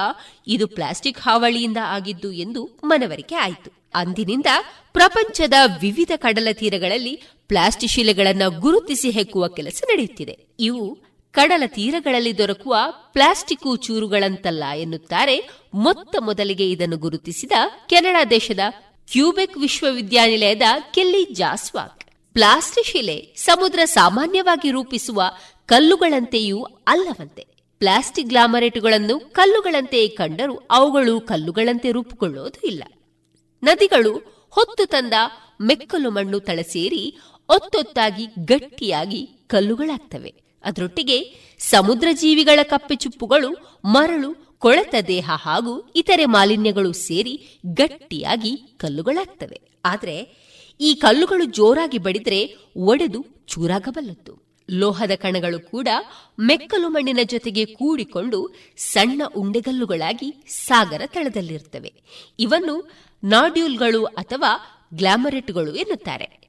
ಇದು 0.48 0.68
ಪ್ಲಾಸ್ಟಿಕ್ 0.68 1.20
ಹಾವಳಿಯಿಂದ 1.20 1.78
ಆಗಿದ್ದು 1.84 2.32
ಎಂದು 2.32 2.80
ಮನವರಿಕೆ 2.84 3.36
ಆಯಿತು. 3.36 3.79
ಅಂದಿನಿಂದ 3.94 4.46
ಪ್ರಪಂಚದ 4.94 5.54
ವಿವಿಧ 5.82 6.12
ಕಡಲ 6.16 6.48
ತೀರಗಳಲ್ಲಿ 6.54 7.22
ಪ್ಲಾಸ್ಟಿಕ್ 7.48 7.92
ಶಿಲೆಗಳನ್ನು 7.92 8.60
ಗುರುತಿಸಿ 8.60 9.10
ಹೆಕ್ಕುವ 9.10 9.48
ಕೆಲಸ 9.48 9.84
ನಡೆಯುತ್ತಿದೆ. 9.88 10.40
ಇವು 10.60 10.98
ಕಡಲ 11.32 11.64
ತೀರಗಳಲ್ಲಿ 11.68 12.38
ದೊರಕುವ 12.38 12.76
ಪ್ಲಾಸ್ಟಿಕ್ 12.92 13.82
ಚೂರುಗಳಂತಲ್ಲ 13.82 14.64
ಎನ್ನುತ್ತಾರೆ 14.78 15.50
ಮೊತ್ತ 15.74 16.16
ಮೊದಲಿಗೆ 16.20 16.72
ಇದನ್ನು 16.72 16.98
ಗುರುತಿಸಿದ 16.98 17.52
ಕೆನಡಾ 17.90 18.26
ದೇಶದ 18.26 18.60
ಕ್ಯೂಬೆಕ್ 19.12 19.58
ವಿಶ್ವವಿದ್ಯಾನಿಲಯದ 19.58 20.62
ಕೆಲ್ಲಿ 20.94 21.34
ಜಾಸ್ವಾಕ್. 21.34 22.06
ಪ್ಲಾಸ್ಟಿಕ್ 22.34 22.88
ಶಿಲೆ 22.88 23.34
ಸಮುದ್ರ 23.38 23.80
ಸಾಮಾನ್ಯವಾಗಿ 23.86 24.72
ರೂಪಿಸುವ 24.72 25.22
ಕಲ್ಲುಗಳಂತೆಯೂ 25.66 26.64
ಅಲ್ಲವಂತೆ. 26.64 27.48
ಪ್ಲಾಸ್ಟಿಕ್ 27.80 28.28
ಗ್ಲಾಮರೇಟುಗಳನ್ನು 28.28 29.20
ಕಲ್ಲುಗಳಂತೆ 29.20 30.08
ಕಂಡರೂ 30.08 30.56
ಅವುಗಳು 30.72 31.22
ಕಲ್ಲುಗಳಂತೆ 31.22 31.92
ರೂಪುಗೊಳ್ಳೋದು 31.92 32.68
ಇಲ್ಲ. 32.68 32.84
ನದಿಗಳು 33.64 34.14
ಹೊತ್ತು 34.50 34.86
ತಂದ 34.86 35.14
ಮೆಕ್ಕಲು 35.62 36.10
ಮಣ್ಣು 36.10 36.40
ತಳಸೇರಿ 36.40 37.18
ಒತ್ತೊತ್ತಾಗಿ 37.50 38.26
ಗಟ್ಟಿಯಾಗಿ 38.46 39.26
ಕಲ್ಲುಗಳಾಗ್ತವೆ. 39.48 40.34
ಅದರೊಟ್ಟಿಗೆ 40.64 41.18
ಸಮುದ್ರ 41.60 42.08
ಜೀವಿಗಳ 42.12 42.60
ಕಪ್ಪೆಚುಪ್ಪುಗಳು 42.64 43.80
ಮರಳು, 43.86 44.58
ಕೊಳೆತ 44.60 44.96
ದೇಹ 45.08 45.30
ಹಾಗೂ 45.42 45.94
ಇತರೆ 45.96 46.26
ಮಾಲಿನ್ಯಗಳು 46.26 46.94
ಸೇರಿ 46.94 47.62
ಗಟ್ಟಿಯಾಗಿ 47.74 48.58
ಕಲ್ಲುಗಳಾಗ್ತವೆ. 48.78 49.62
ಆದರೆ 49.86 50.16
ಈ 50.80 50.94
ಕಲ್ಲುಗಳು 50.94 51.46
ಜೋರಾಗಿ 51.46 51.98
ಬಡಿದ್ರೆ 51.98 52.56
ಒಡೆದು 52.78 53.26
ಚೂರಾಗಬಲ್ಲದ್ದು. 53.48 54.50
ಲೋಹದ 54.70 55.12
ಕಣಗಳು 55.16 55.60
ಕೂಡ 55.60 55.88
ಮೆಕ್ಕಲು 56.40 56.90
ಮಣ್ಣಿನ 56.90 57.20
ಜೊತೆಗೆ 57.24 57.66
ಕೂಡಿಕೊಂಡು 57.66 58.56
ಸಣ್ಣ 58.78 59.22
ಉಂಡೆಗಲ್ಲುಗಳಾಗಿ 59.36 60.36
ಸಾಗರ 60.48 61.02
ತಳದಲ್ಲಿರುತ್ತವೆ 61.06 61.94
ಇವನ್ನು 62.40 62.92
ನಾಡ್ಯೂಲ್ಗಳು 63.24 64.06
ಅಥವಾ 64.06 64.52
ಗ್ಲಾಮರೆಟ್ಗಳು 64.94 65.76
ಎನ್ನುತ್ತಾರೆ. 65.76 66.40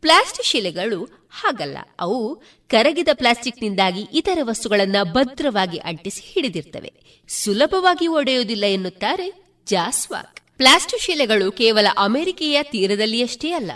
ಪ್ಲಾಸ್ಟಿಕ್ 0.00 0.46
ಶಿಲೆಗಳು 0.46 1.04
ಹಾಗಲ್ಲ. 1.30 1.78
ಅವು 2.00 2.42
ಕರಗಿದ 2.68 3.08
ಪ್ಲಾಸ್ಟಿಕ್ನಿಂದಾಗಿ 3.12 4.08
ಇತರ 4.12 4.38
ವಸ್ತುಗಳನ್ನು 4.42 5.12
ಭದ್ರವಾಗಿ 5.12 5.78
ಅಂಟಿಸಿ 5.78 6.22
ಹಿಡಿದಿರ್ತವೆ. 6.24 6.92
ಸುಲಭವಾಗಿ 7.28 8.06
ಒಡೆಯುವುದಿಲ್ಲ 8.06 8.64
ಎನ್ನುತ್ತಾರೆ 8.64 9.32
ಜಾಸ್ವಾಕ್. 9.66 10.40
ಪ್ಲಾಸ್ಟಿಕ್ 10.56 11.02
ಶಿಲೆಗಳು 11.02 11.52
ಕೇವಲ 11.52 11.86
ಅಮೆರಿಕೆಯ 11.98 12.62
ತೀರದಲ್ಲಿಯಷ್ಟೇ 12.62 13.50
ಅಲ್ಲ, 13.50 13.72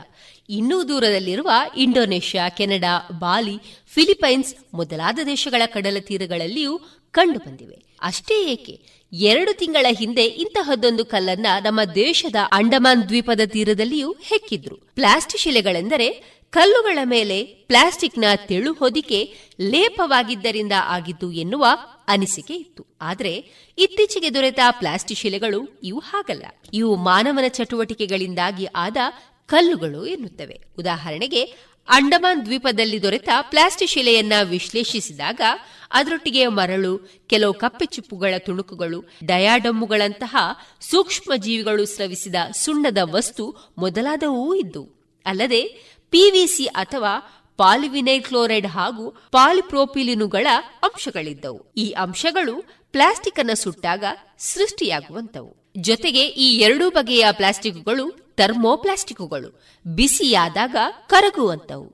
ಇನ್ನೂ 0.49 0.89
ದೂರದಲ್ಲಿರುವ 0.89 1.51
ಇಂಡೋನೇಷ್ಯಾ, 1.77 2.49
ಕೆನಡಾ, 2.49 3.09
ಬಾಲಿ, 3.19 3.59
ಫಿಲಿಪೈನ್ಸ್ 3.87 4.55
ಮೊದಲಾದ 4.75 5.19
ದೇಶಗಳ 5.27 5.63
ಕಡಲ 5.67 5.97
ತೀರಗಳಲ್ಲಿಯೂ 6.01 6.81
ಕಂಡುಬಂದಿವೆ. 7.13 7.79
ಅಷ್ಟೇ 8.03 8.53
ಏಕೆ? 8.53 9.00
ಎರಡು 9.13 9.59
ತಿಂಗಳ 9.59 9.87
ಹಿಂದೆ 9.99 10.25
ಇಂತಹದ್ದೊಂದು 10.25 11.05
ಕಲ್ಲನ್ನ 11.05 11.47
ನಮ್ಮ 11.65 11.85
ದೇಶದ 11.85 12.37
ಅಂಡಮಾನ್ 12.53 13.09
ದ್ವೀಪದ 13.09 13.41
ತೀರದಲ್ಲಿಯೂ 13.47 14.13
ಹೆಕ್ಕಿದ್ರು. 14.13 14.77
ಪ್ಲಾಸ್ಟಿಕ್ 14.77 15.43
ಶಿಲೆಗಳೆಂದರೆ 15.43 16.41
ಕಲ್ಲುಗಳ 16.51 16.99
ಮೇಲೆ 17.05 17.45
ಪ್ಲಾಸ್ಟಿಕ್ನ 17.45 18.25
ತೆಳು 18.47 18.73
ಹೊದಿಕೆ 18.73 19.35
ಲೇಪವಾಗಿದ್ದರಿಂದ 19.61 20.73
ಆಗಿದ್ದು 20.85 21.33
ಎನ್ನುವ 21.33 21.67
ಅನಿಸಿಕೆ 22.09 22.55
ಇತ್ತು. 22.55 22.87
ಆದರೆ 23.01 23.45
ಇತ್ತೀಚೆಗೆ 23.79 24.35
ದೊರೆತ 24.35 24.61
ಪ್ಲಾಸ್ಟಿಕ್ 24.71 25.21
ಶಿಲೆಗಳು 25.21 25.81
ಇವು 25.83 25.99
ಹಾಗಲ್ಲ. 25.99 26.45
ಇವು 26.75 26.97
ಮಾನವನ 26.97 27.49
ಚಟುವಟಿಕೆಗಳಿಂದಾಗಿ 27.49 28.65
ಆದ 28.65 28.97
ಕಲ್ಲುಗಳು 29.47 30.07
ಎನ್ನುತ್ತವೆ. 30.07 30.61
ಉದಾಹರಣೆಗೆ 30.79 31.70
ಅಂಡಮಾನ್ 31.91 32.45
ದ್ವೀಪದಲ್ಲಿ 32.47 33.03
ದೊರೆತ 33.03 33.29
ಪ್ಲಾಸ್ಟಿಕ್ 33.41 33.91
ಶಿಲೆಯನ್ನ 33.91 34.33
ವಿಶ್ಲೇಷಿಸಿದಾಗ 34.43 35.41
ಅದರೊಟ್ಟಿಗೆ 35.91 36.47
ಮರಳು, 36.47 36.93
ಕೆಲವು 37.27 37.55
ಕಪ್ಪೆ 37.55 37.87
ಚಿಪ್ಪುಗಳ 37.87 38.35
ತುಣುಕುಗಳು, 38.39 39.05
ಡಯಾಡಮ್ಮುಗಳಂತಹ 39.25 40.37
ಸೂಕ್ಷ್ಮ 40.81 41.33
ಜೀವಿಗಳು 41.37 41.87
ಸ್ರವಿಸಿದ 41.87 42.35
ಸುಣ್ಣದ 42.53 42.99
ವಸ್ತು 43.03 43.75
ಮೊದಲಾದವೂ 43.79 44.55
ಇದ್ದು, 44.55 44.83
ಅಲ್ಲದೆ 45.27 45.63
ಪಿವಿಸಿ 46.11 46.67
ಅಥವಾ 46.67 47.13
ಪಾಲಿವಿನೈಲ್ 47.57 48.23
ಕ್ಲೋರೈಡ್ 48.23 48.67
ಹಾಗೂ 48.67 49.11
ಪಾಲಿಪ್ರೋಪಿಲಿನುಗಳ 49.11 50.47
ಅಂಶಗಳಿದ್ದವು. 50.83 51.75
ಈ 51.77 51.91
ಅಂಶಗಳು 51.91 52.55
ಪ್ಲಾಸ್ಟಿಕ್ 52.91 53.39
ಅನ್ನು 53.39 53.57
ಸುಟ್ಟಾಗ 53.57 54.05
ಸೃಷ್ಟಿಯಾಗುವಂತವು 54.39 55.51
ಜೊತೆಗೆ 55.77 56.27
ಈ 56.27 56.59
ಎರಡೂ 56.59 56.91
ಬಗೆಯ 56.91 57.27
ಪ್ಲಾಸ್ಟಿಕ್ಗಳು 57.31 58.30
ಥರ್ಮೋಪ್ಲಾಸ್ಟಿಕ್ಗಳು 58.41 59.63
ಬಿಸಿಯಾದಾಗ 59.87 60.77
ಕರಗುವಂತವು. 61.07 61.85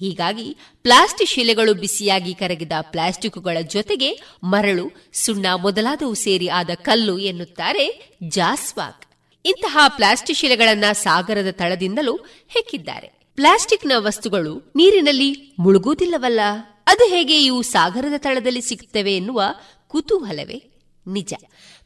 ಹೀಗಾಗಿ 0.00 0.56
ಪ್ಲಾಸ್ಟಿಕ್ 0.82 1.30
ಶಿಲೆಗಳು 1.30 1.74
ಬಿಸಿಯಾಗಿ 1.74 2.34
ಕರಗಿದ 2.34 2.72
ಪ್ಲಾಸ್ಟಿಕ್ಗಳ 2.80 3.60
ಜೊತೆಗೆ 3.60 4.20
ಮರಳು, 4.44 5.10
ಸುಣ್ಣ 5.12 5.46
ಮೊದಲಾದವು 5.54 6.14
ಸೇರಿ 6.14 6.48
ಆದ 6.48 6.70
ಕಲ್ಲು 6.74 7.18
ಎನ್ನುತ್ತಾರೆ 7.18 8.10
ಜಾಸ್ವಾಕ್. 8.28 9.06
ಇಂತಹ 9.46 9.78
ಪ್ಲಾಸ್ಟಿಕ್ 9.88 10.38
ಶಿಲೆಗಳನ್ನ 10.38 10.84
ಸಾಗರದ 10.92 11.50
ತಳದಿಂದಲೂ 11.50 12.16
ಹೆಕ್ಕಿದ್ದಾರೆ. 12.48 13.12
ಪ್ಲಾಸ್ಟಿಕ್ನ 13.34 13.92
ವಸ್ತುಗಳು 13.98 14.72
ನೀರಿನಲ್ಲಿ 14.76 15.54
ಮುಳುಗುವುದಿಲ್ಲವಲ್ಲ? 15.58 16.40
ಅದು 16.86 17.04
ಹೇಗೆ 17.08 17.44
ಇವು 17.44 17.62
ಸಾಗರದ 17.62 18.14
ತಳದಲ್ಲಿ 18.16 18.60
ಸಿಗುತ್ತವೆ 18.60 19.16
ಎನ್ನುವ 19.16 19.42
ಕುತೂಹಲವೇ 19.88 20.64
ನಿಜ. 21.06 21.34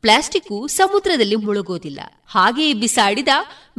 ಪ್ಲಾಸ್ಟಿಕ್ 0.02 0.68
ಸಮುದ್ರದಲ್ಲಿ 0.68 1.36
ಮುಳುಗೋದಿಲ್ಲ. 1.36 2.00
ಹಾಗೆಯೇ 2.26 2.72
ಬಿಸಾಡಿದ 2.72 3.28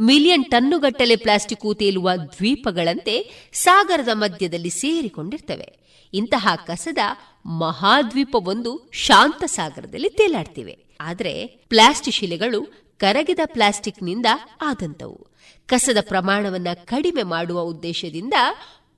ಮಿಲಿಯನ್ 0.00 0.44
ಟನ್ನುಗಟ್ಟಲೆ 0.44 1.16
ಪ್ಲಾಸ್ಟಿಕ್ 1.16 1.78
ತೇಲುವ 1.78 2.10
ದ್ವೀಪಗಳಂತೆ 2.16 3.30
ಸಾಗರದ 3.52 4.08
ಮಧ್ಯದಲ್ಲಿ 4.12 4.70
ಸೇರಿಕೊಂಡಿರ್ತವೆ. 4.70 5.82
ಇಂತಹ 6.14 6.48
ಕಸದ 6.66 6.98
ಮಹಾದ್ವೀಪವೊಂದು 7.46 8.90
ಶಾಂತ 8.92 9.44
ಸಾಗರದಲ್ಲಿ 9.44 10.10
ತೇಲಾಡ್ತಿವೆ. 10.10 10.78
ಆದರೆ 11.00 11.46
ಪ್ಲಾಸ್ಟಿಕ್ 11.46 12.16
ಶಿಲೆಗಳು 12.16 12.82
ಕರಗಿದ 12.98 13.38
ಪ್ಲಾಸ್ಟಿಕ್ನಿಂದ 13.44 14.26
ಆದಂತವು 14.62 15.26
ಕಸದ 15.66 15.96
ಪ್ರಮಾಣವನ್ನ 16.00 16.68
ಕಡಿಮೆ 16.84 17.22
ಮಾಡುವ 17.22 17.60
ಉದ್ದೇಶದಿಂದ 17.60 18.34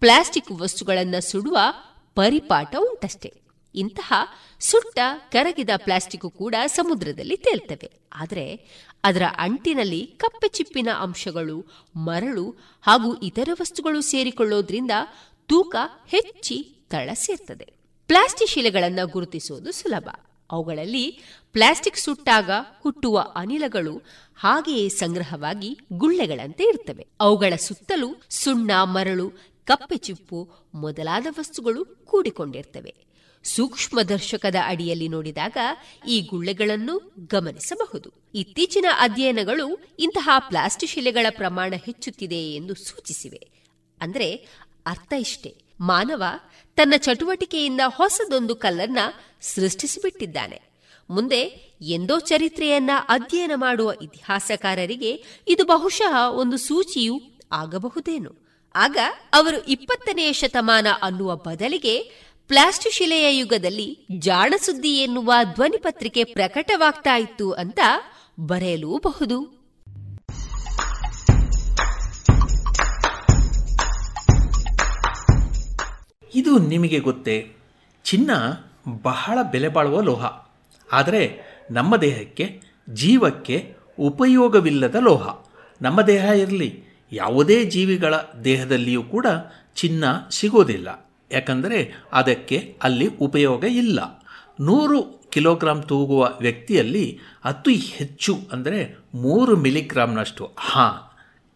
ಪ್ಲಾಸ್ಟಿಕ್ 0.01 0.53
ವಸ್ತುಗಳನ್ನು 0.53 1.31
ಸುಡುವ 1.31 1.59
ಪರಿಪಾಠ 2.15 2.77
ಉಂಟಷ್ಟೇ. 2.79 3.44
ಇಂತಹ 3.75 4.13
ಸುಟ್ಟ, 4.61 4.99
ಕರಗಿದ 5.31 5.71
ಪ್ಲಾಸ್ಟಿಕ್ 5.77 6.31
ಕೂಡ 6.31 6.55
ಸಮುದ್ರದಲ್ಲಿ 6.67 7.37
ತೇಲ್ತವೆ. 7.37 7.91
ಆದರೆ 8.13 8.69
ಅದರ 9.05 9.23
ಅಂಟಿನಲ್ಲಿ 9.39 10.07
ಕಪ್ಪೆ 10.07 10.49
ಚಿಪ್ಪಿನ 10.49 10.89
ಅಂಶಗಳು, 10.99 11.65
ಮರಳು 11.97 12.57
ಹಾಗೂ 12.83 13.17
ಇತರ 13.17 13.49
ವಸ್ತುಗಳು 13.61 14.01
ಸೇರಿಕೊಳ್ಳೋದ್ರಿಂದ 14.01 14.91
ತೂಕ 15.49 15.77
ಹೆಚ್ಚಿ 16.07 16.87
ತಳ 16.91 17.11
ಸೇರ್ತದೆ. 17.15 17.73
ಪ್ಲಾಸ್ಟಿಕ್ 18.07 18.51
ಶಿಲೆಗಳನ್ನು 18.51 19.07
ಗುರುತಿಸುವುದು 19.07 19.73
ಸುಲಭ. 19.73 20.09
ಅವುಗಳಲ್ಲಿ 20.51 21.21
ಪ್ಲಾಸ್ಟಿಕ್ 21.53 21.97
ಸುಟ್ಟಾಗ 21.97 22.51
ಹುಟ್ಟುವ 22.83 23.33
ಅನಿಲಗಳು 23.35 24.03
ಹಾಗೆಯೇ 24.37 24.89
ಸಂಗ್ರಹವಾಗಿ 24.89 25.79
ಗುಳ್ಳೆಗಳಂತೆ 25.93 26.65
ಇರ್ತವೆ. 26.65 27.07
ಅವುಗಳ 27.21 27.57
ಸುತ್ತಲೂ 27.57 28.17
ಸುಣ್ಣ, 28.31 28.71
ಮರಳು 28.83 29.31
ಕಪ್ಪೆ 29.65 29.97
ಚಿಪ್ಪು 29.97 30.49
ಮೊದಲಾದ 30.75 31.27
ವಸ್ತುಗಳು 31.31 31.85
ಕೂಡಿಕೊಂಡಿರ್ತವೆ. 31.85 33.03
ಸೂಕ್ಷ್ಮದರ್ಶಕದ 33.45 34.55
ಅಡಿಯಲ್ಲಿ 34.65 35.09
ನೋಡಿದಾಗ 35.09 35.57
ಈ 36.09 36.21
ಗುಳ್ಳೆಗಳನ್ನು 36.21 37.15
ಗಮನಿಸಬಹುದು. 37.19 38.11
ಇತ್ತೀಚಿನ 38.35 38.85
ಅಧ್ಯಯನಗಳು 38.99 39.97
ಇಂತಹ 39.99 40.29
ಪ್ಲಾಸ್ಟಿಕ್ 40.39 40.93
ಶಿಲೆಗಳ 40.93 41.27
ಪ್ರಮಾಣ 41.31 41.75
ಹೆಚ್ಚುತ್ತಿದೆ 41.85 42.37
ಎಂದು 42.37 42.75
ಸೂಚಿಸಿವೆ. 42.75 43.49
ಅಂದರೆ 44.01 44.35
ಅರ್ಥ 44.87 45.12
ಇಷ್ಟೇ. 45.19 45.57
ಮಾನವ 45.81 46.23
ತನ್ನ 46.77 46.95
ಚಟುವಟಿಕೆಯಿಂದ 46.97 47.81
ಹೊಸದೊಂದು 47.87 48.55
ಕಲ್ಲನ್ನ 48.55 48.99
ಸೃಷ್ಟಿಸಿಬಿಟ್ಟಿದ್ದಾನೆ. 49.41 50.62
ಮುಂದೆ 51.11 51.41
ಎಂದೋ 51.81 52.19
ಚರಿತ್ರೆಯನ್ನ 52.19 52.91
ಅಧ್ಯಯನ 53.09 53.53
ಮಾಡುವ 53.55 53.93
ಇತಿಹಾಸಕಾರರಿಗೆ 54.03 55.25
ಇದು 55.49 55.65
ಬಹುಶಃ 55.65 56.31
ಒಂದು 56.31 56.57
ಸೂಚಿಯೂ 56.57 57.21
ಆಗಬಹುದೇನು. 57.53 58.45
ಆಗ 58.75 58.97
ಅವರು 59.35 59.65
ಇಪ್ಪತ್ತನೆಯ 59.65 60.33
ಶತಮಾನ 60.33 60.87
ಅನ್ನುವ 61.03 61.37
ಬದಲಿಗೆ 61.37 62.25
ಪ್ಲಾಸ್ಟಿಕ್ 62.49 62.95
ಶಿಲೆಯ 62.95 63.39
ಯುಗದಲ್ಲಿ 63.39 64.07
ಜಾಣಸುದ್ದಿ 64.19 64.89
ಎನ್ನುವ 64.89 65.33
ಧ್ವನಿಪತ್ರಿಕೆ 65.55 66.25
ಪ್ರಕಟವಾಗ್ತಾ 66.25 67.16
ಇತ್ತು 67.16 67.53
ಅಂತ 67.53 67.81
ಬರೆಯಲೂಬಹುದು. 68.41 69.65
ಇದು 76.35 76.59
ನಿಮಗೆ 76.59 76.99
ಗೊತ್ತೇ, 76.99 77.53
ಚಿನ್ನ 78.05 78.31
ಬಹಳ 79.03 79.39
ಬೆಲೆ 79.53 79.69
ಬಾಳುವ 79.69 80.01
ಲೋಹ, 80.01 80.25
ಆದರೆ 80.93 81.39
ನಮ್ಮ 81.71 81.97
ದೇಹಕ್ಕೆ, 81.97 82.61
ಜೀವಕ್ಕೆ 82.93 83.75
ಉಪಯೋಗವಿಲ್ಲದ 83.99 84.95
ಲೋಹ. 84.95 85.45
ನಮ್ಮ 85.83 86.03
ದೇಹ 86.03 86.25
ಇರಲಿ, 86.25 86.85
ಯಾವುದೇ 87.12 87.65
ಜೀವಿಗಳ 87.65 88.15
ದೇಹದಲ್ಲಿಯೂ 88.45 89.03
ಕೂಡ 89.03 89.27
ಚಿನ್ನ 89.75 90.05
ಸಿಗೋದಿಲ್ಲ. 90.31 91.03
ಯಾಕಂದರೆ 91.35 91.78
ಅದಕ್ಕೆ 92.12 92.59
ಅಲ್ಲಿ 92.82 93.06
ಉಪಯೋಗ 93.20 93.65
ಇಲ್ಲ. 93.65 94.01
ನೂರು 94.61 94.98
ಕಿಲೋಗ್ರಾಂ 95.32 95.82
ತೂಗುವ 95.82 96.23
ವ್ಯಕ್ತಿಯಲ್ಲಿ 96.40 97.06
ಅತಿ 97.44 97.74
ಹೆಚ್ಚು 97.74 98.35
ಅಂದರೆ 98.52 98.81
ಮೂರು 99.15 99.56
ಮಿಲಿಗ್ರಾಮ್ನಷ್ಟು 99.56 100.44
ಹಾಂ, 100.59 100.94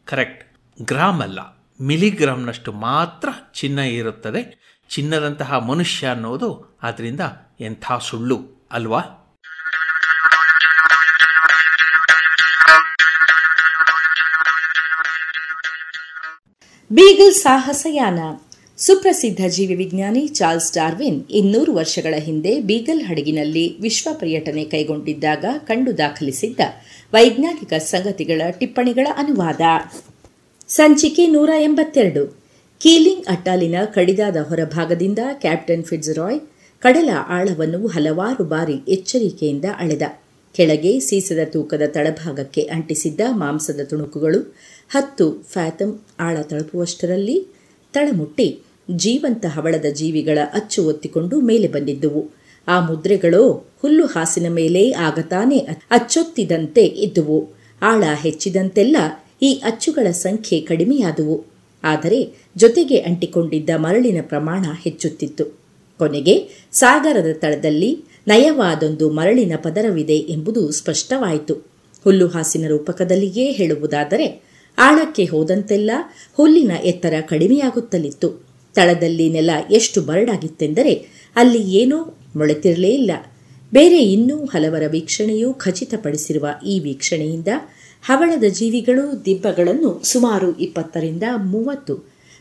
ಕರೆಕ್ಟ್ 0.07 0.43
ಗ್ರಾಮ್ 0.83 1.21
ಅಲ್ಲ 1.23 1.41
ಮಿಲಿಗ್ರಾಮ್ನಷ್ಟು 1.81 2.73
ಮಾತ್ರ 2.73 3.29
ಚಿನ್ನ 3.55 3.79
ಇರುತ್ತದೆ. 3.79 4.43
ಚಿನ್ನದಂತಹ 4.91 5.55
ಮನುಷ್ಯ 5.71 6.07
ಅನ್ನೋದು 6.07 6.51
ಅದರಿಂದ 6.83 7.21
ಎಂಥ 7.61 7.87
ಸುಳ್ಳು 8.01 8.39
ಅಲ್ವಾ? 8.73 9.03
ಬೀಗಲ್ 16.91 17.35
ಸಾಹಸಯಾನ. 17.35 18.19
ಸುಪ್ರಸಿದ್ಧ 18.79 19.41
ಜೀವಿ 19.49 19.75
ವಿಜ್ಞಾನಿ 19.75 20.27
ಚಾರ್ಲ್ಸ್ 20.29 20.73
ಡಾರ್ವಿನ್ 20.73 21.25
ಇನ್ನೂರು 21.31 21.73
ವರ್ಷಗಳ 21.75 22.15
ಹಿಂದೆ 22.19 22.61
ಬೀಗಲ್ 22.61 23.03
ಹಡಗಿನಲ್ಲಿ 23.03 23.79
ವಿಶ್ವ 23.81 24.09
ಪರ್ಯಟನೆ 24.13 24.65
ಕೈಗೊಂಡಿದ್ದಾಗ 24.65 25.45
ಕಂಡು 25.59 25.99
ದಾಖಲಿಸಿದ್ದ 25.99 26.61
ವೈಜ್ಞಾನಿಕ 27.13 27.75
ಸಂಗತಿಗಳ 27.75 28.43
ಟಿಪ್ಪಣಿಗಳ 28.59 29.07
ಅನುವಾದ. 29.17 29.61
ಸಂಚಿಕೆ 30.69 31.27
ನೂರ 31.27 31.51
ಎಂಬತ್ತೆರಡು. 31.61 32.39
ಕೀಲಿಂಗ್ 32.79 33.27
ಅಟ್ಟಾಲಿನ 33.27 33.75
ಕಡಿದಾದ 33.95 34.37
ಹೊರಭಾಗದಿಂದ 34.37 35.19
ಕ್ಯಾಪ್ಟನ್ 35.33 35.85
ಫಿಡ್ಜರಾಯ್ 35.85 36.41
ಕಡಲ 36.81 37.11
ಆಳವನ್ನು 37.29 37.87
ಹಲವಾರು 37.87 38.45
ಬಾರಿ 38.45 38.79
ಎಚ್ಚರಿಕೆಯಿಂದ 38.89 39.65
ಅಳೆದ. 39.79 40.03
ಕೆಳಗೆ 40.55 41.01
ಸೀಸದ 41.01 41.39
ತೂಕದ 41.45 41.83
ತಳಭಾಗಕ್ಕೆ 41.87 42.61
ಅಂಟಿಸಿದ್ದ 42.61 43.21
ಮಾಂಸದ 43.31 43.81
ತುಣುಕುಗಳು 43.85 44.57
ಹತ್ತು 44.91 45.47
ಫ್ಯಾಥಮ್ 45.53 45.99
ಆಳ 46.21 46.43
ತಲುಪುವಷ್ಟರಲ್ಲಿ 46.43 47.47
ತಳಮುಟ್ಟಿ 47.93 48.68
ಜೀವಂತ 48.97 49.47
ಹವಳದ 49.47 49.85
ಜೀವಿಗಳ 49.93 50.39
ಅಚ್ಚು 50.55 50.89
ಒತ್ತಿಕೊಂಡು 50.89 51.41
ಮೇಲೆ 51.41 51.69
ಬಂದಿದ್ದುವು. 51.69 52.31
ಆ 52.69 52.81
ಮುದ್ರೆಗಳು 52.81 53.69
ಹುಲ್ಲು 53.83 54.07
ಹಾಸಿನ 54.07 54.49
ಮೇಲೆ 54.49 54.93
ಆಗತಾನೆ 54.93 55.59
ಅಚ್ಚೊತ್ತಿದಂತೆ 55.91 56.85
ಇದ್ದುವು. 56.85 57.49
ಆಳ 57.83 58.05
ಹೆಚ್ಚಿದಂತೆಲ್ಲ 58.23 58.97
ಈ 59.43 59.53
ಅಚ್ಚುಗಳ 59.53 60.11
ಸಂಖ್ಯೆ 60.11 60.61
ಕಡಿಮೆಯಾದುವು. 60.61 61.45
ಆದರೆ 61.85 62.33
ಜೊತೆಗೆ 62.57 62.97
ಅಂಟಿಕೊಂಡಿದ್ದ 62.97 63.71
ಮರಳಿನ 63.77 64.19
ಪ್ರಮಾಣ 64.23 64.65
ಹೆಚ್ಚುತ್ತಿತ್ತು. 64.83 65.45
ಕೊನೆಗೆ 65.99 66.49
ಸಾಗರದ 66.73 67.33
ತಳದಲ್ಲಿ 67.33 68.05
ನಯವಾದೊಂದು 68.29 69.11
ಮರಳಿನ 69.11 69.53
ಪದರವಿದೆ 69.57 70.17
ಎಂಬುದು 70.17 70.71
ಸ್ಪಷ್ಟವಾಯಿತು. 70.71 71.55
ಹುಲ್ಲು 72.05 72.29
ಹಾಸಿನ 72.29 72.65
ರೂಪಕದಲ್ಲಿಯೇ 72.69 73.53
ಹೇಳುವುದಾದರೆ 73.53 74.43
ಆಳಕ್ಕೆ 74.79 75.25
ಹೋದಂತೆಲ್ಲ 75.25 75.91
ಹುಲ್ಲಿನ 76.37 76.71
ಎತ್ತರ 76.85 77.15
ಕಡಿಮೆಯಾಗುತ್ತಲಿತ್ತು. 77.21 78.48
ತಳದಲ್ಲಿ 78.79 79.27
ನೆಲ 79.31 79.51
ಎಷ್ಟು 79.71 79.99
ಬರಡಾಗಿತ್ತೆಂದರೆ 80.03 80.93
ಅಲ್ಲಿ 81.37 81.63
ಏನೂ 81.73 81.99
ಮೊಳೆತಿರಲೇ 82.37 82.91
ಇಲ್ಲ. 82.91 83.13
ಬೇರೆ 83.73 84.01
ಇನ್ನೂ 84.13 84.37
ಹಲವರ 84.45 84.83
ವೀಕ್ಷಣೆಯೂ 84.91 85.49
ಖಚಿತಪಡಿಸಿರುವ 85.53 86.47
ಈ 86.67 86.75
ವೀಕ್ಷಣೆಯಿಂದ 86.79 87.49
ಹವಳದ 88.07 88.45
ಜೀವಿಗಳು 88.49 89.25
ದಿಬ್ಬಗಳನ್ನು 89.25 89.91
ಸುಮಾರು 90.05 90.49
ಇಪ್ಪತ್ತರಿಂದ 90.59 91.23
ಮೂವತ್ತು 91.45 91.95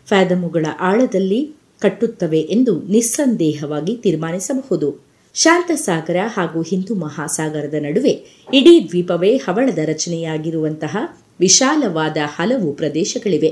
ಫ್ಯಾದಮುಗಳ 0.07 0.65
ಆಳದಲ್ಲಿ 0.79 1.41
ಕಟ್ಟುತ್ತವೆ 1.79 2.39
ಎಂದು 2.39 2.73
ನಿಸ್ಸಂದೇಹವಾಗಿ 2.87 3.95
ತೀರ್ಮಾನಿಸಬಹುದು. 3.95 4.89
ಶಾಂತಸಾಗರ 5.33 6.17
ಹಾಗೂ 6.37 6.61
ಹಿಂದೂ 6.61 6.95
ಮಹಾಸಾಗರದ 6.95 7.73
ನಡುವೆ 7.79 8.13
ಇಡೀ 8.53 8.75
ದ್ವೀಪವೇ 8.87 9.31
ಹವಳದ 9.37 9.77
ರಚನೆಯಾಗಿರುವಂತಹ 9.85 10.97
ವಿಶಾಲವಾದ 11.39 12.17
ಹಲವು 12.37 12.73
ಪ್ರದೇಶಗಳಿವೆ. 12.73 13.51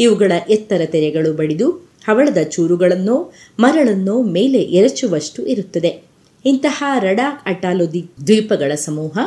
ಇವುಗಳ 0.00 0.32
ಎತ್ತರ 0.50 0.80
ತೆರೆಗಳು 0.84 1.32
ಬಡಿದು 1.32 1.68
ಹವಳದ 2.08 2.38
ಚೂರುಗಳನ್ನೋ, 2.42 3.32
ಮರಳನ್ನೋ 3.58 4.22
ಮೇಲೆ 4.22 4.58
ಎರಚುವಷ್ಟು 4.58 5.46
ಇರುತ್ತದೆ. 5.46 6.06
ಇಂತಹ 6.44 6.84
ರಡಾಕ್ 6.98 7.48
ಅಟಾಲು 7.48 7.92
ದ್ವೀಪಗಳ 8.26 8.74
ಸಮೂಹ 8.74 9.18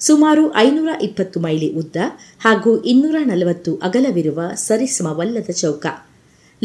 ಸುಮಾರು 0.00 0.56
ಐನೂರ 0.56 0.88
ಇಪ್ಪತ್ತು 1.02 1.40
ಮೈಲಿ 1.40 1.74
ಉದ್ದ 1.74 1.96
ಹಾಗೂ 2.40 2.78
ಇನ್ನೂರ 2.78 3.14
ನಲವತ್ತು 3.24 3.76
ಅಗಲವಿರುವ 3.76 4.42
ಸರಿಸಮವಲ್ಲದ 4.54 5.50
ಚೌಕ. 5.50 5.86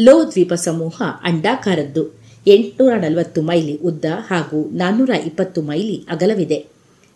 ಲೋ 0.00 0.24
ದ್ವೀಪ 0.24 0.54
ಸಮೂಹ 0.54 1.02
ಅಂಡಾಕಾರದ್ದು. 1.22 2.14
ಎಂಟುನೂರ 2.46 2.92
ನಲವತ್ತು 2.92 3.42
ಮೈಲಿ 3.42 3.76
ಉದ್ದ 3.76 4.04
ಹಾಗೂ 4.10 4.70
ನಾನ್ನೂರ 4.70 5.10
ಇಪ್ಪತ್ತು 5.10 5.62
ಮೈಲಿ 5.62 6.04
ಅಗಲವಿದೆ. 6.10 6.66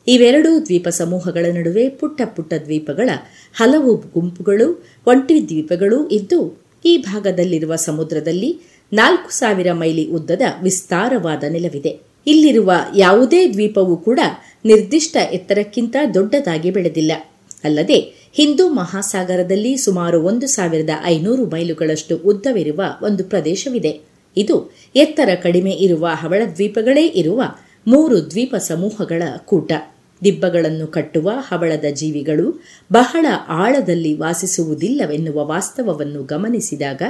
ಇವೆರಡೂ 0.07 0.61
ದ್ವೀಪ 0.61 0.89
ಸಮೂಹಗಳ 0.89 1.47
ನಡುವೆ 1.55 1.89
ಪುಟ್ಟ 1.89 2.21
ಪುಟ್ಟ 2.25 2.55
ದ್ವೀಪಗಳ 2.55 3.11
ಹಲವು 3.55 3.95
ಗುಂಪುಗಳು, 3.97 4.85
ಒಂಟಿ 5.07 5.49
ದ್ವೀಪಗಳು 5.49 6.09
ಇದ್ದು 6.09 6.68
ಈ 6.85 6.99
ಭಾಗದಲ್ಲಿರುವ 6.99 7.77
ಸಮುದ್ರದಲ್ಲಿ 7.77 8.61
ನಾಲ್ಕು 8.93 9.31
ಸಾವಿರ 9.31 9.73
ಮೈಲಿ 9.73 10.11
ಉದ್ದದ 10.11 10.43
ವಿಸ್ತಾರವಾದ 10.63 11.45
ನೆಲವಿದೆ. 11.45 12.01
ಇಲ್ಲಿರುವ 12.27 12.73
ಯಾವುದೇ 12.97 13.49
ದ್ವೀಪವೂ 13.49 13.97
ಕೂಡ 13.97 14.21
ನಿರ್ದಿಷ್ಟ 14.65 15.17
ಎತ್ತರಕ್ಕಿಂತ 15.33 15.97
ದೊಡ್ಡದಾಗಿ 16.15 16.71
ಬೆಳೆದಿಲ್ಲ. 16.71 17.13
ಅಲ್ಲದೆ, 17.65 18.29
ಹಿಂದೂ 18.33 18.69
ಮಹಾಸಾಗರದಲ್ಲಿ 18.69 19.77
ಸುಮಾರು 19.77 20.23
ಒಂದು 20.23 20.47
ಸಾವಿರದ 20.47 20.91
ಐನೂರು 21.05 21.47
ಮೈಲುಗಳಷ್ಟು 21.47 22.17
ಉದ್ದವಿರುವ 22.17 22.83
ಒಂದು 23.03 23.25
ಪ್ರದೇಶವಿದೆ. 23.25 24.01
ಇದು 24.37 24.75
ಎತ್ತರ 24.97 25.29
ಕಡಿಮೆ 25.43 25.71
ಇರುವ 25.71 26.09
ಹವಳ 26.13 26.43
ದ್ವೀಪಗಳೇ 26.55 27.07
ಇರುವ 27.07 27.43
ಮೂರು 27.87 28.31
ದ್ವೀಪ 28.31 28.57
ಸಮೂಹಗಳ 28.57 29.23
ಕೂಟ. 29.45 29.73
ದಿಬ್ಬಗಳನ್ನು 30.25 30.87
ಕಟ್ಟುವ 30.87 31.31
ಹವಳದ 31.35 31.85
ಜೀವಿಗಳು 31.93 32.63
ಬಹಳ 32.93 33.27
ಆಳದಲ್ಲಿ 33.49 34.17
ವಾಸಿಸುವುದಿಲ್ಲವೆನ್ನುವ 34.17 35.47
ವಾಸ್ತವವನ್ನು 35.47 36.23
ಗಮನಿಸಿದಾಗ 36.25 37.03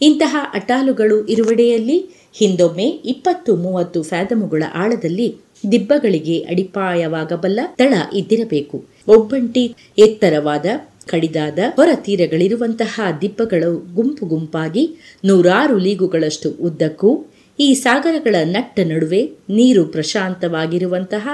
ಇಂತಹ 0.00 0.36
ಅಟಾಲುಗಳು 0.54 1.26
ಇರುವೆಡೆಯಲ್ಲಿ 1.26 2.06
ಹಿಂದೊಮ್ಮೆ 2.34 2.84
ಇಪ್ಪತ್ತು 2.84 3.56
ಮೂವತ್ತು 3.56 4.02
ಫ್ಯಾದಮುಗಳ 4.02 4.62
ಆಳದಲ್ಲಿ 4.74 5.36
ದಿಬ್ಬಗಳಿಗೆ 5.72 6.38
ಅಡಿಪಾಯವಾಗಬಲ್ಲ 6.40 7.60
ತಳ 7.76 7.94
ಇದ್ದಿರಬೇಕು. 8.14 8.84
ಒಬ್ಬಂಟಿ, 9.08 9.74
ಎತ್ತರವಾದ, 9.98 10.66
ಕಡಿದಾದ 11.06 11.58
ಹೊರ 11.76 11.88
ತೀರಗಳಿರುವಂತಹ 11.94 13.00
ದಿಬ್ಬಗಳು 13.20 13.94
ಗುಂಪು 13.94 14.26
ಗುಂಪಾಗಿ 14.26 14.90
ನೂರಾರು 15.24 15.78
ಲೀಗುಗಳಷ್ಟು 15.78 16.50
ಉದ್ದಕ್ಕೂ 16.50 17.26
ಈ 17.60 17.74
ಸಾಗರಗಳ 17.74 18.34
ನಟ್ಟ 18.44 18.80
ನಡುವೆ 18.80 19.30
ನೀರು 19.48 19.84
ಪ್ರಶಾಂತವಾಗಿರುವಂತಹ 19.84 21.28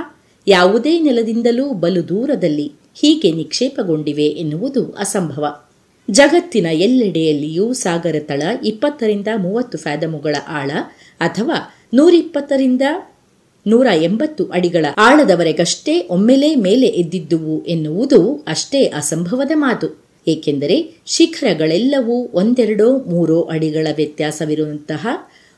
ಯಾವುದೇ 0.47 1.01
ನೆಲದಿಂದಲೂ 1.01 1.73
ಬಲು 1.73 2.09
ದೂರದಲ್ಲಿ 2.09 2.73
ಹೀಗೆ 2.95 3.33
ನಿಕ್ಷೇಪಗೊಂಡಿವೆ 3.33 4.25
ಎನ್ನುವುದು 4.25 4.85
ಅಸಂಭವ. 4.99 5.69
ಜಗತ್ತಿನ 6.11 6.67
ಎಲ್ಲೆಡೆಯಲ್ಲಿಯೂ 6.73 7.73
ಸಾಗರ 7.73 8.17
ತಳ 8.19 8.43
ಇಪ್ಪತ್ತರಿಂದ 8.65 9.27
ಮೂವತ್ತು 9.37 9.79
ಫ್ಯಾದಮುಗಳ 9.79 10.37
ಆಳ 10.49 10.71
ಅಥವಾ 11.21 11.75
ನೂರಿಪ್ಪತ್ತರಿಂದ 11.95 12.83
ನೂರ 13.67 13.87
ಎಂಬತ್ತು 14.03 14.45
ಅಡಿಗಳ 14.45 14.87
ಆಳದವರೆಗಷ್ಟೇ 14.97 16.07
ಒಮ್ಮೆಲೇ 16.11 16.55
ಮೇಲೆ 16.55 16.87
ಎದ್ದಿದ್ದುವು 16.87 17.65
ಎನ್ನುವುದು 17.65 18.45
ಅಷ್ಟೇ 18.49 18.85
ಅಸಂಭವದ 18.85 19.51
ಮಾತು. 19.55 20.01
ಏಕೆಂದರೆ 20.29 20.97
ಶಿಖರಗಳೆಲ್ಲವೂ 21.07 22.31
ಒಂದೆರಡೋ 22.35 22.99
ಮೂರೋ 22.99 23.41
ಅಡಿಗಳ 23.41 23.87
ವ್ಯತ್ಯಾಸವಿರುವಂತಹ 23.97 25.07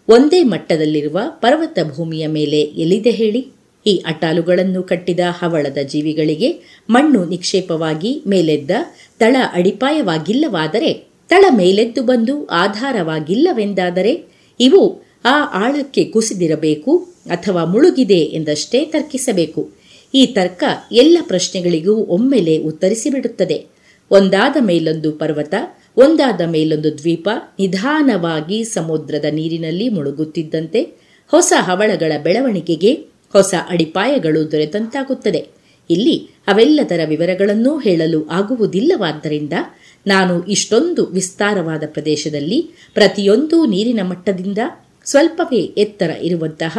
ಒಂದೇ 0.09 0.43
ಮಟ್ಟದಲ್ಲಿರುವ 0.43 1.19
ಪರ್ವತ 1.29 1.79
ಭೂಮಿಯ 1.95 2.27
ಮೇಲೆ 2.27 2.61
ಎಲ್ಲಿದೆ 2.61 3.11
ಹೇಳಿ? 3.11 3.60
ಈ 3.87 4.03
ಅಟಾಲುಗಳನ್ನು 4.07 4.83
ಕಟ್ಟಿದ 4.83 5.21
ಹವಳದ 5.39 5.79
ಜೀವಿಗಳಿಗೆ 5.87 6.61
ಮಣ್ಣು 6.91 7.25
ನಿಕ್ಷೇಪವಾಗಿ 7.25 8.23
ಮೇಲೆದ್ದ 8.27 8.71
ತಳ 9.19 9.37
ಅಡಿಪಾಯವಾಗಿಲ್ಲವಾದರೆ 9.53 11.11
ತಳ 11.29 11.45
ಮೇಲೆದ್ದು 11.51 12.03
ಬಂದು 12.03 12.47
ಆಧಾರವಾಗಿಲ್ಲವೆಂದಾದರೆ 12.47 14.25
ಇವು 14.61 15.11
ಆ 15.25 15.67
ಆಳಕ್ಕೆ 15.67 16.05
ಕುಸಿದಿರಬೇಕು 16.05 16.97
ಅಥವಾ 17.31 17.65
ಮುಳುಗಿದೆ 17.65 18.15
ಎಂದಷ್ಟೇ 18.15 18.85
ತರ್ಕಿಸಬೇಕು. 18.85 19.71
ಈ 20.15 20.27
ತರ್ಕ 20.27 20.65
ಎಲ್ಲ 20.93 21.19
ಪ್ರಶ್ನೆಗಳಿಗೂ 21.23 21.95
ಒಮ್ಮೆಲೆ 21.95 22.59
ಉತ್ತರಿಸಿಬಿಡುತ್ತದೆ. 22.59 23.67
ಒಂದಾದ 24.11 24.57
ಮೇಲೊಂದು 24.61 25.13
ಪರ್ವತ, 25.13 25.55
ಒಂದಾದ 25.97 26.41
ಮೇಲೊಂದು 26.41 26.99
ದ್ವೀಪ 26.99 27.29
ನಿಧಾನವಾಗಿ 27.59 28.65
ಸಮುದ್ರದ 28.65 29.25
ನೀರಿನಲ್ಲಿ 29.25 29.89
ಮುಳುಗುತ್ತಿದ್ದಂತೆ 29.89 30.83
ಹೊಸ 31.31 31.53
ಹವಳಗಳ 31.59 32.13
ಬೆಳವಣಿಗೆಗೆ 32.23 33.10
ಹೊಸ 33.33 33.55
ಅಡಿಪಾಯಗಳು 33.69 34.53
ದೊರೆತಂತಾಗುತ್ತದೆ. 34.53 35.49
ಇಲ್ಲಿ 35.91 36.31
ಅವೆಲ್ಲದರ 36.47 37.01
ವಿವರಗಳನ್ನೂ 37.09 37.79
ಹೇಳಲು 37.79 38.29
ಆಗುವುದಿಲ್ಲವಾದ್ದರಿಂದ 38.29 39.53
ನಾನು 40.07 40.47
ಇಷ್ಟೊಂದು 40.47 41.07
ವಿಸ್ತಾರವಾದ 41.07 41.83
ಪ್ರದೇಶದಲ್ಲಿ 41.87 42.71
ಪ್ರತಿಯೊಂದು 42.95 43.67
ನೀರಿನ 43.67 44.01
ಮಟ್ಟದಿಂದ 44.03 44.59
ಸ್ವಲ್ಪವೇ 45.05 45.59
ಎತ್ತರ 45.59 46.11
ಇರುವಂತಹ 46.11 46.79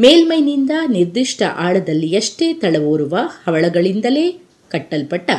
ಮೇಲ್ಮೈನಿಂದ 0.00 0.70
ನಿರ್ದಿಷ್ಟ 0.90 1.42
ಆಳದಲ್ಲಿ 1.56 2.06
ಎಷ್ಟೇ 2.06 2.52
ತಳವೂರುವ 2.52 3.18
ಹವಳಗಳಿಂದಲೇ 3.46 4.42
ಕಟ್ಟಲ್ಪಟ್ಟ 4.70 5.30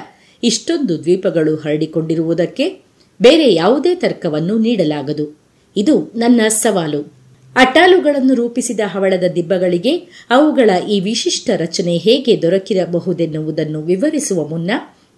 ಇಷ್ಟೊಂದು 0.44 1.00
ದ್ವೀಪಗಳು 1.00 1.56
ಹರಡಿಕೊಂಡಿರುವುದಕ್ಕೆ 1.56 2.84
ಬೇರೆ 3.22 3.54
ಯಾವುದೇ 3.54 3.96
ತರ್ಕವನ್ನು 3.96 4.60
ನೀಡಲಾಗದು. 4.60 5.40
ಇದು 5.78 6.12
ನನ್ನ 6.16 6.42
ಸವಾಲು. 6.48 7.19
ಅಟಾಲುಗಳನ್ನು 7.60 8.34
ರೂಪಿಸಿದ 8.34 8.80
ಹವಳದ 8.86 9.24
ದಿಬ್ಬಗಳಿಗೆ 9.36 9.94
ಅವುಗಳ 10.30 10.70
ಈ 10.90 11.00
ವಿಶಿಷ್ಟ 11.00 11.50
ರಚನೆ 11.58 11.98
ಹೇಗೆ 11.98 12.42
ದೊರಕಿರಬಹುದೆನ್ನುವುದನ್ನು 12.42 13.82
ವಿವರಿಸುವ 13.82 14.48
ಮುನ್ನ 14.48 14.72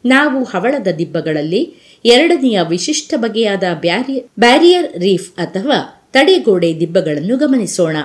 ನಾವು 0.05 0.43
ಹವಳದ 0.43 0.87
ದಿಬ್ಬಗಳಲ್ಲಿ 0.97 1.61
ಎರಡನೆಯ 2.05 2.59
ವಿಶಿಷ್ಟ 2.69 3.13
ಬಗೆಯಾದ 3.17 3.63
ಬ್ಯಾರಿಯರ್ 4.39 4.99
ರೀಫ್ 4.99 5.31
ಅಥವಾ 5.37 6.09
ತಡೆಗೋಡೆ 6.13 6.79
ದಿಬ್ಬಗಳನ್ನು 6.79 7.37
ಗಮನಿಸೋಣ. 7.37 7.97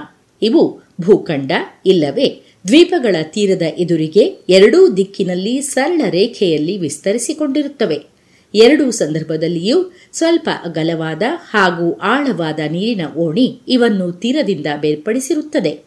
ಇವು 0.42 0.62
ಭೂಖಂಡ 1.00 1.52
ಇಲ್ಲವೇ 1.86 2.28
ದ್ವೀಪಗಳ 2.66 3.16
ತೀರದ 3.22 3.62
ಎದುರಿಗೆ 3.62 4.24
ಎರಡೂ 4.48 4.96
ದಿಕ್ಕಿನಲ್ಲಿ 4.96 5.60
ಸರಳ 5.62 6.10
ರೇಖೆಯಲ್ಲಿ 6.10 6.76
ವಿಸ್ತರಿಸಿಕೊಂಡಿರುತ್ತವೆ. 6.76 8.15
ಎರಡೂ 8.54 8.90
ಸಂದರ್ಭದಲ್ಲಿಯೂ 8.90 9.92
ಸ್ವಲ್ಪ 10.12 10.48
ಅಗಲವಾದ 10.64 11.22
ಹಾಗೂ 11.50 11.92
ಆಳವಾದ 11.92 12.58
ನೀರಿನ 12.70 13.00
ಓಣಿ 13.16 13.60
ಇವನ್ನು 13.68 14.12
ತೀರದಿಂದ 14.12 14.66
ಬೇರ್ಪಡಿಸಿರುತ್ತದೆ. 14.80 15.86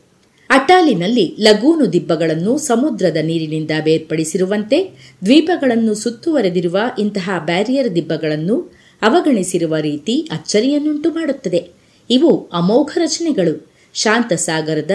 ಅಟಾಲಿನಲ್ಲಿ 0.50 1.36
ಲಗೂನು 1.40 1.94
ದಿಬ್ಬಗಳನ್ನು 1.94 2.58
ಸಮುದ್ರದ 2.58 3.18
ನೀರಿನಿಂದ 3.22 3.72
ಬೇರ್ಪಡಿಸಿರುವಂತೆ 3.84 4.92
ದ್ವೀಪಗಳನ್ನು 5.26 5.94
ಸುತ್ತುವರೆದಿರುವ 5.94 6.78
ಇಂತಹ 7.00 7.30
ಬ್ಯಾರಿಯರ್ 7.46 7.96
ದಿಬ್ಬಗಳನ್ನು 7.96 8.74
ಅವಗಣಿಸಿರುವ 9.02 9.76
ರೀತಿ 9.78 10.22
ಅಚ್ಚರಿಯನ್ನುಂಟು 10.32 11.12
ಮಾಡುತ್ತದೆ. 11.12 11.68
ಇವು 12.10 12.50
ಅಮೋಘ 12.54 12.90
ರಚನೆಗಳು. 12.96 13.72
ಶಾಂತ 13.94 14.34
ಸಾಗರದ 14.34 14.92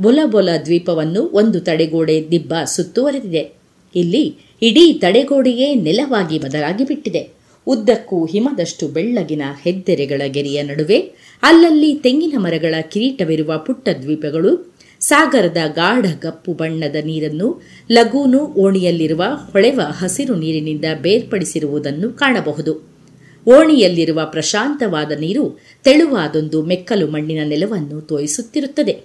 ಬೊಲಬೊಲ 0.00 0.48
ದ್ವೀಪವನ್ನು 0.64 1.22
ಒಂದು 1.22 1.60
ತಡೆಗೋಡೆ 1.60 2.30
ದಿಬ್ಬ 2.30 2.54
ಸುತ್ತುವರೆದಿದೆ. 2.66 3.52
ಇಲ್ಲಿ 3.96 4.36
ಇಡೀ 4.62 4.92
ತಡೆಗೋಡೆಯೇ 4.92 5.74
ನೆಲವಾಗಿ 5.74 6.38
ಬದಲಾಗಿ 6.38 6.84
ಬಿಟ್ಟಿದೆ. 6.84 7.36
ಉದ್ದಕ್ಕೂ 7.66 8.26
ಹಿಮದಷ್ಟು 8.26 8.88
ಬೆಳ್ಳಗಿನ 8.88 9.42
ಹೆದ್ದೆರೆಗಳ 9.62 10.22
ಗೆರೆಯ 10.26 10.62
ನಡುವೆ 10.62 11.12
ಅಲ್ಲಲ್ಲಿ 11.42 11.94
ತೆಂಗಿನ 11.94 12.34
ಮರಗಳ 12.36 12.74
ಕಿರೀಟವಿರುವ 12.80 13.58
ಪುಟ್ಟ 13.58 13.88
ದ್ವೀಪಗಳು 14.02 14.76
ಸಾಗರದ 15.00 15.56
ಗಾಢ 15.74 16.06
ಕಪ್ಪು 16.06 16.52
ಬಣ್ಣದ 16.52 16.96
ನೀರನ್ನು 17.04 17.62
ಲಗೂನು 17.92 18.38
ಓಣಿಯಲ್ಲಿರುವ 18.38 19.22
ಹೊಳೆವ 19.52 19.80
ಹಸಿರು 19.80 20.34
ನೀರಿನಿಂದ 20.34 20.84
ಬೇರ್ಪಡಿಸಿರುವುದನ್ನು 21.00 22.12
ಕಾಣಬಹುದು. 22.12 22.96
ಓಣಿಯಲ್ಲಿರುವ 23.48 24.20
ಪ್ರಶಾಂತವಾದ 24.24 25.12
ನೀರು 25.12 25.60
ತೆಳುವಾದೊಂದು 25.84 26.62
ಮೆಕ್ಕಲು 26.62 27.06
ಮಣ್ಣಿನ 27.06 27.38
ನೆಲವನ್ನು 27.44 28.00
ತೋಯಿಸುತ್ತಿರುತ್ತದೆ. 28.00 29.04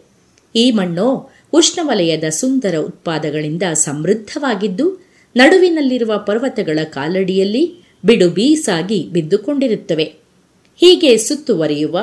ಈ 0.55 0.71
ಮಣ್ಣು 0.71 1.31
ಉಷ್ಣವಲಯದ 1.53 2.23
ಸುಂದರ 2.29 2.75
ಉತ್ಪಾದಗಳಿಂದ 2.77 3.63
ಸಮೃದ್ಧವಾಗಿದ್ದು 3.73 5.10
ನಡುವಿನಲ್ಲಿರುವ 5.35 6.17
ಪರ್ವತಗಳ 6.17 6.79
ಕಾಲಡಿಯಲ್ಲಿ 6.83 7.83
ಬಿಡು 8.05 8.29
ಬೀಸಾಗಿ 8.29 9.09
ಬಿದ್ದುಕೊಂಡಿರುತ್ತವೆ. 9.13 10.15
ಹೀಗೆ 10.77 11.17
ಸುತ್ತುವರಿಯುವ 11.17 11.97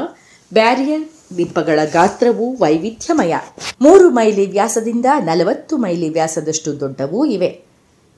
ಬ್ಯಾರಿಯರ್ 0.52 1.09
ದ್ವೀಪಗಳ 1.32 1.80
ಗಾತ್ರವು 1.92 2.56
ವೈವಿಧ್ಯಮಯ. 2.56 3.34
ಮೂರು 3.80 4.10
ಮೈಲಿ 4.10 4.46
ವ್ಯಾಸದಿಂದ 4.50 5.06
ನಲವತ್ತು 5.24 5.76
ಮೈಲಿ 5.76 6.09
ವ್ಯಾಸದಷ್ಟು 6.09 6.80
ದೊಡ್ಡವೂ 6.80 7.24
ಇವೆ. 7.24 7.60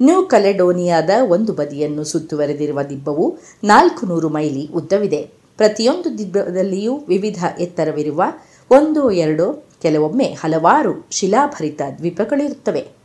ನ್ಯೂ 0.02 0.22
ಕಲೆಡೋನಿಯಾದ 0.22 1.10
ಒಂದು 1.28 1.52
ಬದಿಯನ್ನು 1.52 2.04
ಸುತ್ತುವರೆದಿರುವ 2.04 2.82
ದಿಬ್ಬವು 2.82 3.38
ನಾಲ್ಕು 3.64 4.06
ನೂರು 4.06 4.28
ಮೈಲಿ 4.28 4.66
ಉದ್ದವಿದೆ. 4.66 5.28
ಪ್ರತಿಯೊಂದು 5.56 6.18
ದಿಬ್ಬದಲ್ಲಿಯೂ 6.18 6.96
ವಿವಿಧ 6.96 7.44
ಎತ್ತರವಿರುವ 7.58 8.22
ಒಂದು 8.70 9.10
ಎರಡು 9.10 9.68
ಕೆಲವೊಮ್ಮೆ 9.82 10.24
ಹಲವಾರು 10.24 11.06
ಶಿಲಾಭರಿತ 11.10 11.82
ದ್ವೀಪಗಳಿರುತ್ತವೆ. 11.98 12.99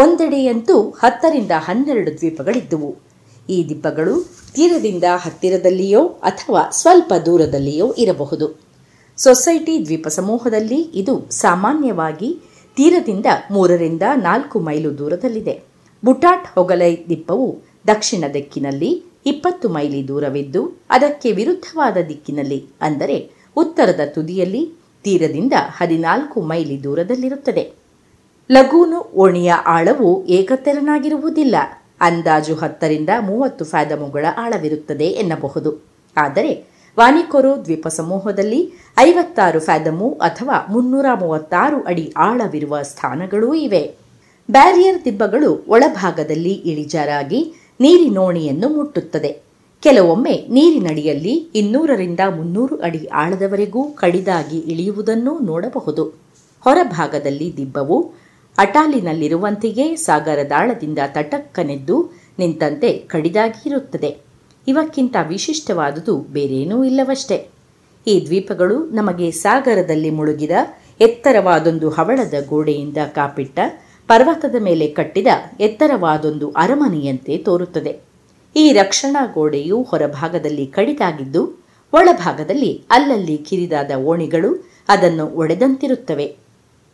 ಒಂದೆಡೆಯಂತೂ 0.00 0.74
ಹತ್ತರಿಂದ 1.02 1.52
ಹನ್ನೆರಡು 1.66 2.10
ದ್ವೀಪಗಳಿದ್ದುವು. 2.18 2.90
ಈ 3.54 3.56
ದ್ವೀಪಗಳು 3.68 4.14
ತೀರದಿಂದ 4.56 5.06
ಹತ್ತಿರದಲ್ಲಿಯೋ 5.24 6.02
ಅಥವಾ 6.30 6.62
ಸ್ವಲ್ಪ 6.80 7.12
ದೂರದಲ್ಲಿಯೋ 7.28 7.86
ಇರಬಹುದು. 8.02 8.46
ಸೊಸೈಟಿ 9.18 9.74
ದ್ವೀಪ 9.86 10.06
ಸಮೂಹದಲ್ಲಿ 10.18 10.80
ಇದು 11.00 11.14
ಸಾಮಾನ್ಯವಾಗಿ 11.44 12.30
ತೀರದಿಂದ 12.76 13.26
ಮೂರರಿಂದ 13.54 14.04
ನಾಲ್ಕು 14.28 14.58
ಮೈಲು 14.68 14.90
ದೂರದಲ್ಲಿದೆ. 15.00 15.54
ಬುಟಾಟ್ 16.02 16.46
ಹೊಗಲೈ 16.56 16.92
ದ್ವೀಪವು 17.08 17.48
ದಕ್ಷಿಣ 17.92 18.24
ದಿಕ್ಕಿನಲ್ಲಿ 18.36 18.90
ಇಪ್ಪತ್ತು 19.32 19.66
ಮೈಲಿ 19.76 20.00
ದೂರವಿದ್ದು, 20.10 20.62
ಅದಕ್ಕೆ 20.96 21.28
ವಿರುದ್ಧವಾದ 21.32 21.98
ದಿಕ್ಕಿನಲ್ಲಿ 22.10 22.60
ಅಂದರೆ 22.88 23.16
ಉತ್ತರದ 23.56 24.02
ತುದಿಯಲ್ಲಿ 24.14 24.62
ತೀರದಿಂದ 25.04 25.54
ಹದಿನಾಲ್ಕು 25.78 26.38
ಮೈಲಿ 26.50 26.76
ದೂರದಲ್ಲಿರುತ್ತದೆ. 26.86 27.64
ಲಗೂನು 28.50 29.00
ಓಣಿಯ 29.14 29.52
ಆಳವು 29.52 30.26
ಏಕತೆರನಾಗಿರುವುದಿಲ್ಲ. 30.26 31.56
ಅಂದಾಜು 32.00 32.54
ಹತ್ತರಿಂದ 32.54 33.08
ಮೂವತ್ತು 33.20 33.64
ಫ್ಯಾದಮುಗಳ 33.64 34.26
ಆಳವಿರುತ್ತದೆ 34.38 35.04
ಎನ್ನಬಹುದು. 35.04 35.84
ಆದರೆ, 36.16 36.66
ವಾನಿಕೊರೋ 36.98 37.64
ದ್ವೀಪ 37.64 37.88
ಸಮೂಹದಲ್ಲಿ 37.88 38.72
ಐವತ್ತಾರು 38.98 39.60
ಫ್ಯಾದಮು 39.60 40.10
ಅಥವಾ 40.10 40.66
ಮುನ್ನೂರ 40.70 41.06
ಮೂವತ್ತಾರು 41.20 41.82
ಅಡಿ 41.82 42.12
ಆಳವಿರುವ 42.16 42.82
ಸ್ಥಾನಗಳೂ 42.82 43.54
ಇವೆ. 43.54 43.94
ಬ್ಯಾರಿಯರ್ 44.50 45.04
ದಿಬ್ಬಗಳು 45.04 45.64
ಒಳಭಾಗದಲ್ಲಿ 45.68 46.52
ಇಳಿಜಾರಾಗಿ 46.52 47.54
ನೀರಿನೋಣಿಯನ್ನು 47.80 48.68
ಮುಟ್ಟುತ್ತದೆ. 48.68 49.42
ಕೆಲವೊಮ್ಮೆ 49.80 50.46
ನೀರಿನಡಿಯಲ್ಲಿ 50.50 51.48
ಇನ್ನೂರರಿಂದ 51.54 52.20
ಮುನ್ನೂರು 52.36 52.76
ಅಡಿ 52.76 53.06
ಆಳದವರೆಗೂ 53.06 53.84
ಕಡಿದಾಗಿ 53.84 54.58
ಇಳಿಯುವುದನ್ನು 54.58 55.38
ನೋಡಬಹುದು. 55.38 56.04
ಹೊರಭಾಗದಲ್ಲಿ 56.60 57.56
ದಿಬ್ಬವು 57.56 58.27
ಅಟಾಲಿನಲ್ಲಿರುವಂತೆಯೇ 58.58 59.96
ಸಾಗರದಾಳದಿಂದ 59.96 60.98
ತಟಕ್ಕನೆದ್ದು 61.06 61.96
ನಿಂತಂತೆ 62.38 62.92
ಕಡಿದಾಗಿ 62.92 63.68
ಇರುತ್ತದೆ 63.68 64.10
ಇವಕ್ಕಿಂತ 64.68 65.16
ವಿಶಿಷ್ಟವಾದುದು 65.28 66.14
ಬೇರೇನೂ 66.20 66.84
ಇಲ್ಲವಷ್ಟೇ. 66.84 67.48
ಈ 68.06 68.26
ದ್ವೀಪಗಳು 68.26 68.86
ನಮಗೆ 68.90 69.30
ಸಾಗರದಲ್ಲಿ 69.30 70.10
ಮುಳುಗಿದ 70.10 70.50
ಎತ್ತರವಾದೊಂದು 71.00 71.90
ಹವಳದ 71.90 72.34
ಗೋಡೆಯಿಂದ 72.48 72.96
ಕಾಪಿಟ್ಟ 73.14 73.58
ಪರ್ವತದ 74.08 74.54
ಮೇಲೆ 74.60 74.88
ಕಟ್ಟಿದ 74.88 75.26
ಎತ್ತರವಾದೊಂದು 75.60 76.50
ಅರಮನೆಯಂತೆ 76.50 77.36
ತೋರುತ್ತದೆ. 77.38 77.92
ಈ 78.56 78.72
ರಕ್ಷಣಾ 78.72 79.26
ಗೋಡೆಯು 79.34 79.82
ಹೊರಭಾಗದಲ್ಲಿ 79.82 80.66
ಕಡಿದಾಗಿದ್ದು, 80.66 81.42
ಒಳಭಾಗದಲ್ಲಿ 81.92 82.82
ಅಲ್ಲಲ್ಲಿ 82.90 83.38
ಕಿರಿದಾದ 83.38 83.90
ಓಣಿಗಳು 83.90 84.50
ಅದನ್ನು 84.88 85.26
ಒಡೆದಂತಿರುತ್ತವೆ. 85.26 86.47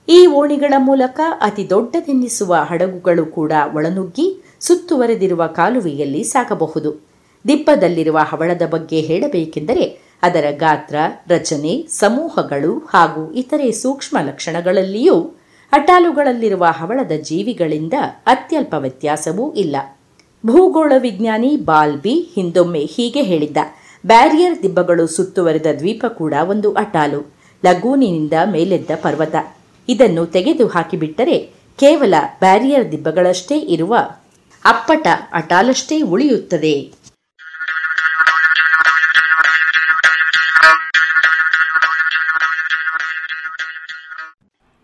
ಈ 0.09 0.27
ಓಣಿಗಳ 0.27 0.75
ಮೂಲಕ 0.79 1.21
ಅತಿ 1.41 1.71
ದೊಡ್ಡದೆನ್ನಿಸುವ 1.71 2.55
ಹಡಗುಗಳು 2.55 3.27
ಕೂಡ 3.27 3.53
ಒಳನುಗ್ಗಿ 3.75 4.45
ಸುತ್ತುವರೆದಿರುವ 4.61 5.47
ಕಾಲುವೆಯಲ್ಲಿ 5.47 6.25
ಸಾಗಬಹುದು. 6.25 7.07
ದಿಬ್ಬದಲ್ಲಿರುವ 7.49 8.19
ಹವಳದ 8.23 8.63
ಬಗ್ಗೆ 8.71 9.01
ಹೇಳಬೇಕೆಂದರೆ 9.01 10.15
ಅದರ 10.23 10.45
ಗಾತ್ರ, 10.51 10.97
ರಚನೆ, 11.29 11.87
ಸಮೂಹಗಳು 11.91 12.79
ಹಾಗೂ 12.79 13.33
ಇತರೆ 13.33 13.73
ಸೂಕ್ಷ್ಮ 13.73 14.19
ಲಕ್ಷಣಗಳಲ್ಲಿಯೂ 14.23 15.37
ಅಟಾಲುಗಳಲ್ಲಿರುವ 15.73 16.65
ಹವಳದ 16.65 17.13
ಜೀವಿಗಳಿಂದ 17.23 17.93
ಅತ್ಯಲ್ಪ 18.27 18.75
ವ್ಯತ್ಯಾಸವೂ 18.79 19.53
ಇಲ್ಲ. 19.53 19.77
ಭೂಗೋಳ 20.47 20.93
ವಿಜ್ಞಾನಿ 20.99 21.57
ಬಾಲ್ಬಿ 21.57 22.33
ಹಿಂದೊಮ್ಮೆ 22.35 22.85
ಹೀಗೆ 22.85 23.23
ಹೇಳಿದ್ದ, 23.23 23.57
ಬ್ಯಾರಿಯರ್ 24.07 24.63
ದಿಬ್ಬಗಳು 24.63 25.07
ಸುತ್ತುವರೆದ 25.07 25.67
ದ್ವೀಪ 25.79 26.07
ಕೂಡ 26.07 26.35
ಒಂದು 26.49 26.73
ಅಟಾಲು, 26.73 27.35
ಲಗೂನಿನಿಂದ 27.65 28.33
ಮೇಲೆದ್ದ 28.53 28.91
ಪರ್ವತ. 28.95 29.35
ಇದನ್ನು 29.89 30.27
ತೆಗೆದು 30.27 30.69
ಹಾಕಿಬಿಟ್ಟರೆ 30.69 31.55
ಕೇವಲ 31.81 32.15
ಬ್ಯಾರಿಯರ್ 32.39 32.93
ದಿಬ್ಬಗಳಷ್ಟೇ 32.93 33.59
ಇರುವ 33.59 33.97
ಅಪ್ಪಟ 34.65 35.07
ಅಟಾಲಷ್ಟೇ 35.33 36.01
ಉಳಿಯುತ್ತದೆ. 36.01 36.93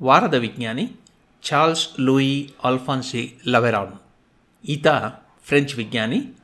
ವಾರದ 0.03 0.35
ವಿಜ್ಞಾನಿ 0.35 0.97
ಚಾರ್ಲ್ಸ್ 1.43 2.01
ಲೂಯಿ 2.01 2.55
ಆಲ್ಫಾನ್ಸಿ 2.65 3.43
ಲವೆರಾನ್. 3.47 4.01
ಈತ 4.65 4.87
ಫ್ರೆಂಚ್ 5.45 5.77
ವಿಜ್ಞಾನಿ 5.77 6.35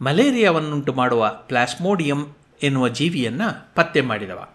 ಮಲೇರಿಯಾವನ್ನುಂಟು 0.00 0.92
ಮಾಡುವ 0.92 1.28
ಪ್ಲಾಸ್ಮೋಡಿಯಂ 1.28 2.34
ಎನ್ನುವ 2.62 2.88
ಜೀವಿಯನ್ನು 2.88 3.74
ಪತ್ತೆ 3.74 4.00
ಮಾಡಿದವ. 4.00 4.48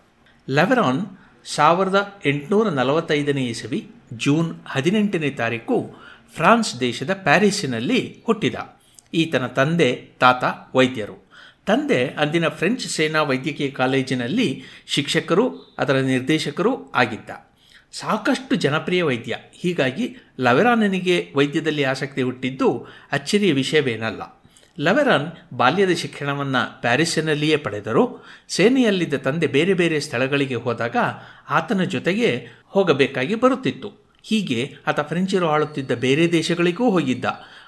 ಲೆವೆರಾನ್ 0.49 1.18
ಸಾವಿರದ 1.55 2.21
ಎಂಟುನೂರ 2.25 2.69
ನಲವತ್ತೈದನೇ 2.69 3.45
ಇಸವಿ, 3.45 3.91
ಜೂನ್ 4.13 4.59
ಹದಿನೆಂಟನೇ 4.65 5.29
ತಾರೀಕು 5.29 5.95
ಫ್ರಾನ್ಸ್ 6.35 6.79
ದೇಶದ 6.79 7.13
ಪ್ಯಾರಿಸ್ಸಿನಲ್ಲಿ 7.13 8.23
ಹುಟ್ಟಿದ 8.25 8.55
ಈತನ 9.13 9.47
ತಂದೆ, 9.47 10.09
ತಾತ, 10.19 10.43
ವೈದ್ಯರು. 10.75 11.31
ತಂದೆ 11.65 12.07
ಅಂದಿನ 12.07 12.47
ಫ್ರೆಂಚ್ 12.47 12.87
ಸೇನಾ 12.87 13.21
ವೈದ್ಯಕೀಯ 13.21 13.71
ಕಾಲೇಜಿನಲ್ಲಿ 13.71 14.63
ಶಿಕ್ಷಕರು, 14.87 15.75
ಅದರ 15.77 15.93
ನಿರ್ದೇಶಕರೂ 15.93 16.91
ಆಗಿದ್ದ. 16.95 17.29
ಸಾಕಷ್ಟು 17.91 18.55
ಜನಪ್ರಿಯ 18.55 19.03
ವೈದ್ಯ. 19.03 19.37
ಹೀಗಾಗಿ 19.53 20.17
ಲವೆರಾನನಿಗೆ 20.39 21.31
ವೈದ್ಯದಲ್ಲಿ 21.35 21.83
ಆಸಕ್ತಿ 21.83 22.21
ಹುಟ್ಟಿದ್ದು 22.21 22.87
ಅಚ್ಚರಿಯ 23.11 23.53
ವಿಷಯವೇನಲ್ಲ. 23.53 24.38
ಲವೆರಾನ್ 24.79 25.53
ಬಾಲ್ಯದ 25.53 25.91
ಶಿಕ್ಷಣವನ್ನು 25.91 26.81
ಪ್ಯಾರಿಸ್ಸಿನಲ್ಲಿಯೇ 26.81 27.57
ಪಡೆದರು. 27.57 28.25
ಸೇನೆಯಲ್ಲಿದ್ದ 28.49 29.13
ತಂದೆ 29.13 29.47
ಬೇರೆ 29.47 29.73
ಬೇರೆ 29.73 29.99
ಸ್ಥಳಗಳಿಗೆ 29.99 30.55
ಹೋದಾಗ 30.55 30.95
ಆತನ 31.49 31.83
ಜೊತೆಗೆ 31.83 32.47
ಹೋಗಬೇಕಾಗಿ 32.67 33.35
ಬರುತ್ತಿತ್ತು. 33.35 33.93
ಹೀಗೆ 34.23 34.75
ಆತ 34.87 34.99
ಫ್ರೆಂಚರು 34.99 35.47
ಆಳುತ್ತಿದ್ದ 35.49 35.91
ಬೇರೆ 35.91 36.31
ದೇಶಗಳಿಗೂ 36.31 36.89
ಹೋಗಿದ್ದ. 36.89 37.25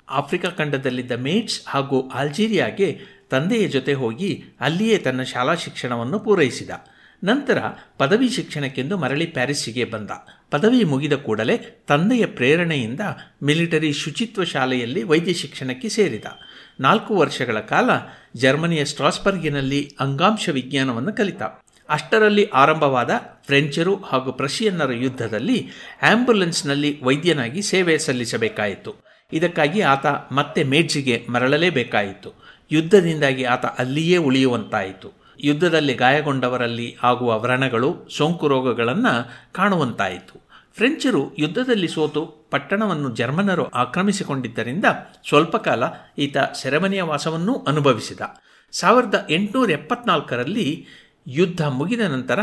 ಆಫ್ರಿಕಾ 0.10 0.50
ಖಂಡದಲ್ಲಿದ್ದ 0.50 1.12
ಮೇಟ್ಸ್ 1.12 1.62
ಹಾಗೂ 1.68 2.10
ಆಲ್ಜೀರಿಯಾಗೆ 2.10 3.00
ತಂದೆಯ 3.30 3.68
ಜೊತೆ 3.68 3.94
ಹೋಗಿ 3.94 4.44
ಅಲ್ಲಿಯೇ 4.60 4.98
ತನ್ನ 4.98 5.24
ಶಾಲಾ 5.24 5.56
ಶಿಕ್ಷಣವನ್ನು 5.56 6.20
ಪೂರೈಸಿದ. 6.20 6.70
ನಂತರ 7.24 7.58
ಪದವಿ 7.98 8.30
ಶಿಕ್ಷಣಕ್ಕೆಂದು 8.30 8.98
ಮರಳಿ 8.98 9.26
ಪ್ಯಾರಿಸ್ಸಿಗೆ 9.26 9.86
ಬಂದ. 9.86 10.12
ಪದವಿ 10.52 10.84
ಮುಗಿದ 10.84 11.14
ಕೂಡಲೇ 11.14 11.58
ತಂದೆಯ 11.88 12.26
ಪ್ರೇರಣೆಯಿಂದ 12.26 13.00
ಮಿಲಿಟರಿ 13.44 13.94
ಶುಚಿತ್ವ 13.94 14.44
ಶಾಲೆಯಲ್ಲಿ 14.44 15.04
ವೈದ್ಯ 15.04 15.34
ಶಿಕ್ಷಣಕ್ಕೆ 15.34 15.90
ಸೇರಿದ. 15.90 16.26
ನಾಲ್ಕು 16.80 17.16
ವರ್ಷಗಳ 17.16 17.60
ಕಾಲ 17.60 17.90
ಜರ್ಮನಿಯ 18.36 18.86
ಸ್ಟ್ರಾಸ್ಬರ್ಗಿನಲ್ಲಿ 18.86 19.96
ಅಂಗಾಂಶ 20.00 20.50
ವಿಜ್ಞಾನವನ್ನು 20.50 21.14
ಕಲಿತ. 21.14 21.42
ಅಷ್ಟರಲ್ಲಿ 21.90 22.46
ಆರಂಭವಾದ 22.46 23.10
ಫ್ರೆಂಚರು 23.46 23.96
ಹಾಗೂ 23.96 24.32
ಪ್ರಷಿಯನ್ನರ 24.32 24.92
ಯುದ್ಧದಲ್ಲಿ 24.92 25.70
ಆಂಬ್ಯುಲೆನ್ಸ್ನಲ್ಲಿ 26.02 27.04
ವೈದ್ಯನಾಗಿ 27.04 27.62
ಸೇವೆ 27.62 27.98
ಸಲ್ಲಿಸಬೇಕಾಯಿತು. 27.98 28.96
ಇದಕ್ಕಾಗಿ 29.34 29.82
ಆತ 29.82 30.06
ಮತ್ತೆ 30.06 30.64
ಮೇಡ್ಜಿಗೆ 30.64 31.26
ಮರಳಲೇಬೇಕಾಯಿತು. 31.30 32.46
ಯುದ್ಧದಿಂದಾಗಿ 32.72 33.44
ಆತ 33.44 33.66
ಅಲ್ಲಿಯೇ 33.66 34.18
ಉಳಿಯುವಂತಾಯಿತು. 34.18 35.22
ಯುದ್ಧದಲ್ಲಿ 35.40 35.94
ಗಾಯಗೊಂಡವರಲ್ಲಿ 35.94 36.98
ಆಗುವ 37.04 37.40
ವ್ರಣಗಳು, 37.40 38.08
ಸೋಂಕು 38.18 38.48
ರೋಗಗಳನ್ನು 38.48 39.32
ಕಾಣುವಂತಾಯಿತು. 39.54 40.41
ಫ್ರೆಂಚರು 40.74 41.36
ಯುದ್ಧದಲ್ಲಿ 41.38 41.88
ಸೋತು 41.88 42.26
ಪಟ್ಟಣವನ್ನು 42.26 43.16
ಜರ್ಮನರು 43.16 43.70
ಆಕ್ರಮಿಸಿಕೊಂಡಿದ್ದರಿಂದ 43.70 44.86
ಸ್ವಲ್ಪ 45.28 45.56
ಕಾಲ 45.58 45.84
ಈತ 46.18 46.38
ಸೆರೆಮನೆಯ 46.38 47.02
ವಾಸವನ್ನೂ 47.02 47.56
ಅನುಭವಿಸಿದ. 47.56 48.22
ಸಾವಿರದ 48.72 49.28
ಎಂಟುನೂರ 49.30 49.72
ಎಪ್ಪತ್ನಾಲ್ಕರಲ್ಲಿ 49.72 50.86
ಯುದ್ಧ 51.28 51.62
ಮುಗಿದ 51.62 52.00
ನಂತರ 52.00 52.40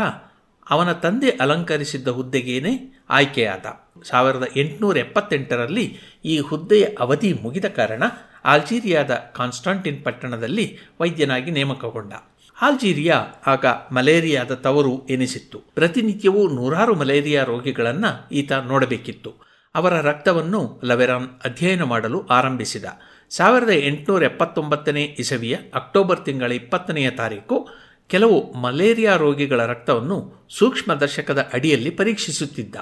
ಅವನ 0.69 0.91
ತಂದೆ 0.91 1.29
ಅಲಂಕರಿಸಿದ್ದ 1.29 2.07
ಹುದ್ದೆಗೇನೆ 2.07 3.03
ಆಯ್ಕೆಯಾದ. 3.09 3.65
ಸಾವಿರದ 4.03 4.47
ಎಂಟುನೂರ 4.55 4.97
ಎಪ್ಪತ್ತೆಂಟರಲ್ಲಿ 4.97 5.97
ಈ 6.25 6.39
ಹುದ್ದೆಯ 6.39 6.83
ಅವಧಿ 6.83 7.33
ಮುಗಿದ 7.33 7.65
ಕಾರಣ 7.65 8.03
ಆಲ್ಜೀರಿಯಾದ 8.45 9.11
ಕಾನ್ಸ್ಟಾಂಟಿನ್ 9.11 10.03
ಪಟ್ಟಣದಲ್ಲಿ 10.03 10.77
ವೈದ್ಯನಾಗಿ 10.99 11.51
ನೇಮಕಗೊಂಡ. 11.51 12.13
ಆಲ್ಜೀರಿಯಾ 12.61 13.15
ಆಗ 13.47 13.65
ಮಲೇರಿಯಾದ 13.91 14.53
ತವರು 14.53 15.07
ಎನಿಸಿತ್ತು. 15.09 15.59
ಪ್ರತಿನಿತ್ಯವೂ 15.59 16.49
ನೂರಾರು 16.49 16.95
ಮಲೇರಿಯಾ 16.95 17.43
ರೋಗಿಗಳನ್ನು 17.43 18.29
ಈತ 18.31 18.51
ನೋಡಬೇಕಿತ್ತು. 18.51 19.33
ಅವರ 19.75 20.01
ರಕ್ತವನ್ನು 20.01 20.81
ಲವೆರಾನ್ 20.83 21.27
ಅಧ್ಯಯನ 21.45 21.83
ಮಾಡಲು 21.83 22.27
ಆರಂಭಿಸಿದ. 22.27 22.85
ಸಾವಿರದ 23.29 23.69
ಎಂಟುನೂರ 23.69 24.23
ಎಪ್ಪತ್ತೊಂಬತ್ತನೇ 24.23 25.15
ಇಸವಿಯ 25.19 25.57
ಅಕ್ಟೋಬರ್ 25.73 26.25
ತಿಂಗಳ 26.25 26.51
ಇಪ್ಪತ್ತನೆಯ 26.51 27.09
ತಾರೀಕು 27.09 27.69
ಕೆಲವು 28.07 28.53
ಮಲೇರಿಯಾ 28.53 29.15
ರೋಗಿಗಳ 29.15 29.65
ರಕ್ತವನ್ನು 29.65 30.47
ಸೂಕ್ಷ್ಮದರ್ಶಕದ 30.49 31.49
ಅಡಿಯಲ್ಲಿ 31.53 31.89
ಪರೀಕ್ಷಿಸುತ್ತಿದ್ದ. 31.89 32.75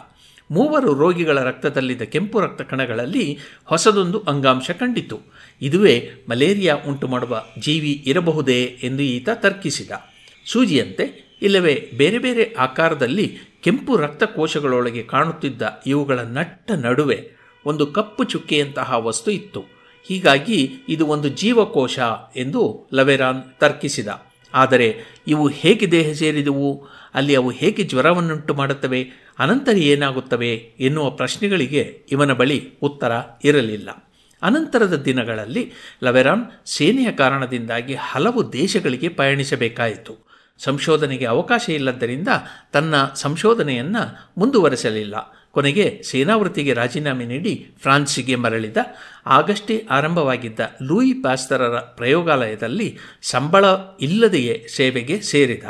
ಮೂವರು 0.52 0.94
ರೋಗಿಗಳ 0.94 1.40
ರಕ್ತದಲ್ಲಿದ್ದ 1.40 2.02
ಕೆಂಪು 2.02 2.40
ರಕ್ತ 2.40 2.62
ಕಣಗಳಲ್ಲಿ 2.62 3.40
ಹೊಸದೊಂದು 3.66 4.20
ಅಂಗಾಂಶ 4.20 4.72
ಕಂಡಿತು. 4.72 5.20
ಇದುವೇ 5.62 6.12
ಮಲೇರಿಯಾ 6.30 6.76
ಉಂಟು 6.88 7.08
ಮಾಡುವ 7.08 7.44
ಜೀವಿ 7.60 8.04
ಇರಬಹುದೇ 8.06 8.78
ಎಂದು 8.84 9.04
ಈತ 9.04 9.30
ತರ್ಕಿಸಿದ. 9.34 9.92
ಸೂಜಿಯಂತೆ, 10.46 11.36
ಇಲ್ಲವೇ 11.42 11.92
ಬೇರೆ 11.98 12.20
ಬೇರೆ 12.20 12.54
ಆಕಾರದಲ್ಲಿ 12.54 13.38
ಕೆಂಪು 13.64 13.98
ರಕ್ತ 13.98 14.24
ಕೋಶಗಳೊಳಗೆ 14.24 15.04
ಕಾಣುತ್ತಿದ್ದ 15.04 15.62
ಇವುಗಳ 15.88 16.20
ನಟ್ಟ 16.20 16.72
ನಡುವೆ 16.72 17.30
ಒಂದು 17.66 17.88
ಕಪ್ಪು 17.88 18.24
ಚುಕ್ಕೆಯಂತಹ 18.24 18.94
ವಸ್ತು 18.98 19.32
ಇತ್ತು. 19.32 19.66
ಹೀಗಾಗಿ 20.04 20.72
ಇದು 20.90 21.06
ಒಂದು 21.06 21.30
ಜೀವಕೋಶ 21.30 22.00
ಎಂದು 22.36 22.90
ಲವೆರಾನ್ 22.94 23.60
ತರ್ಕಿಸಿದ. 23.60 24.08
ಆದರೆ 24.54 24.96
ಇವು 25.28 25.48
ಹೇಗೆ 25.48 25.92
ದೇಹ 25.92 26.12
ಸೇರಿದವು? 26.12 26.88
ಅಲ್ಲಿ 27.14 27.36
ಅವು 27.36 27.50
ಹೇಗೆ 27.50 27.84
ಜ್ವರವನ್ನುಂಟು 27.84 28.54
ಮಾಡುತ್ತವೆ? 28.54 29.08
ಅನಂತರ 29.40 29.78
ಏನಾಗುತ್ತವೆ 29.78 30.72
ಎನ್ನುವ 30.80 31.10
ಪ್ರಶ್ನೆಗಳಿಗೆ 31.10 32.02
ಇವನ 32.12 32.34
ಬಳಿ 32.34 32.70
ಉತ್ತರ 32.82 33.12
ಇರಲಿಲ್ಲ. 33.44 34.07
ಅನಂತರದ 34.42 34.94
ದಿನಗಳಲ್ಲಿ 34.94 35.72
ಲವೆರಾನ್ 36.04 36.68
ಸೇನೆಯ 36.68 37.12
ಕಾರಣದಿಂದಾಗಿ 37.12 37.94
ಹಲವು 37.94 38.54
ದೇಶಗಳಿಗೆ 38.54 39.10
ಪಯಣಿಸಬೇಕಾಯಿತು. 39.10 40.28
ಸಂಶೋಧನೆಗೆ 40.60 41.26
ಅವಕಾಶ 41.26 41.70
ಇಲ್ಲದ್ದರಿಂದ 41.70 42.28
ತನ್ನ 42.74 42.96
ಸಂಶೋಧನೆಯನ್ನು 43.16 44.32
ಮುಂದುವರೆಸಲಿಲ್ಲ. 44.38 45.16
ಕೊನೆಗೆ 45.52 46.02
ಸೇನಾವೃತ್ತಿಗೆ 46.04 46.74
ರಾಜೀನಾಮೆ 46.74 47.26
ನೀಡಿ 47.26 47.68
ಫ್ರಾನ್ಸಿಗೆ 47.82 48.36
ಮರಳಿದ 48.36 48.78
ಆಗಷ್ಟೇ 49.26 49.88
ಆರಂಭವಾಗಿದ್ದ 49.90 50.60
ಲೂಯಿ 50.84 51.14
ಪಾಸ್ತರರ 51.14 51.80
ಪ್ರಯೋಗಾಲಯದಲ್ಲಿ 51.80 52.98
ಸಂಬಳ 53.22 53.66
ಇಲ್ಲದೆಯೇ 54.02 54.68
ಸೇವೆಗೆ 54.76 55.22
ಸೇರಿದ. 55.22 55.64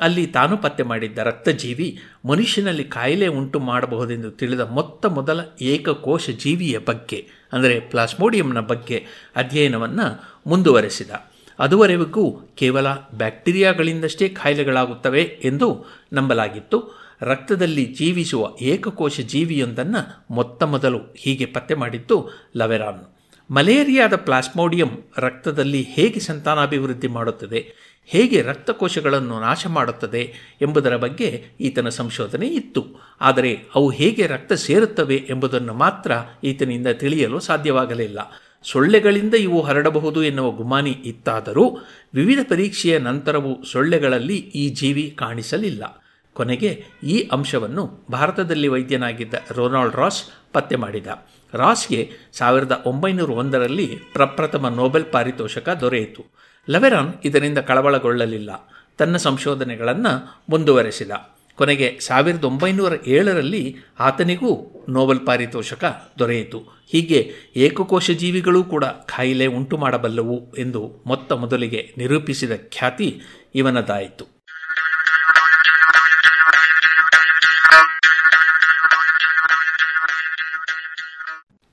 ಅಲ್ಲಿ 0.00 0.26
ತಾನು 0.26 0.56
ಪತ್ತೆ 0.56 0.82
ಮಾಡಿದ್ದ 0.82 1.18
ರಕ್ತಜೀವಿ 1.18 1.98
ಮನುಷ್ಯನಲ್ಲಿ 2.28 2.84
ಕಾಯಿಲೆ 2.84 3.26
ಉಂಟು 3.26 3.60
ಮಾಡಬಹುದೆಂದು 3.60 4.30
ತಿಳಿದ 4.30 4.60
ಮೊತ್ತ 4.60 5.06
ಮೊದಲ 5.06 5.40
ಏಕಕೋಶ 5.60 6.30
ಜೀವಿಯ 6.30 6.78
ಬಗ್ಗೆ. 6.78 7.39
ಅಂದರೆ 7.52 7.80
ಪ್ಲಾಸ್ಮೋಡಿಯಂನ 7.80 8.60
ಬಗ್ಗೆ 8.60 9.06
ಅಧ್ಯಯನವನ್ನು 9.36 10.24
ಮುಂದುವರೆಸಿದ. 10.46 11.10
ಅದುವರೆಗೂ 11.58 12.54
ಕೇವಲ 12.56 12.86
ಬ್ಯಾಕ್ಟೀರಿಯಾಗಳಿಂದಷ್ಟೇ 13.14 14.28
ಕಾಯಿಲೆಗಳಾಗುತ್ತವೆ 14.28 15.22
ಎಂದು 15.22 15.86
ನಂಬಲಾಗಿತ್ತು. 16.12 17.00
ರಕ್ತದಲ್ಲಿ 17.22 17.84
ಜೀವಿಸುವ 17.84 18.56
ಏಕಕೋಶ 18.60 19.20
ಜೀವಿಯೊಂದನ್ನು 19.20 20.26
ಮೊತ್ತ 20.34 20.62
ಮೊದಲು 20.62 20.98
ಹೀಗೆ 21.16 21.44
ಪತ್ತೆ 21.44 21.74
ಮಾಡಿದ್ದು 21.74 22.30
ಲವೆರಾನ್. 22.56 23.16
ಮಲೇರಿಯಾದ 23.50 24.16
ಪ್ಲಾಸ್ಮೋಡಿಯಂ 24.16 24.88
ರಕ್ತದಲ್ಲಿ 25.18 25.82
ಹೇಗೆ 25.82 26.20
ಸಂತಾನಾಭಿವೃದ್ಧಿ 26.20 27.08
ಮಾಡುತ್ತದೆ? 27.08 27.89
ಹೇಗೆ 28.10 28.42
ರಕ್ತಕೋಶಗಳನ್ನು 28.42 29.40
ನಾಶ 29.40 29.66
ಮಾಡುತ್ತದೆ 29.66 30.22
ಎಂಬುದರ 30.62 30.96
ಬಗ್ಗೆ 30.96 31.44
ಈತನ 31.60 31.88
ಸಂಶೋಧನೆ 31.88 32.48
ಇತ್ತು. 32.48 32.86
ಆದರೆ 33.20 33.58
ಅವು 33.74 33.90
ಹೇಗೆ 33.90 34.26
ರಕ್ತ 34.26 34.52
ಸೇರುತ್ತವೆ 34.52 35.16
ಎಂಬುದನ್ನು 35.16 35.74
ಮಾತ್ರ 35.74 36.12
ಈತನಿಂದ 36.44 36.86
ತಿಳಿಯಲು 36.86 37.40
ಸಾಧ್ಯವಾಗಲಿಲ್ಲ. 37.40 38.18
ಸೊಳ್ಳೆಗಳಿಂದ 38.62 39.34
ಇವು 39.34 39.62
ಹರಡಬಹುದು 39.62 40.22
ಎನ್ನುವ 40.22 40.50
ಗುಮಾನಿ 40.50 40.90
ಇತ್ತಾದರೂ 40.90 41.78
ವಿವಿಧ 42.14 42.38
ಪರೀಕ್ಷೆಯ 42.48 42.98
ನಂತರವೂ 42.98 43.64
ಸೊಳ್ಳೆಗಳಲ್ಲಿ 43.64 44.36
ಈ 44.36 44.68
ಜೀವಿ 44.68 45.14
ಕಾಣಿಸಲಿಲ್ಲ. 45.18 46.04
ಕೊನೆಗೆ 46.32 46.84
ಈ 47.04 47.28
ಅಂಶವನ್ನು 47.32 48.06
ಭಾರತದಲ್ಲಿ 48.10 48.68
ವೈದ್ಯನಾಗಿದ್ದ 48.68 49.34
ರೊನಾಲ್ಡ್ 49.50 49.96
ರಾಸ್ 49.96 50.24
ಪತ್ತೆ 50.52 50.76
ಮಾಡಿದ. 50.76 51.06
ರಾಸ್ಗೆ 51.54 52.10
ಸಾವಿರದ 52.32 52.82
ಒಂಬೈನೂರ 52.86 53.30
ಒಂದರಲ್ಲಿ 53.30 53.98
ಪ್ರಪ್ರಥಮ 54.12 54.68
ನೋಬೆಲ್ 54.68 55.12
ಪಾರಿತೋಷಕ 55.12 55.68
ದೊರೆಯಿತು. 55.68 56.39
ಲೆವೆರಾನ್ 56.70 57.14
ಇದರಿಂದ 57.24 57.58
ಕಳವಳಗೊಳ್ಳಲಿಲ್ಲ. 57.58 58.50
ತನ್ನ 58.98 59.16
ಸಂಶೋಧನೆಗಳನ್ನು 59.16 60.44
ಮುಂದುವರೆಸಿದ. 60.48 61.10
ಕೊನೆಗೆ 61.54 61.98
ಸಾವಿರದ 62.00 62.44
ಒಂಬೈನೂರ 62.44 62.92
ಏಳರಲ್ಲಿ 63.06 63.76
ಆತನಿಗೂ 64.00 64.84
ನೋಬೆಲ್ 64.88 65.26
ಪಾರಿತೋಷಕ 65.26 66.12
ದೊರೆಯಿತು. 66.18 66.58
ಹೀಗೆ 66.86 67.34
ಏಕಕೋಶ 67.56 68.10
ಜೀವಿಗಳೂ 68.10 68.64
ಕೂಡ 68.64 68.84
ಕಾಯಿಲೆ 68.84 69.46
ಉಂಟು 69.46 69.76
ಮಾಡಬಲ್ಲವು 69.76 70.54
ಎಂದು 70.58 71.02
ಮೊತ್ತ 71.06 71.32
ಮೊದಲಿಗೆ 71.32 71.94
ನಿರೂಪಿಸಿದ 71.98 72.50
ಖ್ಯಾತಿ 72.68 73.20
ಇವನದಾಯಿತು. 73.54 74.40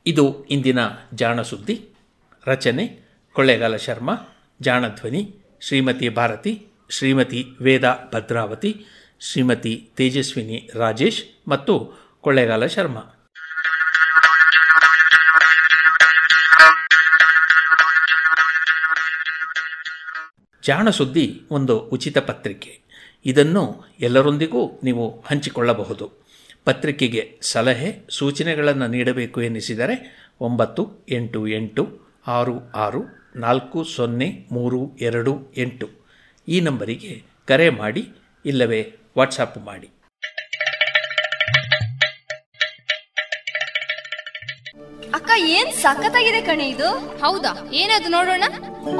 ಇದು 0.05 0.45
ಇಂದಿನ 0.49 0.79
ಜಾಣ 1.13 1.41
ಸುದ್ದಿ 1.41 1.89
ರಚನೆ, 2.47 2.99
ಕೊಳ್ಳೇಗಾಲ 3.33 3.75
ಶರ್ಮಾ. 3.75 4.13
ಜಾಣಧ್ವನಿ, 4.61 5.39
ಶ್ರೀಮತಿ 5.61 6.09
ಭಾರತಿ, 6.09 6.67
ಶ್ರೀಮತಿ 6.89 7.45
ವೇದಾ 7.61 7.95
ಭದ್ರಾವತಿ, 8.13 8.85
ಶ್ರೀಮತಿ 9.19 9.89
ತೇಜಸ್ವಿನಿ 9.95 10.69
ರಾಜೇಶ್ 10.75 11.49
ಮತ್ತು 11.49 11.93
ಕೊಳ್ಳೇಗಾಲ 12.21 12.65
ಶರ್ಮಾ. 12.65 13.01
ಜಾಣ 20.63 20.89
ಸುದ್ದಿ 20.89 21.43
ಒಂದು 21.51 21.77
ಉಚಿತ 21.77 22.17
ಪತ್ರಿಕೆ. 22.17 22.81
ಇದನ್ನು 23.25 23.85
ಎಲ್ಲರೊಂದಿಗೂ 23.99 24.79
ನೀವು 24.83 25.23
ಹಂಚಿಕೊಳ್ಳಬಹುದು. 25.27 26.27
ಪತ್ರಿಕೆಗೆ 26.65 27.39
ಸಲಹೆ, 27.41 28.07
ಸೂಚನೆಗಳನ್ನು 28.09 28.87
ನೀಡಬೇಕು 28.87 29.41
ಎನ್ನಿಸಿದರೆ 29.41 30.29
ಒಂಬತ್ತು 30.41 31.05
ಎಂಟು 31.09 31.47
ಎಂಟು 31.47 31.99
ಆರು 32.27 32.71
ಆರು 32.71 33.16
ನಾಲ್ಕು 33.37 33.83
ಸೊನ್ನೆ 33.83 34.27
ಮೂರು 34.51 34.97
ಎರಡು 35.01 35.53
ಎಂಟು. 35.57 35.87
ಈ 36.47 36.59
ನಂಬರಿಗೆ 36.59 37.23
ಕರೆ 37.47 37.69
ಮಾಡಿ 37.69 38.03
ಇಲ್ಲವೇ 38.45 38.95
ವಾಟ್ಸಪ್ 39.17 39.57
ಮಾಡಿ. 39.57 39.89
ಅಕ್ಕ 45.13 45.31
ಏನ್ 45.37 45.73
ಸಖತ್ತಾಗಿದೆ 45.73 46.41
ಕಣೆ 46.41 46.69
ಇದು? 46.69 46.89
ಹೌದಾ? 47.19 47.69
ಏನದು 47.73 48.09
ನೋಡೋಣ? 48.09 48.43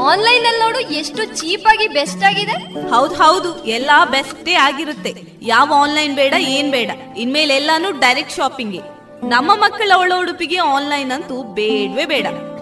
ಆನ್ಲೈನ್ 0.01 0.45
ಅಲ್ಲಿ 0.45 0.59
ನೋಡು 0.59 0.79
ಎಷ್ಟು 0.79 1.23
ಚೀಪ್ 1.23 1.67
ಆಗಿ 1.67 1.87
ಬೆಸ್ಟ್ 1.87 2.23
ಆಗಿದೆ. 2.23 2.57
ಹೌದ್ 2.89 3.13
ಹೌದು 3.13 3.65
ಎಲ್ಲಾ 3.65 4.05
ಬೆಸ್ಟೇ 4.05 4.53
ಆಗಿರುತ್ತೆ. 4.53 5.13
ಯಾವ 5.41 5.73
ಆನ್ಲೈನ್ 5.75 6.15
ಬೇಡ 6.15 6.33
ಏನ್ 6.33 6.71
ಬೇಡ. 6.71 6.91
ಇನ್ಮೇಲೆ 7.17 7.55
ಎಲ್ಲಾನು 7.55 7.91
ಡೈರೆಕ್ಟ್ 7.91 8.33
ಶಾಪಿಂಗ್. 8.33 8.77
ನಮ್ಮ 9.29 9.51
ಮಕ್ಕಳ 9.55 9.91
ಒಳ 9.95 10.11
ಉಡುಪಿಗೆ 10.19 10.57
ಆನ್ಲೈನ್ 10.57 11.11
ಅಂತೂ 11.11 11.43
ಬೇಡವೇ 11.43 12.05
ಬೇಡ. 12.05 12.27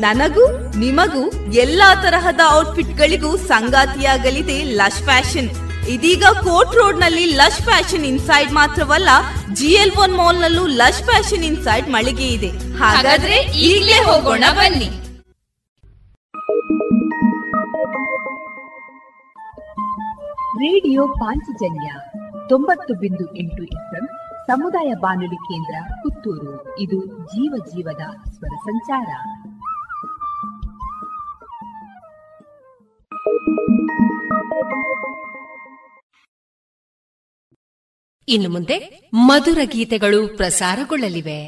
ನನಗೂ, 0.00 0.58
ನಿಮಗೂ 0.78 1.52
ಎಲ್ಲಾ 1.52 1.94
ತರಹದ 1.94 2.40
ಔಟ್ಫಿಟ್ 2.52 2.98
ಗಳಿಗೂ 2.98 3.36
ಸಂಗಾತಿಯಾಗಲಿದೆ 3.36 4.62
ಲಶ್ 4.62 5.02
ಫ್ಯಾಷನ್. 5.02 5.50
ಇದೀಗ 5.88 6.24
ಕೋರ್ಟ್ 6.24 6.74
ರೋಡ್ನಲ್ಲಿ 6.74 7.24
ಲಶ್ 7.24 7.62
ಫ್ಯಾಷನ್ 7.62 8.04
ಇನ್ಸೈಡ್ 8.04 8.52
ಮಾತ್ರವಲ್ಲ 8.52 9.08
ಜಿಎಲ್ 9.52 9.90
ಒನ್ 9.98 10.16
ಮಾಲ್ 10.16 10.40
ನಲ್ಲೂ 10.40 10.66
ಲಶ್ 10.66 11.02
ಫ್ಯಾಷನ್ 11.02 11.44
ಇನ್ಸೈಡ್ 11.44 11.88
ಮಳಿಗೆ 11.88 12.28
ಇದೆ. 12.28 12.48
ಹಾಗಾದ್ರೆ 12.76 13.36
ಈಗಲೇ 13.36 14.04
ಹೋಗೋಣ 14.04 14.44
ಬನ್ನಿ. 14.52 14.90
ರೇಡಿಯೋ 20.58 21.06
ಪಾಂಚಜನ್ಯ 21.06 21.92
ತೊಂಬತ್ತು 22.48 22.94
ಬಿಂದು 22.94 23.36
ಎಂಟು 23.36 23.62
ಎಫ್ಎಂ 23.62 24.06
ಸಮುದಾಯ 24.46 24.94
ಬಾನುಲಿ 24.94 25.36
ಕೇಂದ್ರ 25.36 25.94
ಪುತ್ತೂರು. 25.94 26.78
ಇದು 26.78 27.06
ಜೀವ 27.06 27.64
ಜೀವದ 27.66 28.30
ಸ್ವರ 28.30 28.56
ಸಂಚಾರ. 28.56 29.06
ಇನ್ನು 38.28 38.48
ಮುಂದೆ 38.48 38.76
ಮಧುರ 39.26 39.58
ಗೀತೆಗಳು 39.64 40.36
ಪ್ರಸಾರಗೊಳ್ಳಲಿವೆ 40.36 41.40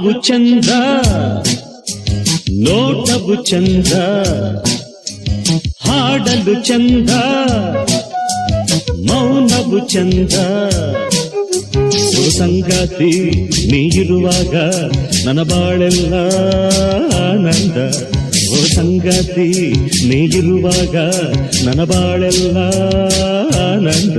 ನೋಟವು 0.00 0.12
ಚಂದ 0.26 0.70
ನೋಟವು 2.66 3.34
ಚಂದ, 3.48 3.92
ಹಾಡಲು 5.86 6.54
ಚಂದ 6.68 7.10
ಮೌನವು 9.08 9.78
ಚಂದ. 9.92 10.34
ಸಂಗಾತಿ 12.38 13.12
ನೀರುವಾಗ 13.70 14.54
ನನ್ನ 15.26 15.42
ಬಾಳೆಲ್ಲ 15.52 16.14
ಆನಂದ. 17.24 17.78
ಓ 18.52 18.64
ಸಂಗಾತಿ 18.76 19.48
ನೀರುವಾಗ 20.10 20.96
ನನ್ನ 21.66 21.84
ಬಾಳೆಲ್ಲ 21.92 22.56
ಆನಂದ. 23.68 24.18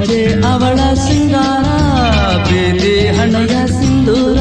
ಅರೆ 0.00 0.20
ಅವಳ 0.44 0.78
ಸಿಂಗಾರ 1.04 1.66
ಬೇದೆ 2.48 2.94
ಹಣೆಯ 3.18 3.54
ಸಿಂಧೂರ 3.66 4.38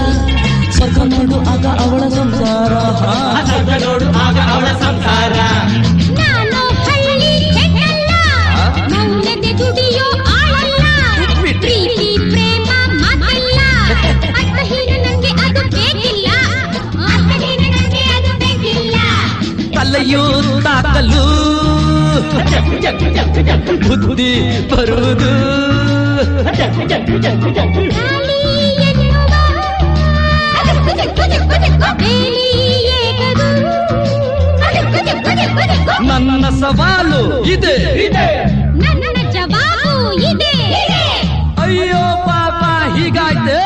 ಸ್ವರ್ಗ 0.72 1.00
ನೋಡು 1.14 1.38
ಆಗ 1.52 1.66
ಅವಳ 1.82 2.04
ಸಂಸಾರ. 2.10 2.74
ಸ್ವರ್ಗ 3.50 3.72
ನೋಡು 3.84 4.08
ಆಗ 4.20 4.38
ಅವಳ 4.50 4.68
ಸಂಸಾರ. 4.82 5.36
ತಾಕಲು 20.64 21.24
ಬುದ್ಧಿ 23.88 24.32
ಬರುವುದು. 24.72 25.32
ನನ್ನ 36.08 36.46
ಸವಾಲು 36.50 37.46
ಇದೆ. 37.46 37.76
ನನ್ನ 38.78 39.32
ಜವಾಬು 39.32 40.14
ಇದೆ 40.32 40.54
ಅಯ್ಯೋ 41.62 42.04
ಪಾಪ 42.26 42.62
ಹೀಗಾಯ್ತೆ? 42.98 43.58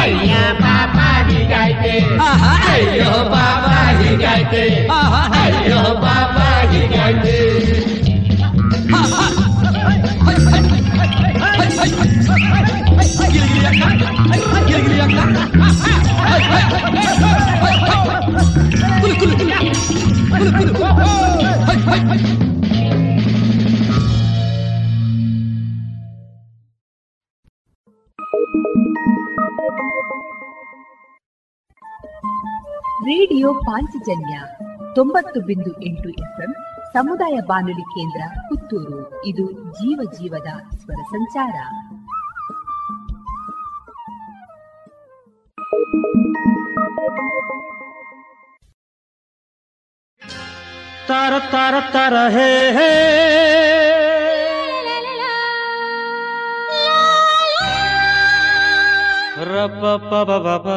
ಅಯ್ಯೋ 0.00 0.44
ಪಾಪ 0.60 0.96
ಹೀಗಾಯ್ತೆ? 1.30 1.94
ಅಯ್ಯೋ 2.70 3.12
ಪಾಪ 3.34 3.66
ಹೀಗಾಯ್ತೆ? 4.02 4.88
ಆಹಾ. 4.92 5.37
बाबा 6.02 6.50
ही 6.70 6.80
गांधी 6.94 7.38
ರೇಡಿಯೋ 33.08 33.54
ಪಾಂಚಜನ್ಯ 33.54 34.36
ತೊಂಬತ್ತು 34.98 35.40
ಬಿಂದು 35.40 35.82
ಎಂಟು 35.82 36.08
ಎಫ್ಎಂ, 36.08 36.52
ಸಮುದಾಯ 36.92 37.40
ಬಾನುಲಿ 37.46 37.82
ಕೇಂದ್ರ, 37.82 38.22
ಪುತ್ತೂರು. 38.48 39.24
ಇದು 39.24 39.52
ಜೀವ 39.52 40.10
ಜೀವದ 40.18 40.76
ಸ್ವರ 40.76 41.02
ಸಂಚಾರ. 41.02 41.54
ತಾರ, 51.06 51.32
ತರ 51.50 51.74
ತರ, 51.92 52.28
ಹೇ 52.28 52.70
ಹೇ. 52.72 53.14
ರಪ್ಪ 59.44 60.68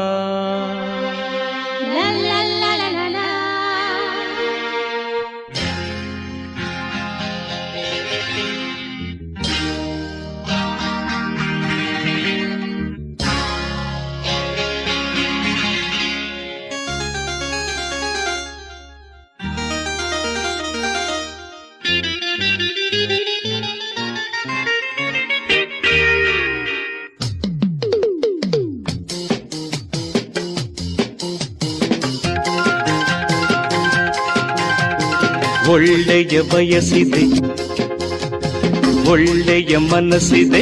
ಒಳ್ಳೆಯ 35.72 36.41
ಬಯಸಿದೆ 36.41 37.23
ಒಳ್ಳೆಯ 39.10 39.77
ಮನಸ್ಸಿದೆ. 39.77 40.61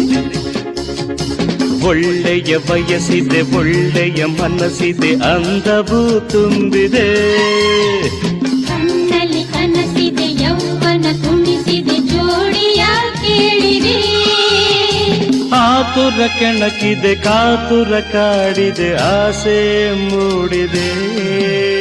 ಒಳ್ಳೆಯ 1.87 2.57
ಬಯಸಿದೆ 2.57 3.57
ಒಳ್ಳೆಯ 3.57 4.25
ಮನಸ್ಸಿದೆ 4.25 5.11
ಅಂದವೂ 5.15 6.19
ತುಂಬಿದೆ. 6.19 7.37
ಕಣ್ಣಲ್ಲಿ 8.67 9.43
ಕನಸಿದೆ 9.43 10.43
ಯೌವನ 10.43 11.01
ಕುಣಿಸಿದೆ 11.01 11.97
ಜೋಡಿಯ 12.07 12.85
ಕೇಳಿದೆ 13.21 13.97
ಆತುರ 15.53 16.27
ಕೆಣಕಿದೆ 16.39 17.15
ಕಾತುರ 17.15 17.99
ಕಾಡಿದೆ 17.99 18.95
ಆಸೆ 18.95 19.59
ಮೂಡಿದೆ. 20.09 21.78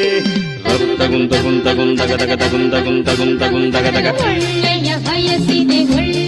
ಗುಂದ 1.08 1.08
ಗುಂದ 1.44 1.68
ಗುಂದ 1.74 2.02
ಗದಗ 2.12 2.34
ಗುಂದ 2.52 2.76
ಗುಂದ 2.84 3.10
ಗುಂದ 3.16 3.44
ಗುಂದ 3.48 3.76
ಗದಗ 3.86 4.08
ಒಳ್ಳೆಯ 4.26 4.90
ಬಯಸಿದೆ 5.08 5.80
ಒಳ್ಳೆಯ 5.96 6.27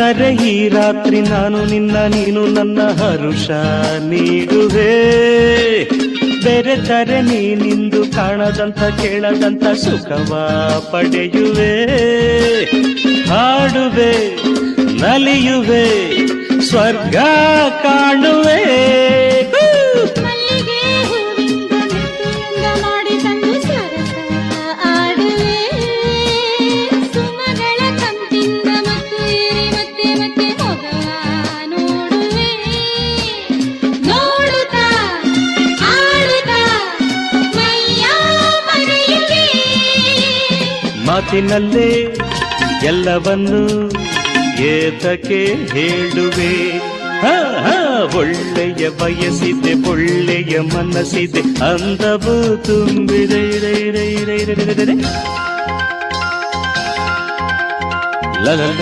ಹರಿತರೆ 0.00 0.34
ಈ 0.34 0.68
ರಾತ್ರಿ 0.68 1.20
ನಾನು 1.20 1.64
ನಿನ್ನ, 1.64 1.96
ನೀನು 1.96 2.46
ನನ್ನ 2.46 2.82
ಹರುಷ 2.82 3.50
ನೀಡುವೆ. 4.08 4.92
ಬೆರೆತರೆ 6.44 7.20
ನೀನಿಂದು 7.22 8.06
ಕಾಣದಂತ 8.06 8.78
ಕೇಳದಂತ 8.78 9.62
ಸುಖವ 9.62 10.32
ಪಡೆಯುವೆ. 10.92 11.74
ಹಾಡುವೆ, 13.28 14.12
ನಲಿಯುವೆ, 15.00 15.86
ಸ್ವರ್ಗ 16.60 17.16
ಕಾಣುವೆ. 17.82 18.60
ಮಾತಿನಲ್ಲೇ 41.32 41.90
ಎಲ್ಲವನ್ನು 42.82 43.60
ಏತಕ್ಕೆ 44.62 45.38
ಹೇಳುವೆ 45.72 46.48
ಒಳ್ಳೆಯ 48.14 48.88
ಬಯಸಿದೆ 49.00 49.72
ಒಳ್ಳೆಯ 49.90 50.54
ಮನಸ್ಸಿದೆ 50.74 51.42
ಅಂದವು 51.68 52.34
ತುಂಬಿದೆ 52.66 53.42
Rai, 53.64 53.78
Rai, 53.90 54.10
Rai, 54.24 54.40
Rai, 54.50 54.74
Rai. 54.80 54.98
ಲಲಲ, 58.44 58.80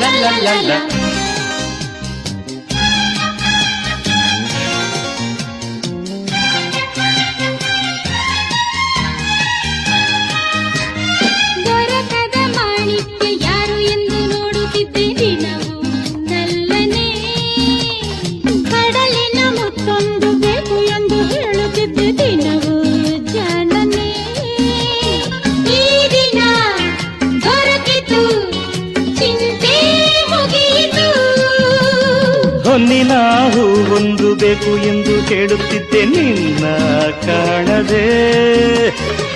la 0.00 0.10
la 0.20 0.30
la 0.40 0.62
la 0.62 1.01
ಹೊನ್ನಿನ 32.82 33.12
ಹೂವೊಂದು 33.54 34.34
ಬೇಕು 34.34 34.76
ಎಂದು 34.76 35.28
ಕೇಳುತ್ತಿದ್ದೆ 35.28 36.04
ನಿನ್ನ 36.04 36.66
ಕಾಣದೆ. 37.26 38.06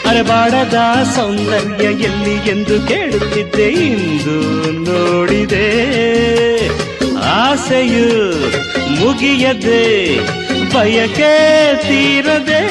ಅರಬಾಡದ 0.09 0.75
ಸೌಂದರ್ಯ 1.17 1.85
ಎಲ್ಲಿ 1.85 2.51
ಎಂದು 2.51 2.89
ಕೇಳುತ್ತಿದ್ದೆ 2.89 3.69
ಇಂದು 3.69 4.71
ನೋಡಿದೆ. 4.91 5.69
ಆಸೆಯು 7.17 8.39
ಮುಗಿಯದೆ 9.01 10.17
ಬಯಕೆ 10.75 11.75
ತೀರದೆ. 11.77 12.67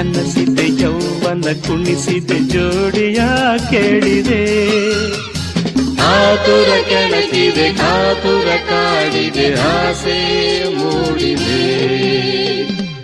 ಕನಸಿದೆ 0.00 0.66
ಯೌವನ 0.80 1.46
ಕುಣಿಸಿದೆ 1.64 2.36
ಜೋಡಿಯ 2.52 3.20
ಕೇಳಿದೆ 3.70 4.38
ಆತುರ 6.10 6.70
ಕೆಣಕಿದೆ 6.88 7.66
ಕಾತುರ 7.72 8.48
ಕಾಡಿದೆ 8.70 9.46
ಆಸೆ 9.66 10.16
ಮೂಡಿದೆ 10.78 11.58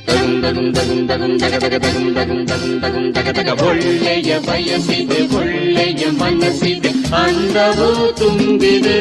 ತಗುಂದ 0.06 0.47
ಗುಂದ 0.56 0.78
ಗುಂದ 0.89 1.10
ಗುಂದ 1.18 1.43
ಗದಗ 1.55 1.74
ತಗುಂದ 1.85 2.18
ಗುಂದ 2.23 2.51
ಗುಂದ 2.62 2.85
ಗುಂದ 2.94 3.16
ಗದಗ 3.28 3.59
ಒಳ್ಳೆಯ 3.62 4.39
ಬಯಸಿದೆ 4.48 5.20
ಒಳ್ಳೆಯ 5.36 6.05
ಮನಸ್ಸಿದೆ 6.20 6.93
ಅಂದವೂ 7.23 7.90
ತುಂಬಿದೆ 8.12 9.01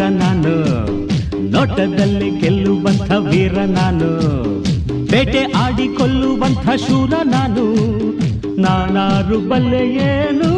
ಧೀರ 0.00 0.12
ನಾನು, 0.12 0.52
ನೋಟದಲ್ಲಿ 1.54 2.28
ಗೆಲ್ಲುವಂಥ 2.40 3.08
ವೀರ 3.26 3.56
ನಾನು, 3.72 4.08
ಬೇಟೆ 5.10 5.42
ಆಡಿ 5.62 5.86
ಕೊಲ್ಲುವಂಥ 5.96 6.64
ಶೂರ 6.84 7.12
ನಾನು, 7.32 7.64
ನಾನಾರು 8.64 9.38
ಬಲ್ಲೆ 9.50 9.82
ಏನು, 10.06 10.50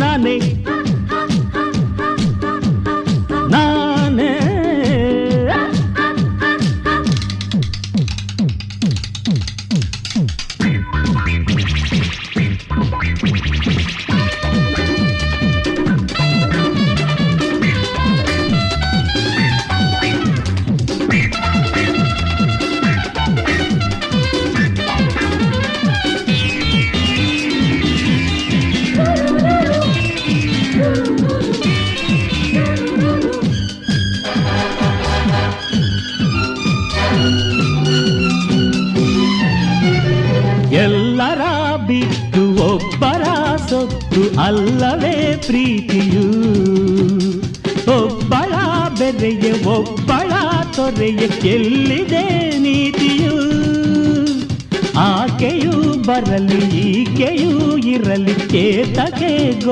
ನಾನೇ 0.00 0.34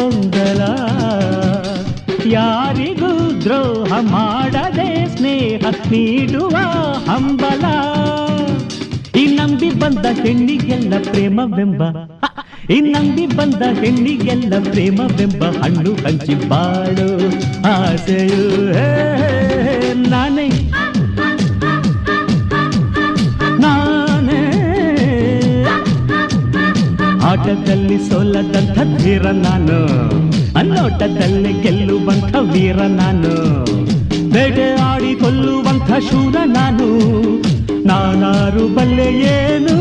ಗೊಂದಲ. 0.05 0.63
ಯಾರಿಗೂ 2.27 3.41
ದ್ರೋಹ 3.41 4.01
ಮಾಡದೆ 4.01 5.17
ಸ್ನೇಹ 5.17 5.65
ನೀಡುವ 5.91 6.57
ಹಂಬಲ. 7.11 7.65
ಈ 9.19 9.37
ನಂಬಿ 9.37 9.71
ಬಂದ 9.71 10.07
ಹೆಣ್ಣಿಗೆಲ್ಲ 10.27 10.95
ಪ್ರೇಮವೆಂಬ! 11.11 11.83
ಈ 12.71 12.81
ನಂಬಿ 12.81 13.27
ಬಂದ 13.27 13.63
ಹೆಣ್ಣಿಗೆಲ್ಲ 13.85 14.71
ಪ್ರೇಮವೆಂಬ 14.71 15.45
ಹಣ್ಣು 15.45 15.93
ಹಂಚಿ 15.95 16.49
ಬಾಳು 16.49 17.09
ಆಸೆಯು. 17.69 18.73
ನಾನೇ. 20.11 20.49
ನಾನೇ. 23.59 24.41
ಆಟದಲ್ಲಿ 27.23 28.11
ಸೋಲದಂಥ 28.11 29.03
ಧೀರ 29.03 29.23
ನಾನು. 29.23 29.84
ಅನ್ನೋಟದಲ್ಲಿ 30.95 31.53
ಗೆಲ್ಲುವಂಥ 31.63 32.35
ವೀರ 32.53 32.77
ನಾನು. 32.77 33.33
ಬೇಟೆ 34.33 34.75
ಆಡಿ 34.81 35.15
ಕೊಲ್ಲುವಂಥ 35.15 35.91
ಶೂರ 36.11 36.37
ನಾನು. 36.47 36.89
ನಾನಾರು 37.87 38.75
ಬಲ್ಲೆ 38.75 39.09
ಏನು 39.19 39.74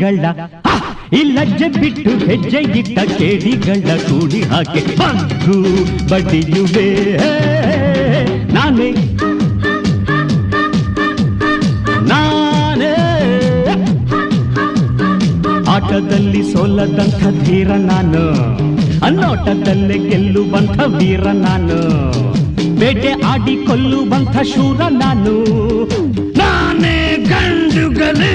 ಕೇಡಿಗಳ 0.00 0.26
ಈ 1.18 1.20
ಲಜ್ಜೆ 1.36 1.68
ಬಿಟ್ಟು 1.80 2.10
ಹೆಜ್ಜೆ 2.26 2.60
ಇಟ್ಟ 2.80 2.98
ಕೇಡಿಗಳ 3.18 3.96
ಕೂಡಿ 4.08 4.40
ಹಾಕಿ 4.42 4.82
ಬಂದು 4.98 5.56
ಬಡಿಯುವೆ 6.10 6.88
ನಾನೇ. 8.56 8.90
ಆಟದಲ್ಲಿ 15.74 16.42
ಸೋಲದಂಥ 16.52 17.22
ಧೀರ 17.44 17.70
ನಾನು, 17.90 18.22
ಅನ್ನೋಟದಲ್ಲೇ 19.06 19.98
ಗೆಲ್ಲುವಂಥ 20.08 20.78
ವೀರ 20.98 21.26
ನಾನು, 21.46 21.78
ಬೇಟೆ 22.80 23.12
ಆಡಿ 23.32 23.56
ಕೊಲ್ಲುವಂಥ 23.66 24.36
ಶೂರ 24.54 24.80
ನಾನು. 25.02 25.34
ನಾನೇ 26.40 26.96
ಗಂಡುಗಲೇ 27.30 28.34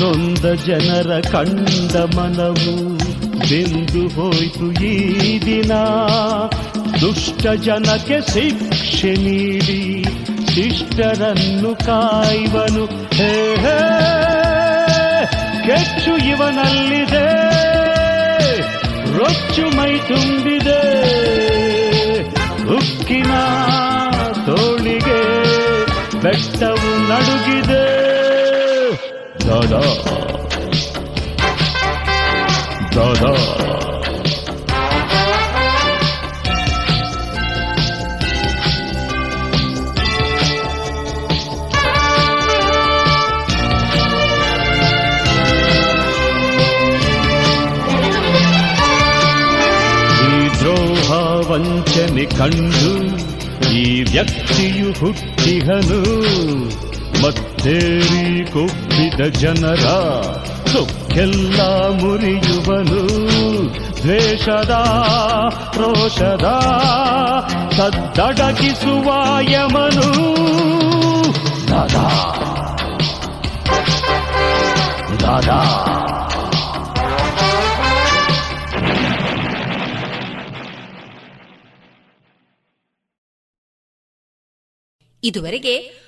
ನೊಂದ 0.00 0.54
ಜನರ 0.54 1.20
ಕಂಡ 1.20 1.96
ಮನವು 1.96 2.98
ಬೆಂದು 3.38 4.08
ಹೋಯ್ತು 4.08 4.84
ಈ 4.84 5.38
ದಿನ. 5.40 5.72
ದುಷ್ಟ 7.00 7.46
ಜನಕ್ಕೆ 7.46 8.20
ಶಿಕ್ಷೆ 8.20 9.14
ನೀಡಿ 9.14 10.04
ಶಿಷ್ಟರನ್ನು 10.54 11.74
ಕಾಯುವನು. 11.74 12.84
ಹೇ, 13.08 13.56
ಕೆಚ್ಚು 15.66 16.16
ಇವನಲ್ಲಿದೆ. 16.16 17.28
ರೊಚ್ಚು 19.18 19.76
ಮೈ 19.76 19.98
ತುಂಬಿದೆ. 19.98 20.82
ಉಕ್ಕಿನ 22.76 23.32
ತೋಳಿಗೆ 24.46 25.44
ಬೆಟ್ಟವು 26.22 27.08
ನಡುಗಿದೆ. 27.08 27.97
ದಾದಾ 29.48 29.82
ದಾದಾ 32.94 33.32
ಈ 50.28 50.48
ದ್ರೋಹ 50.58 51.08
ವಂಚನೆ 51.50 52.24
ಕಂಡು 52.38 52.92
ಈ 53.74 53.82
ವ್ಯಕ್ತಿಯು 54.12 54.90
ಹುಟ್ಟಿಹನು 55.00 56.00
ಮತ್ತೇರಿ 57.68 58.52
ಕೊಬ್ಬಿದ 58.52 59.20
ಜನರ 59.20 59.76
ಸೊಕ್ಕೆಲ್ಲ 60.66 61.60
ಮುರಿಯುವನು. 62.00 63.08
ದ್ವೇಷದ 64.02 64.74
ರೋಷದ 65.76 66.48
ಸದ್ದಡಗಿಸುವ 67.76 69.14
ಯಮನು. 69.40 70.08
ದಾದಾ. 71.68 72.06
ದಾದಾ. 75.20 75.84
ಇದುವರೆಗೆ 85.24 86.07